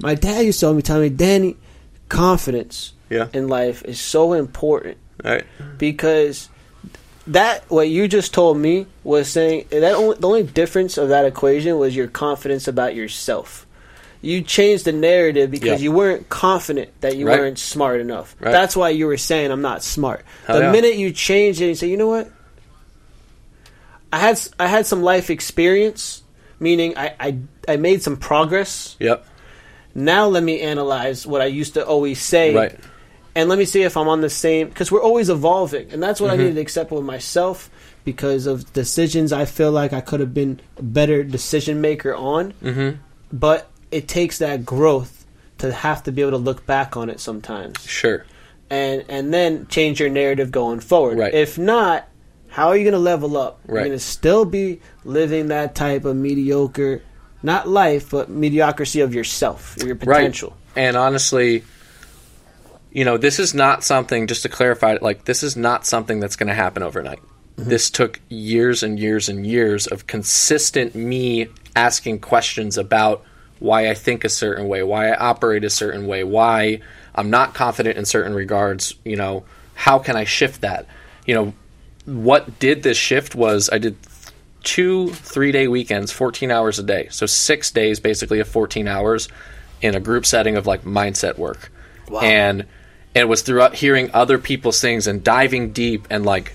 my 0.00 0.14
dad 0.14 0.44
used 0.44 0.60
to 0.60 0.66
always 0.66 0.84
tell 0.84 1.00
me 1.00 1.08
Danny 1.08 1.56
confidence 2.08 2.92
Yeah. 3.10 3.28
in 3.32 3.48
life 3.48 3.84
is 3.84 4.00
so 4.00 4.32
important 4.32 4.98
right. 5.22 5.44
because 5.78 6.48
that 7.26 7.68
what 7.70 7.88
you 7.88 8.06
just 8.08 8.34
told 8.34 8.58
me 8.58 8.86
was 9.02 9.28
saying 9.28 9.66
that 9.70 9.94
only, 9.94 10.16
the 10.18 10.26
only 10.28 10.42
difference 10.42 10.98
of 10.98 11.08
that 11.08 11.24
equation 11.24 11.78
was 11.78 11.96
your 11.96 12.06
confidence 12.06 12.68
about 12.68 12.94
yourself. 12.94 13.66
You 14.24 14.42
changed 14.42 14.84
the 14.86 14.92
narrative 14.92 15.50
because 15.50 15.80
Yeah. 15.80 15.84
you 15.84 15.92
weren't 15.92 16.28
confident 16.28 16.90
that 17.02 17.16
you 17.16 17.26
Right. 17.26 17.38
weren't 17.38 17.58
smart 17.58 18.00
enough. 18.00 18.34
Right. 18.40 18.50
That's 18.52 18.74
why 18.76 18.90
you 18.90 19.06
were 19.06 19.16
saying 19.16 19.50
I'm 19.50 19.62
not 19.62 19.82
smart. 19.82 20.24
Hell 20.46 20.56
the 20.58 20.64
yeah. 20.64 20.72
minute 20.72 20.94
you 20.96 21.12
changed 21.12 21.60
it 21.60 21.66
and 21.68 21.76
say, 21.78 21.88
you 21.88 21.96
know 21.96 22.08
what, 22.08 22.30
I 24.12 24.18
had 24.18 24.40
I 24.58 24.66
had 24.66 24.86
some 24.86 25.02
life 25.02 25.30
experience, 25.30 26.22
meaning 26.60 26.96
I 26.96 27.14
I, 27.18 27.38
I 27.68 27.76
made 27.76 28.02
some 28.02 28.16
progress. 28.16 28.96
Yep. 29.00 29.26
Now 29.94 30.26
let 30.28 30.42
me 30.42 30.60
analyze 30.60 31.26
what 31.26 31.40
I 31.40 31.46
used 31.46 31.74
to 31.74 31.84
always 31.86 32.20
say 32.20 32.54
Right. 32.54 32.78
and 33.34 33.48
let 33.48 33.58
me 33.58 33.64
see 33.64 33.82
if 33.82 33.96
I'm 33.96 34.08
on 34.08 34.20
the 34.20 34.30
same 34.30 34.68
because 34.68 34.90
we're 34.90 35.02
always 35.02 35.28
evolving, 35.30 35.88
and 35.92 36.02
that's 36.02 36.20
what 36.20 36.30
Mm-hmm. 36.30 36.40
I 36.40 36.42
needed 36.44 36.54
to 36.56 36.60
accept 36.60 36.90
with 36.92 37.04
myself 37.04 37.70
because 38.04 38.46
of 38.46 38.72
decisions 38.72 39.32
I 39.32 39.44
feel 39.46 39.70
like 39.72 39.92
I 39.92 40.00
could 40.00 40.20
have 40.20 40.34
been 40.34 40.60
a 40.78 40.82
better 40.82 41.22
decision 41.24 41.80
maker 41.80 42.14
on, 42.14 42.52
Mm-hmm. 42.62 42.98
but 43.32 43.68
it 43.94 44.08
takes 44.08 44.38
that 44.38 44.64
growth 44.64 45.24
to 45.58 45.72
have 45.72 46.02
to 46.02 46.12
be 46.12 46.20
able 46.22 46.32
to 46.32 46.36
look 46.38 46.66
back 46.66 46.96
on 46.96 47.08
it 47.08 47.20
sometimes, 47.20 47.80
Sure. 47.86 48.24
and 48.70 49.04
and 49.08 49.32
then 49.32 49.66
change 49.68 50.00
your 50.00 50.10
narrative 50.10 50.50
going 50.50 50.80
forward. 50.80 51.18
Right. 51.18 51.32
If 51.32 51.58
not, 51.58 52.08
how 52.48 52.68
are 52.68 52.76
you 52.76 52.84
going 52.84 52.92
to 52.92 52.98
level 52.98 53.36
up? 53.36 53.60
You're 53.66 53.76
Right. 53.76 53.84
going 53.86 53.98
to 53.98 54.04
still 54.04 54.44
be 54.44 54.80
living 55.04 55.48
that 55.48 55.74
type 55.74 56.04
of 56.04 56.16
mediocre, 56.16 57.02
not 57.42 57.68
life, 57.68 58.10
but 58.10 58.28
mediocrity 58.28 59.00
of 59.00 59.14
yourself, 59.14 59.76
your 59.84 59.94
potential. 59.96 60.50
Right. 60.76 60.82
And 60.86 60.96
honestly, 60.96 61.62
you 62.92 63.04
know, 63.04 63.16
this 63.16 63.38
is 63.38 63.54
not 63.54 63.84
something. 63.84 64.26
Just 64.26 64.42
to 64.42 64.48
clarify, 64.48 64.98
like 65.00 65.24
this 65.24 65.42
is 65.42 65.56
not 65.56 65.86
something 65.86 66.20
that's 66.20 66.36
going 66.36 66.48
to 66.48 66.54
happen 66.54 66.82
overnight. 66.82 67.20
Mm-hmm. 67.56 67.68
this 67.70 67.88
took 67.88 68.20
years 68.28 68.82
and 68.82 68.98
years 68.98 69.28
and 69.28 69.46
years 69.46 69.86
of 69.86 70.08
consistent 70.08 70.96
me 70.96 71.46
asking 71.76 72.18
questions 72.18 72.76
about 72.76 73.22
why 73.64 73.88
I 73.88 73.94
think 73.94 74.24
a 74.24 74.28
certain 74.28 74.68
way, 74.68 74.82
why 74.82 75.08
I 75.08 75.16
operate 75.16 75.64
a 75.64 75.70
certain 75.70 76.06
way, 76.06 76.22
why 76.22 76.80
I'm 77.14 77.30
not 77.30 77.54
confident 77.54 77.96
in 77.96 78.04
certain 78.04 78.34
regards, 78.34 78.94
you 79.04 79.16
know, 79.16 79.44
how 79.74 79.98
can 79.98 80.16
I 80.16 80.24
shift 80.24 80.60
that? 80.60 80.86
You 81.24 81.34
know, 81.34 81.54
what 82.04 82.58
did 82.58 82.82
this 82.82 82.98
shift 82.98 83.34
was 83.34 83.70
I 83.72 83.78
did 83.78 83.96
two 84.64 85.08
three 85.08 85.50
day 85.50 85.66
weekends, 85.66 86.12
14 86.12 86.50
hours 86.50 86.78
a 86.78 86.82
day. 86.82 87.08
So 87.10 87.24
six 87.24 87.70
days 87.70 88.00
basically 88.00 88.38
of 88.38 88.48
14 88.48 88.86
hours 88.86 89.28
in 89.80 89.94
a 89.94 90.00
group 90.00 90.26
setting 90.26 90.58
of 90.58 90.66
like 90.66 90.84
mindset 90.84 91.38
work. 91.38 91.72
Wow. 92.10 92.20
And 92.20 92.66
it 93.14 93.26
was 93.26 93.40
throughout 93.40 93.74
hearing 93.74 94.10
other 94.12 94.36
people's 94.36 94.78
things 94.78 95.06
and 95.06 95.24
diving 95.24 95.72
deep 95.72 96.06
and 96.10 96.26
like 96.26 96.52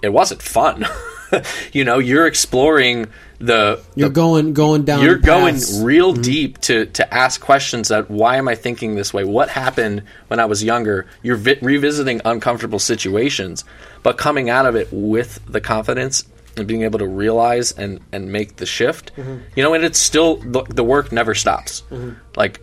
it 0.00 0.14
wasn't 0.14 0.40
fun. 0.40 0.86
you 1.74 1.84
know, 1.84 1.98
you're 1.98 2.26
exploring 2.26 3.08
the 3.38 3.82
You're 3.94 4.08
going 4.08 4.54
going 4.54 4.84
down. 4.84 5.02
you're 5.02 5.18
going 5.18 5.56
real 5.80 6.12
mm-hmm. 6.12 6.22
deep 6.22 6.58
to 6.62 6.86
to 6.86 7.14
ask 7.14 7.40
questions 7.40 7.88
that 7.88 8.10
why 8.10 8.36
am 8.36 8.48
I 8.48 8.54
thinking 8.54 8.94
this 8.94 9.12
way? 9.12 9.24
What 9.24 9.48
happened 9.48 10.02
when 10.28 10.40
I 10.40 10.46
was 10.46 10.64
younger? 10.64 11.06
You're 11.22 11.36
vi- 11.36 11.58
revisiting 11.60 12.22
uncomfortable 12.24 12.78
situations, 12.78 13.64
but 14.02 14.16
coming 14.16 14.48
out 14.48 14.66
of 14.66 14.76
it 14.76 14.88
with 14.90 15.40
the 15.46 15.60
confidence 15.60 16.24
and 16.56 16.66
being 16.66 16.82
able 16.82 16.98
to 16.98 17.06
realize 17.06 17.72
and 17.72 18.00
and 18.12 18.32
make 18.32 18.56
the 18.56 18.66
shift. 18.66 19.14
Mm-hmm. 19.16 19.38
You 19.54 19.62
know, 19.62 19.74
and 19.74 19.84
it's 19.84 19.98
still 19.98 20.36
the, 20.36 20.62
the 20.62 20.84
work 20.84 21.12
never 21.12 21.34
stops. 21.34 21.82
Mm-hmm. 21.90 22.12
Like 22.36 22.60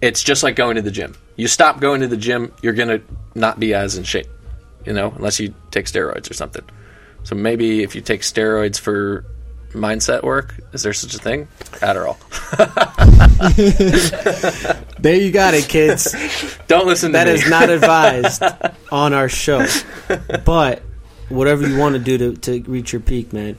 it's 0.00 0.22
just 0.22 0.42
like 0.42 0.56
going 0.56 0.76
to 0.76 0.82
the 0.82 0.90
gym. 0.90 1.16
You 1.36 1.48
stop 1.48 1.80
going 1.80 2.00
to 2.00 2.08
the 2.08 2.16
gym, 2.16 2.52
you're 2.62 2.72
gonna 2.72 3.00
not 3.34 3.60
be 3.60 3.74
as 3.74 3.96
in 3.96 4.04
shape. 4.04 4.28
You 4.84 4.92
know, 4.92 5.12
unless 5.16 5.40
you 5.40 5.54
take 5.70 5.86
steroids 5.86 6.30
or 6.30 6.34
something. 6.34 6.62
So 7.24 7.34
maybe 7.34 7.82
if 7.82 7.94
you 7.94 8.00
take 8.00 8.20
steroids 8.20 8.78
for 8.78 9.24
mindset 9.76 10.22
work, 10.22 10.54
is 10.72 10.82
there 10.82 10.92
such 10.92 11.14
a 11.14 11.18
thing? 11.18 11.48
Adderall. 11.80 12.16
There 14.98 15.14
you 15.14 15.30
got 15.30 15.54
it, 15.54 15.68
kids. 15.68 16.14
Don't 16.66 16.86
listen 16.86 17.10
to 17.12 17.18
That 17.18 17.26
me. 17.26 17.34
is 17.34 17.48
not 17.48 17.68
advised 17.76 18.42
on 18.90 19.12
our 19.12 19.28
show. 19.28 19.64
But 20.44 20.82
whatever 21.28 21.66
you 21.68 21.78
want 21.78 21.94
to 21.94 21.98
do 22.00 22.18
to, 22.18 22.36
to 22.36 22.62
reach 22.70 22.92
your 22.92 23.00
peak, 23.00 23.32
man. 23.32 23.56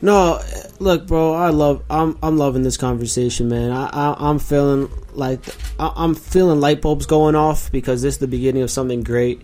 No, 0.00 0.40
look, 0.78 1.06
bro. 1.06 1.34
I 1.34 1.50
love. 1.50 1.82
I'm. 1.90 2.16
I'm 2.22 2.36
loving 2.38 2.62
this 2.62 2.76
conversation, 2.76 3.48
man. 3.48 3.72
I. 3.72 3.86
I 3.88 4.28
I'm 4.30 4.38
feeling 4.38 4.90
like. 5.12 5.40
I, 5.78 5.92
I'm 5.96 6.14
feeling 6.14 6.60
light 6.60 6.80
bulbs 6.82 7.06
going 7.06 7.34
off 7.34 7.72
because 7.72 8.02
this 8.02 8.14
is 8.14 8.18
the 8.20 8.28
beginning 8.28 8.62
of 8.62 8.70
something 8.70 9.02
great. 9.02 9.42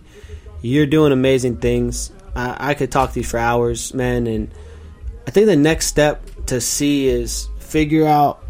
You're 0.61 0.85
doing 0.85 1.11
amazing 1.11 1.57
things. 1.57 2.11
I, 2.35 2.71
I 2.71 2.73
could 2.75 2.91
talk 2.91 3.13
to 3.13 3.19
you 3.19 3.25
for 3.25 3.37
hours, 3.37 3.93
man. 3.93 4.27
And 4.27 4.51
I 5.27 5.31
think 5.31 5.47
the 5.47 5.55
next 5.55 5.87
step 5.87 6.27
to 6.47 6.59
see 6.59 7.07
is 7.07 7.47
figure 7.59 8.05
out 8.05 8.43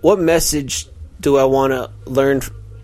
what 0.00 0.20
message 0.20 0.86
do 1.20 1.36
I 1.36 1.44
want 1.44 1.72
to 1.72 1.90
learn 2.10 2.40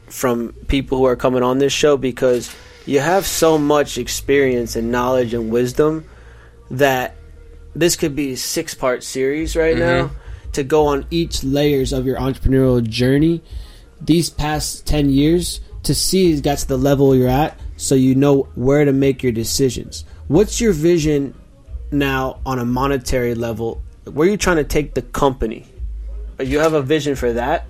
from 0.09 0.53
people 0.67 0.99
who 0.99 1.05
are 1.07 1.17
coming 1.17 1.43
on 1.43 1.59
this 1.59 1.73
show 1.73 1.97
because 1.97 2.55
you 2.87 3.01
have 3.01 3.27
so 3.27 3.57
much 3.59 3.97
experience 3.97 4.77
and 4.77 4.91
knowledge 4.91 5.33
and 5.33 5.51
wisdom 5.51 6.05
that 6.71 7.17
this 7.75 7.97
could 7.97 8.15
be 8.15 8.33
a 8.33 8.37
six 8.37 8.75
part 8.75 9.03
series 9.03 9.57
right 9.57 9.77
mm-hmm. 9.77 10.09
now 10.09 10.11
to 10.53 10.65
go 10.65 10.87
on 10.87 11.07
each 11.11 11.43
layers 11.43 11.93
of 11.93 12.05
your 12.05 12.19
entrepreneurial 12.19 12.87
journey 12.87 13.43
these 14.01 14.29
past 14.29 14.87
10 14.87 15.11
years 15.11 15.61
to 15.85 15.95
see 15.95 16.41
to 16.41 16.69
the 16.69 16.77
level 16.77 17.15
you're 17.15 17.29
at 17.29 17.59
so 17.77 17.95
you 17.95 18.15
know 18.15 18.43
where 18.55 18.85
to 18.85 18.93
make 18.93 19.23
your 19.23 19.33
decisions 19.33 20.05
what's 20.29 20.61
your 20.61 20.73
vision 20.73 21.35
now 21.91 22.41
on 22.47 22.59
a 22.59 22.65
monetary 22.65 23.35
level 23.35 23.83
where 24.05 24.27
are 24.27 24.31
you 24.31 24.37
trying 24.37 24.57
to 24.57 24.65
take 24.65 24.95
the 24.95 25.03
company 25.03 25.67
you 26.41 26.59
have 26.59 26.73
a 26.73 26.83
vision 26.83 27.15
for 27.15 27.33
that 27.33 27.67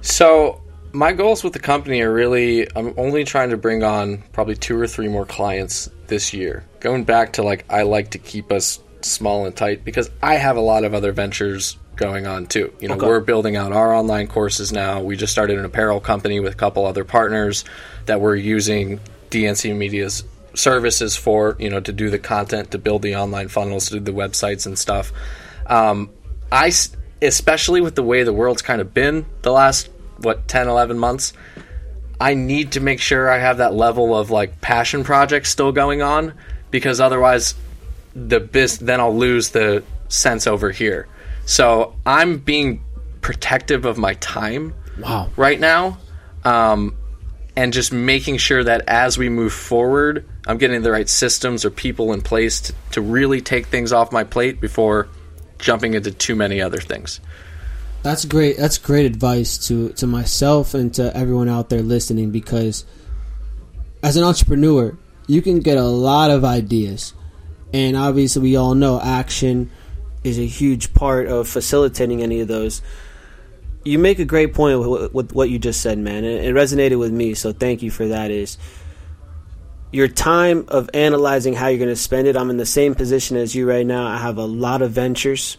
So 0.00 0.60
my 0.92 1.12
goals 1.12 1.44
with 1.44 1.52
the 1.52 1.58
company 1.58 2.00
are 2.00 2.12
really 2.12 2.66
I'm 2.76 2.94
only 2.96 3.24
trying 3.24 3.50
to 3.50 3.56
bring 3.56 3.82
on 3.82 4.22
probably 4.32 4.56
two 4.56 4.80
or 4.80 4.86
three 4.86 5.08
more 5.08 5.26
clients 5.26 5.90
this 6.06 6.32
year. 6.32 6.64
Going 6.80 7.04
back 7.04 7.34
to 7.34 7.42
like 7.42 7.64
I 7.68 7.82
like 7.82 8.12
to 8.12 8.18
keep 8.18 8.50
us 8.50 8.80
small 9.02 9.44
and 9.46 9.54
tight 9.54 9.84
because 9.84 10.10
I 10.22 10.34
have 10.34 10.56
a 10.56 10.60
lot 10.60 10.84
of 10.84 10.94
other 10.94 11.12
ventures 11.12 11.76
going 11.96 12.26
on 12.26 12.46
too. 12.46 12.72
You 12.80 12.88
know, 12.88 12.94
Okay. 12.94 13.06
we're 13.06 13.20
building 13.20 13.56
out 13.56 13.72
our 13.72 13.92
online 13.92 14.26
courses 14.28 14.72
now. 14.72 15.02
We 15.02 15.16
just 15.16 15.32
started 15.32 15.58
an 15.58 15.64
apparel 15.64 16.00
company 16.00 16.40
with 16.40 16.52
a 16.54 16.56
couple 16.56 16.86
other 16.86 17.04
partners 17.04 17.64
that 18.06 18.20
we're 18.20 18.36
using 18.36 19.00
DNC 19.30 19.76
Media's 19.76 20.24
services 20.56 21.16
for, 21.16 21.56
you 21.58 21.70
know, 21.70 21.80
to 21.80 21.92
do 21.92 22.10
the 22.10 22.18
content, 22.18 22.72
to 22.72 22.78
build 22.78 23.02
the 23.02 23.16
online 23.16 23.48
funnels, 23.48 23.88
to 23.88 23.94
do 23.94 24.00
the 24.00 24.12
websites 24.12 24.66
and 24.66 24.78
stuff. 24.78 25.12
Um, 25.66 26.10
I, 26.50 26.72
especially 27.22 27.80
with 27.80 27.94
the 27.94 28.02
way 28.02 28.22
the 28.22 28.32
world's 28.32 28.62
kind 28.62 28.80
of 28.80 28.92
been 28.92 29.26
the 29.42 29.52
last, 29.52 29.88
what, 30.18 30.48
10, 30.48 30.68
11 30.68 30.98
months, 30.98 31.32
I 32.20 32.34
need 32.34 32.72
to 32.72 32.80
make 32.80 33.00
sure 33.00 33.30
I 33.30 33.38
have 33.38 33.58
that 33.58 33.74
level 33.74 34.16
of 34.16 34.30
like 34.30 34.60
passion 34.60 35.04
projects 35.04 35.50
still 35.50 35.72
going 35.72 36.02
on 36.02 36.32
because 36.70 37.00
otherwise 37.00 37.54
the 38.14 38.40
bis 38.40 38.78
then 38.78 39.00
I'll 39.00 39.16
lose 39.16 39.50
the 39.50 39.84
sense 40.08 40.46
over 40.46 40.70
here. 40.70 41.08
So 41.44 41.94
I'm 42.06 42.38
being 42.38 42.82
protective 43.20 43.84
of 43.84 43.98
my 43.98 44.14
time 44.14 44.74
wow 44.98 45.30
right 45.36 45.60
now, 45.60 45.98
um, 46.44 46.96
and 47.56 47.72
just 47.72 47.90
making 47.92 48.36
sure 48.36 48.62
that 48.62 48.82
as 48.86 49.16
we 49.16 49.28
move 49.28 49.52
forward, 49.52 50.28
I'm 50.46 50.58
getting 50.58 50.82
the 50.82 50.92
right 50.92 51.08
systems 51.08 51.64
or 51.64 51.70
people 51.70 52.12
in 52.12 52.20
place 52.20 52.60
to, 52.62 52.74
to 52.92 53.00
really 53.00 53.40
take 53.40 53.66
things 53.66 53.92
off 53.92 54.12
my 54.12 54.24
plate 54.24 54.60
before 54.60 55.08
jumping 55.58 55.94
into 55.94 56.10
too 56.10 56.36
many 56.36 56.60
other 56.60 56.78
things. 56.78 57.20
That's 58.02 58.24
great. 58.24 58.56
That's 58.58 58.78
great 58.78 59.06
advice 59.06 59.66
to 59.66 59.88
to 59.94 60.06
myself 60.06 60.74
and 60.74 60.94
to 60.94 61.16
everyone 61.16 61.48
out 61.48 61.70
there 61.70 61.82
listening 61.82 62.30
because 62.30 62.84
as 64.02 64.16
an 64.16 64.22
entrepreneur, 64.22 64.96
you 65.26 65.42
can 65.42 65.58
get 65.58 65.78
a 65.78 65.84
lot 65.84 66.30
of 66.30 66.44
ideas. 66.44 67.14
And 67.72 67.96
obviously 67.96 68.42
we 68.42 68.56
all 68.56 68.74
know 68.74 69.00
action 69.00 69.70
is 70.22 70.38
a 70.38 70.46
huge 70.46 70.94
part 70.94 71.26
of 71.26 71.48
facilitating 71.48 72.22
any 72.22 72.40
of 72.40 72.48
those. 72.48 72.82
You 73.86 73.98
make 73.98 74.18
a 74.18 74.24
great 74.24 74.52
point 74.52 74.80
with, 74.80 75.12
with 75.14 75.32
what 75.32 75.48
you 75.48 75.58
just 75.58 75.80
said, 75.80 75.98
man. 75.98 76.24
and 76.24 76.44
It 76.44 76.54
resonated 76.54 76.98
with 76.98 77.12
me, 77.12 77.34
so 77.34 77.52
thank 77.52 77.82
you 77.82 77.90
for 77.90 78.08
that 78.08 78.30
is 78.30 78.58
your 79.92 80.08
time 80.08 80.64
of 80.68 80.90
analyzing 80.92 81.54
how 81.54 81.68
you're 81.68 81.78
going 81.78 81.88
to 81.88 81.96
spend 81.96 82.26
it. 82.26 82.36
I'm 82.36 82.50
in 82.50 82.56
the 82.56 82.66
same 82.66 82.94
position 82.94 83.36
as 83.36 83.54
you 83.54 83.68
right 83.68 83.86
now. 83.86 84.06
I 84.06 84.18
have 84.18 84.38
a 84.38 84.44
lot 84.44 84.82
of 84.82 84.90
ventures 84.90 85.56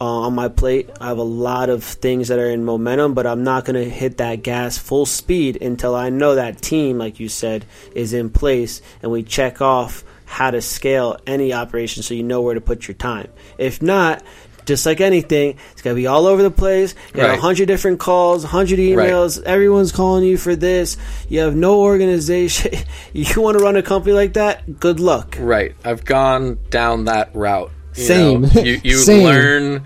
uh, 0.00 0.04
on 0.04 0.34
my 0.34 0.48
plate. 0.48 0.90
I 1.00 1.08
have 1.08 1.18
a 1.18 1.22
lot 1.22 1.68
of 1.68 1.84
things 1.84 2.28
that 2.28 2.38
are 2.38 2.50
in 2.50 2.64
momentum, 2.64 3.14
but 3.14 3.26
I'm 3.26 3.44
not 3.44 3.64
going 3.64 3.76
to 3.76 3.88
hit 3.88 4.16
that 4.16 4.42
gas 4.42 4.78
full 4.78 5.06
speed 5.06 5.60
until 5.60 5.94
I 5.94 6.08
know 6.08 6.36
that 6.36 6.62
team, 6.62 6.98
like 6.98 7.20
you 7.20 7.28
said, 7.28 7.66
is 7.94 8.14
in 8.14 8.30
place 8.30 8.80
and 9.02 9.12
we 9.12 9.22
check 9.22 9.60
off 9.60 10.04
how 10.24 10.50
to 10.50 10.60
scale 10.60 11.18
any 11.26 11.52
operation 11.52 12.02
so 12.02 12.14
you 12.14 12.22
know 12.22 12.42
where 12.42 12.54
to 12.54 12.60
put 12.60 12.88
your 12.88 12.94
time. 12.94 13.28
If 13.58 13.82
not, 13.82 14.22
just 14.68 14.86
like 14.86 15.00
anything, 15.00 15.56
it's 15.72 15.82
gonna 15.82 15.96
be 15.96 16.06
all 16.06 16.26
over 16.26 16.42
the 16.42 16.50
place. 16.50 16.94
You 17.12 17.20
got 17.20 17.26
a 17.26 17.32
Right. 17.32 17.40
hundred 17.40 17.66
different 17.66 17.98
calls, 17.98 18.44
a 18.44 18.46
hundred 18.48 18.78
emails. 18.78 19.42
Everyone's 19.42 19.90
calling 19.90 20.22
you 20.24 20.36
for 20.38 20.54
this. 20.54 20.96
You 21.28 21.40
have 21.40 21.56
no 21.56 21.80
organization. 21.80 22.72
you 23.12 23.40
want 23.42 23.58
to 23.58 23.64
run 23.64 23.76
a 23.76 23.82
company 23.82 24.12
like 24.14 24.34
that? 24.34 24.78
Good 24.78 25.00
luck. 25.00 25.36
Right. 25.40 25.74
I've 25.84 26.04
gone 26.04 26.58
down 26.70 27.06
that 27.06 27.30
route. 27.34 27.72
You 27.96 28.04
Same. 28.04 28.42
know, 28.42 28.48
you 28.62 28.80
you 28.84 28.96
Same. 28.96 29.24
learn 29.24 29.84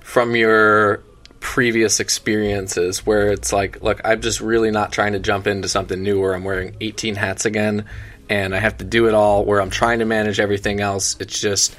from 0.00 0.36
your 0.36 1.00
previous 1.40 2.00
experiences 2.00 3.06
where 3.06 3.28
it's 3.30 3.52
like, 3.52 3.82
look, 3.82 4.00
I'm 4.04 4.20
just 4.20 4.40
really 4.40 4.70
not 4.70 4.92
trying 4.92 5.12
to 5.12 5.18
jump 5.18 5.46
into 5.46 5.68
something 5.68 6.02
new 6.02 6.20
where 6.20 6.34
I'm 6.34 6.44
wearing 6.44 6.76
18 6.80 7.14
hats 7.16 7.44
again 7.44 7.84
and 8.28 8.54
I 8.54 8.58
have 8.58 8.78
to 8.78 8.84
do 8.84 9.06
it 9.08 9.14
all 9.14 9.44
where 9.44 9.60
I'm 9.60 9.68
trying 9.70 9.98
to 9.98 10.06
manage 10.06 10.40
everything 10.40 10.80
else. 10.80 11.16
It's 11.20 11.38
just 11.38 11.76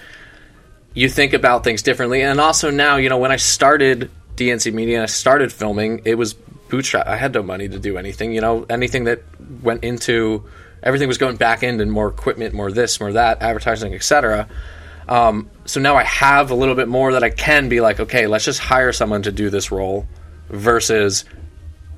you 0.95 1.10
think 1.10 1.34
about 1.34 1.63
things 1.63 1.84
differently. 1.84 2.23
And 2.23 2.39
also 2.41 2.71
now, 2.71 2.96
you 2.96 3.10
know, 3.10 3.19
when 3.19 3.31
I 3.31 3.35
started 3.35 4.10
DNC 4.35 4.73
Media 4.73 4.96
and 4.96 5.04
I 5.04 5.08
started 5.08 5.54
filming, 5.54 6.02
it 6.06 6.15
was 6.15 6.33
bootstrap. 6.33 7.06
I 7.06 7.17
had 7.17 7.33
no 7.33 7.43
money 7.43 7.69
to 7.69 7.77
do 7.77 7.98
anything. 7.98 8.33
You 8.33 8.41
know, 8.41 8.65
anything 8.69 9.04
that 9.04 9.21
went 9.62 9.83
into 9.83 10.46
everything 10.81 11.08
was 11.08 11.17
going 11.17 11.35
back 11.35 11.63
in 11.63 11.81
and 11.81 11.91
more 11.91 12.08
equipment, 12.08 12.54
more 12.54 12.71
this, 12.71 13.00
more 13.00 13.12
that, 13.13 13.41
advertising, 13.41 13.93
etc. 13.93 14.48
Um, 15.10 15.50
so 15.65 15.79
now 15.81 15.96
I 15.96 16.04
have 16.04 16.52
a 16.52 16.56
little 16.56 16.75
bit 16.75 16.87
more 16.87 17.13
that 17.13 17.23
I 17.23 17.29
can 17.29 17.69
be 17.69 17.81
like, 17.81 18.00
okay, 18.00 18.27
let's 18.27 18.46
just 18.46 18.60
hire 18.60 18.93
someone 18.93 19.23
to 19.23 19.31
do 19.31 19.50
this 19.50 19.71
role 19.71 20.08
versus, 20.50 21.25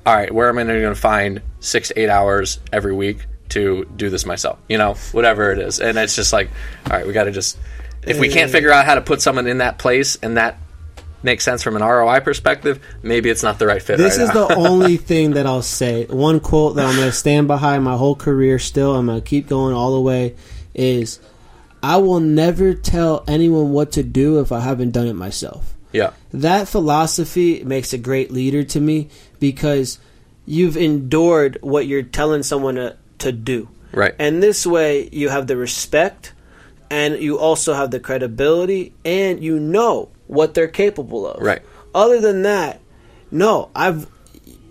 all 0.04 0.14
right, 0.14 0.32
where 0.32 0.48
am 0.48 0.58
I 0.58 0.64
going 0.64 0.82
to 0.82 0.94
find 0.94 1.42
six 1.60 1.88
to 1.88 2.00
eight 2.00 2.08
hours 2.08 2.58
every 2.72 2.94
week 2.94 3.26
to 3.50 3.86
do 3.96 4.10
this 4.10 4.26
myself? 4.26 4.58
You 4.68 4.78
know, 4.78 4.94
whatever 5.12 5.52
it 5.52 5.58
is. 5.58 5.80
And 5.80 5.98
it's 5.98 6.16
just 6.16 6.32
like, 6.32 6.50
all 6.86 6.96
right, 6.96 7.06
we 7.06 7.12
got 7.12 7.24
to 7.24 7.32
just, 7.32 7.58
if 8.08 8.18
we 8.18 8.28
can't 8.28 8.50
figure 8.50 8.72
out 8.72 8.84
how 8.84 8.94
to 8.94 9.00
put 9.00 9.22
someone 9.22 9.46
in 9.46 9.58
that 9.58 9.78
place 9.78 10.16
and 10.16 10.36
that 10.36 10.58
makes 11.22 11.44
sense 11.44 11.62
from 11.62 11.76
an 11.76 11.82
ROI 11.82 12.20
perspective, 12.20 12.84
maybe 13.02 13.30
it's 13.30 13.42
not 13.42 13.58
the 13.58 13.66
right 13.66 13.82
fit. 13.82 13.98
This 13.98 14.18
right 14.18 14.24
is 14.24 14.32
the 14.32 14.54
only 14.56 14.96
thing 14.96 15.32
that 15.32 15.46
I'll 15.46 15.62
say. 15.62 16.06
One 16.06 16.40
quote 16.40 16.76
that 16.76 16.86
I'm 16.86 16.96
going 16.96 17.08
to 17.08 17.12
stand 17.12 17.46
behind 17.46 17.84
my 17.84 17.96
whole 17.96 18.14
career 18.14 18.58
still. 18.58 18.94
I'm 18.94 19.06
going 19.06 19.20
to 19.20 19.26
keep 19.26 19.48
going 19.48 19.74
all 19.74 19.94
the 19.94 20.00
way 20.00 20.36
is 20.74 21.18
I 21.82 21.96
will 21.96 22.20
never 22.20 22.74
tell 22.74 23.24
anyone 23.26 23.72
what 23.72 23.92
to 23.92 24.02
do 24.02 24.40
if 24.40 24.52
I 24.52 24.60
haven't 24.60 24.92
done 24.92 25.06
it 25.06 25.14
myself. 25.14 25.74
Yeah. 25.92 26.12
That 26.32 26.68
philosophy 26.68 27.64
makes 27.64 27.92
a 27.92 27.98
great 27.98 28.30
leader 28.30 28.62
to 28.64 28.80
me 28.80 29.08
because 29.40 29.98
you've 30.46 30.76
endured 30.76 31.58
what 31.62 31.86
you're 31.86 32.02
telling 32.02 32.42
someone 32.42 32.76
to, 32.76 32.96
to 33.18 33.32
do. 33.32 33.68
Right. 33.92 34.14
And 34.18 34.42
this 34.42 34.66
way 34.66 35.08
you 35.12 35.30
have 35.30 35.46
the 35.46 35.56
respect 35.56 36.32
and 36.90 37.20
you 37.22 37.38
also 37.38 37.74
have 37.74 37.90
the 37.90 38.00
credibility 38.00 38.94
and 39.04 39.42
you 39.42 39.58
know 39.60 40.08
what 40.26 40.54
they're 40.54 40.68
capable 40.68 41.26
of. 41.26 41.42
Right. 41.42 41.62
Other 41.94 42.20
than 42.20 42.42
that, 42.42 42.80
no, 43.30 43.70
I've 43.74 44.06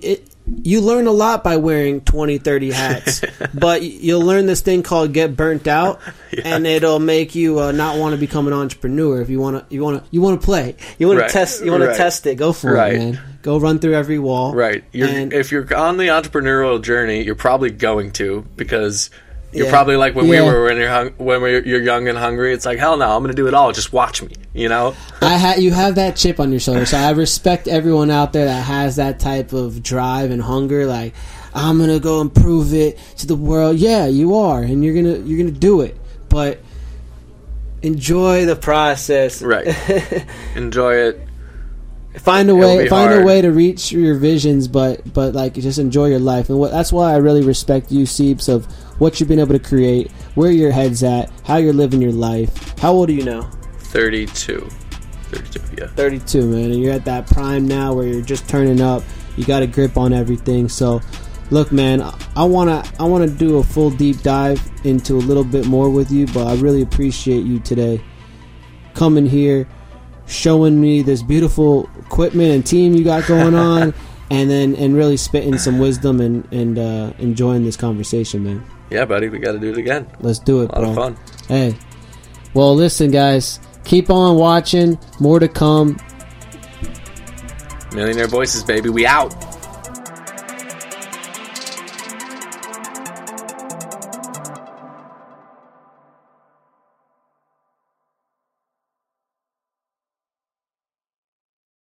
it 0.02 0.24
you 0.64 0.80
learn 0.80 1.08
a 1.08 1.12
lot 1.12 1.44
by 1.44 1.58
wearing 1.58 2.00
20 2.02 2.38
30 2.38 2.72
hats 2.72 3.22
but 3.54 3.82
you'll 3.82 4.22
learn 4.22 4.46
this 4.46 4.62
thing 4.62 4.82
called 4.82 5.12
get 5.12 5.36
burnt 5.36 5.68
out 5.68 6.00
and 6.46 6.66
it'll 6.66 7.00
make 7.00 7.36
you 7.36 7.60
uh, 7.60 7.72
not 7.74 7.98
want 7.98 8.14
to 8.14 8.18
become 8.18 8.48
an 8.48 8.54
entrepreneur 8.54 9.20
if 9.20 9.30
you 9.30 9.42
want 9.42 9.58
to 9.68 9.76
you 9.76 9.84
want 9.84 10.02
to 10.02 10.10
you 10.10 10.22
want 10.22 10.40
to 10.40 10.46
play 10.46 10.76
you 11.00 11.08
want 11.08 11.20
Right. 11.20 11.28
to 11.28 11.34
test 11.34 11.66
you 11.66 11.72
want 11.72 11.84
to 11.84 11.94
test 11.96 12.26
it 12.28 12.36
go 12.36 12.54
for 12.54 12.72
Right. 12.72 12.94
it 12.94 12.98
man 12.98 13.20
go 13.42 13.58
run 13.60 13.80
through 13.80 13.96
every 13.96 14.20
wall 14.20 14.54
Right. 14.54 14.86
You're, 14.94 15.10
And- 15.10 15.34
if 15.34 15.52
you're 15.52 15.76
on 15.76 15.98
the 15.98 16.08
entrepreneurial 16.08 16.82
journey, 16.82 17.24
you're 17.26 17.36
probably 17.36 17.72
going 17.72 18.12
to 18.12 18.46
because 18.56 19.10
you're 19.54 19.66
Yeah. 19.66 19.72
probably 19.72 19.96
like 19.96 20.14
when 20.16 20.28
we 20.28 20.40
were 20.42 20.66
when 20.66 20.78
you're 20.78 20.90
hung, 20.90 21.10
when 21.18 21.42
we're, 21.42 21.64
you're 21.64 21.82
young 21.82 22.08
and 22.08 22.18
hungry. 22.18 22.54
It's 22.54 22.66
like 22.66 22.80
hell 22.80 22.98
no, 22.98 23.10
I'm 23.16 23.24
going 23.24 23.34
to 23.36 23.42
do 23.42 23.48
it 23.48 23.54
all. 23.54 23.72
Just 23.72 23.94
watch 23.94 24.22
me. 24.22 24.34
You 24.54 24.70
know. 24.70 24.96
I 25.22 25.38
ha- 25.38 25.56
you 25.58 25.72
have 25.72 25.96
that 25.96 26.16
chip 26.16 26.40
on 26.40 26.52
your 26.52 26.60
shoulder, 26.60 26.86
so 26.86 26.98
I 26.98 27.12
respect 27.12 27.68
everyone 27.68 28.12
out 28.12 28.34
there 28.34 28.46
that 28.46 28.62
has 28.64 28.98
that 28.98 29.20
type 29.20 29.54
of 29.54 29.82
drive 29.84 30.32
and 30.32 30.42
hunger. 30.42 30.86
Like, 30.86 31.14
I'm 31.54 31.80
gonna 31.80 32.00
go 32.00 32.22
and 32.22 32.34
prove 32.34 32.74
it 32.74 32.98
to 33.18 33.28
the 33.28 33.36
world. 33.36 33.78
Yeah, 33.78 34.08
you 34.08 34.36
are, 34.36 34.62
and 34.62 34.84
you're 34.84 34.96
gonna 34.96 35.18
you're 35.26 35.38
gonna 35.38 35.52
do 35.58 35.82
it. 35.82 35.96
But 36.30 36.60
enjoy 37.82 38.46
the 38.46 38.56
process. 38.56 39.42
Right. 39.42 39.68
Enjoy 40.56 40.94
it. 40.96 41.22
find 42.18 42.50
a 42.50 42.56
way 42.56 42.88
find 42.90 43.14
a 43.14 43.24
way 43.24 43.42
to 43.42 43.52
reach 43.52 43.92
your 43.92 44.16
visions, 44.16 44.68
but 44.68 45.14
but 45.14 45.34
like 45.36 45.54
just 45.54 45.78
enjoy 45.80 46.08
your 46.08 46.20
life. 46.20 46.50
And 46.50 46.58
what, 46.60 46.72
that's 46.72 46.92
why 46.92 47.14
I 47.14 47.18
really 47.18 47.44
respect 47.44 47.92
you, 47.92 48.06
Seeps, 48.06 48.48
of 48.50 48.68
what 49.00 49.20
you've 49.20 49.30
been 49.30 49.40
able 49.40 49.54
to 49.54 49.60
create, 49.60 50.12
where 50.36 50.52
your 50.52 50.72
head's 50.72 51.04
at, 51.04 51.32
how 51.46 51.58
you're 51.58 51.74
living 51.74 52.02
your 52.02 52.12
life. 52.12 52.78
How 52.80 52.92
old 52.94 53.10
are 53.10 53.14
you 53.14 53.24
now? 53.24 53.50
32. 53.80 54.68
32. 55.30 55.62
Yeah. 55.78 55.88
32, 55.88 56.48
man, 56.50 56.72
and 56.72 56.82
you're 56.82 56.94
at 56.94 57.06
that 57.06 57.28
prime 57.28 57.68
now 57.68 57.94
where 57.94 58.08
you're 58.08 58.22
just 58.22 58.48
turning 58.48 58.82
up. 58.82 59.04
You 59.36 59.46
got 59.46 59.62
a 59.62 59.68
grip 59.68 59.98
on 59.98 60.14
everything. 60.14 60.70
So, 60.70 61.02
look, 61.52 61.72
man, 61.72 62.02
I 62.36 62.44
wanna 62.44 62.84
I 63.00 63.04
wanna 63.04 63.28
do 63.28 63.58
a 63.58 63.64
full 63.64 63.92
deep 63.92 64.22
dive 64.22 64.62
into 64.84 65.16
a 65.16 65.20
little 65.20 65.44
bit 65.44 65.66
more 65.66 65.90
with 65.90 66.12
you, 66.12 66.26
but 66.28 66.48
I 66.48 66.56
really 66.56 66.82
appreciate 66.82 67.46
you 67.46 67.60
today 67.60 68.02
coming 68.94 69.28
here, 69.28 69.68
showing 70.26 70.82
me 70.82 71.02
this 71.04 71.22
beautiful 71.22 71.90
equipment 72.00 72.52
and 72.52 72.66
team 72.66 72.96
you 72.96 73.04
got 73.04 73.28
going 73.28 73.56
on, 73.56 73.94
and 74.32 74.50
then 74.50 74.76
and 74.76 74.96
really 74.96 75.18
spitting 75.18 75.58
some 75.58 75.78
wisdom 75.78 76.20
and 76.20 76.52
and 76.52 76.80
uh, 76.80 77.14
enjoying 77.20 77.64
this 77.64 77.78
conversation, 77.78 78.44
man. 78.44 78.66
Yeah, 78.90 79.06
buddy. 79.06 79.30
We 79.30 79.40
got 79.40 79.54
to 79.54 79.60
do 79.60 79.72
it 79.72 79.78
again. 79.78 80.08
Let's 80.22 80.40
do 80.40 80.62
it, 80.64 80.70
A 80.72 80.80
lot 80.80 80.82
bro. 80.82 80.90
of 80.90 80.96
fun. 80.96 81.18
Hey, 81.48 81.76
well, 82.54 82.76
listen, 82.76 83.12
guys, 83.12 83.60
keep 83.84 84.10
on 84.10 84.38
watching. 84.38 84.98
More 85.20 85.40
to 85.40 85.48
come. 85.48 85.98
Millionaire 87.94 88.28
voices, 88.28 88.64
baby. 88.64 88.90
We 88.90 89.06
out. 89.06 89.34